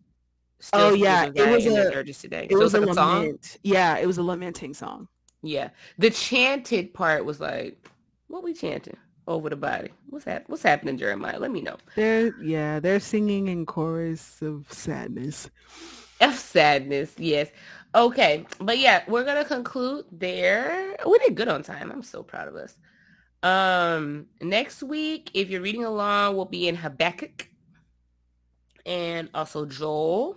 [0.61, 2.47] Still oh yeah, it was a today.
[2.51, 3.45] It so was, a lament.
[3.45, 3.59] Song?
[3.63, 5.09] Yeah, it was a lamenting song.
[5.43, 7.89] Yeah, the chanted part was like,
[8.29, 9.89] "What we chanting over the body?
[10.11, 10.45] What's that?
[10.49, 11.39] What's happening, Jeremiah?
[11.39, 15.49] Let me know." They're yeah, they're singing in chorus of sadness.
[16.21, 17.49] F sadness, yes.
[17.95, 20.95] Okay, but yeah, we're gonna conclude there.
[21.07, 21.91] We did good on time.
[21.91, 22.77] I'm so proud of us.
[23.43, 27.49] Um, next week, if you're reading along, we'll be in Habakkuk
[28.85, 30.37] and also Joel.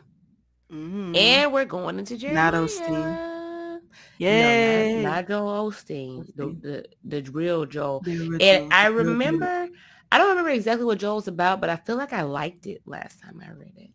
[0.72, 1.16] Mm-hmm.
[1.16, 2.52] And we're going into Jeremiah.
[2.52, 3.80] Not Osteen.
[4.18, 4.88] Yeah.
[4.88, 6.36] No, not, not Joel Osteen.
[6.36, 8.02] The, the, the real Joel.
[8.02, 9.68] The and I remember,
[10.12, 13.22] I don't remember exactly what Joel's about, but I feel like I liked it last
[13.22, 13.90] time I read it.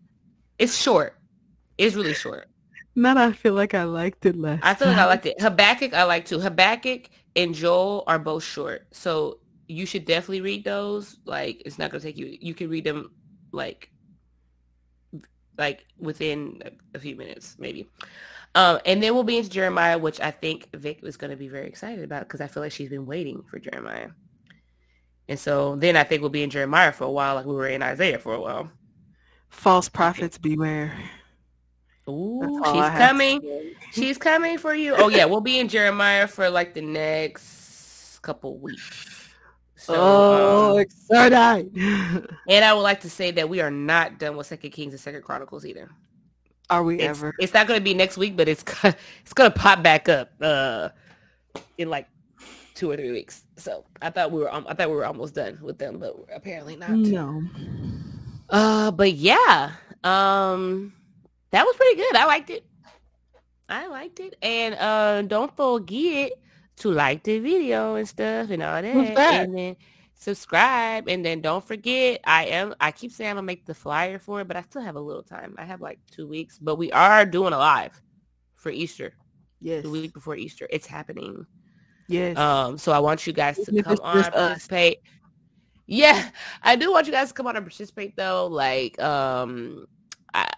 [0.59, 1.15] It's short.
[1.79, 2.49] It's really short.
[2.99, 4.59] Not I feel like I liked it less.
[4.61, 5.41] I feel like I liked it.
[5.41, 6.41] Habakkuk I like too.
[6.41, 8.89] Habakkuk and Joel are both short.
[8.91, 9.39] So
[9.69, 11.17] you should definitely read those.
[11.25, 13.13] Like it's not gonna take you you can read them
[13.53, 13.93] like
[15.57, 16.61] like within
[16.93, 17.89] a, few minutes, maybe.
[18.57, 21.49] Um, and then we'll be into Jeremiah, which I think Vic is going to be
[21.49, 24.11] very excited about because I feel like she's been waiting for Jeremiah.
[25.29, 27.69] And so then I think we'll be in Jeremiah for a while, like we were
[27.69, 28.71] in Isaiah for a while.
[29.51, 30.97] False prophets beware.
[32.09, 33.75] Ooh, she's coming.
[33.93, 34.95] She's coming for you.
[34.97, 39.29] Oh yeah, we'll be in Jeremiah for like the next couple weeks.
[39.77, 41.77] So, oh, um, excited!
[42.49, 45.01] and I would like to say that we are not done with Second Kings and
[45.01, 45.89] Second Chronicles either.
[46.71, 47.35] Are we it's, ever?
[47.39, 50.33] It's not going to be next week, but it's it's going to pop back up
[50.41, 50.91] uh,
[51.79, 52.09] in like
[52.75, 53.45] two or three weeks.
[53.57, 56.77] So I thought we were I thought we were almost done with them, but apparently
[56.77, 56.91] not.
[56.91, 57.43] No.
[58.51, 59.73] Uh, but yeah,
[60.05, 60.93] um,
[61.51, 62.17] that was pretty good.
[62.17, 62.65] I liked it.
[63.69, 66.33] I liked it, and uh, don't forget
[66.77, 68.85] to like the video and stuff and all that.
[68.85, 69.77] And then
[70.15, 74.19] subscribe and then don't forget I am I keep saying I'm gonna make the flyer
[74.19, 75.55] for it, but I still have a little time.
[75.59, 76.59] I have like two weeks.
[76.59, 78.01] But we are doing a live
[78.57, 79.15] for Easter.
[79.61, 79.83] Yes.
[79.83, 80.67] The week before Easter.
[80.71, 81.47] It's happening.
[82.09, 82.37] Yes.
[82.37, 84.99] Um, so I want you guys to come on participate.
[85.87, 86.31] Yeah,
[86.63, 88.47] I do want you guys to come on and participate though.
[88.47, 89.87] Like, um
[90.35, 90.51] I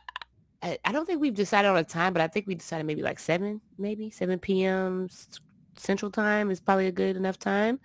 [0.62, 3.18] I don't think we've decided on a time, but I think we decided maybe like
[3.18, 5.08] seven, maybe seven p.m.
[5.76, 7.80] Central Time is probably a good enough time.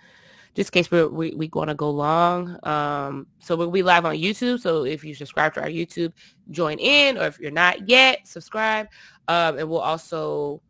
[0.55, 2.57] Just in case we're, we we want to go long.
[2.63, 4.59] Um, so we'll be live on YouTube.
[4.59, 6.13] So if you subscribe to our YouTube,
[6.51, 7.17] join in.
[7.17, 8.87] Or if you're not yet, subscribe.
[9.27, 10.61] Um, and we'll also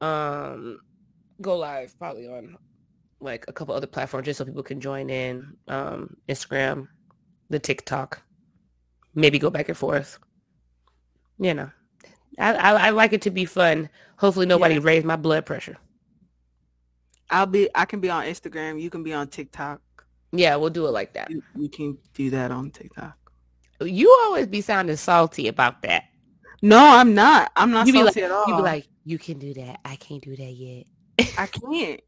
[0.00, 0.80] um,
[1.40, 2.56] go live probably on
[3.20, 5.56] like a couple other platforms just so people can join in.
[5.66, 6.88] Um, Instagram,
[7.48, 8.22] the TikTok,
[9.14, 10.18] maybe go back and forth.
[11.38, 11.70] You know,
[12.38, 13.88] I, I, I like it to be fun.
[14.16, 14.80] Hopefully nobody yeah.
[14.82, 15.76] raised my blood pressure.
[17.30, 17.68] I'll be.
[17.74, 18.80] I can be on Instagram.
[18.80, 19.80] You can be on TikTok.
[20.32, 21.30] Yeah, we'll do it like that.
[21.54, 23.16] We can do that on TikTok.
[23.80, 26.04] You always be sounding salty about that.
[26.62, 27.52] No, I'm not.
[27.56, 28.44] I'm not you salty like, at all.
[28.48, 29.80] You be like, you can do that.
[29.84, 30.86] I can't do that yet.
[31.38, 32.00] I can't.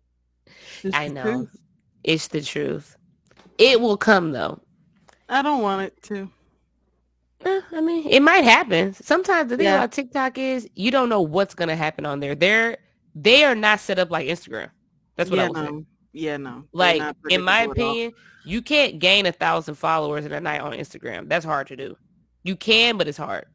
[0.94, 1.23] I know.
[1.23, 1.57] Truth.
[2.02, 2.97] It's the truth.
[3.59, 4.61] It will come though.
[5.28, 6.31] I don't want it to.
[7.44, 8.92] I mean, it might happen.
[8.94, 9.76] Sometimes the thing Yeah.
[9.76, 12.34] about TikTok is you don't know what's gonna happen on there.
[12.34, 12.78] They're
[13.14, 14.70] they are not set up like Instagram.
[15.16, 15.52] That's what yeah, I say.
[15.52, 15.84] no.
[16.12, 16.64] Yeah, no.
[16.72, 17.70] Like in my predictable at all.
[17.72, 18.12] opinion,
[18.44, 21.28] you can't gain a thousand followers in a night on Instagram.
[21.28, 21.96] That's hard to do.
[22.42, 23.46] You can, but it's hard.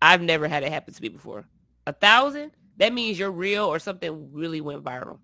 [0.00, 1.46] I've never had it happen to me before.
[1.86, 2.52] A thousand?
[2.76, 5.18] That means you're real or something really went viral.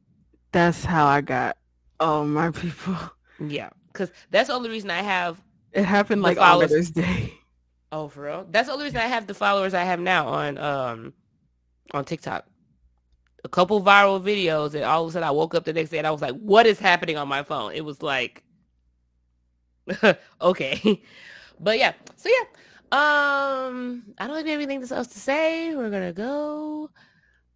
[0.52, 1.56] that's how I got
[2.01, 2.96] all my people.
[3.40, 5.40] Yeah, because that's the only reason I have.
[5.72, 7.32] It happened like on Mother's Day.
[7.94, 8.44] Oh, for real?
[8.50, 11.12] That's the only reason I have the followers I have now on um
[11.92, 12.44] on TikTok.
[13.44, 15.98] A couple viral videos, and all of a sudden I woke up the next day
[15.98, 18.42] and I was like, "What is happening on my phone?" It was like,
[20.42, 21.02] okay,
[21.60, 21.92] but yeah.
[22.16, 22.44] So yeah,
[22.90, 25.76] um, I don't have anything else to say.
[25.76, 26.90] We're gonna go.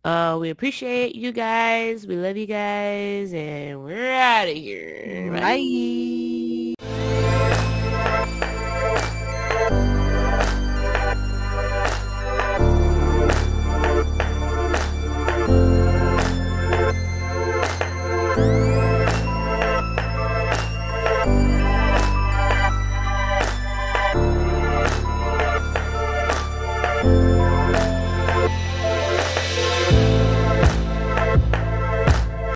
[0.05, 2.07] Uh, we appreciate you guys.
[2.07, 5.33] We love you guys, and we're out of here.
[5.33, 6.68] Bye.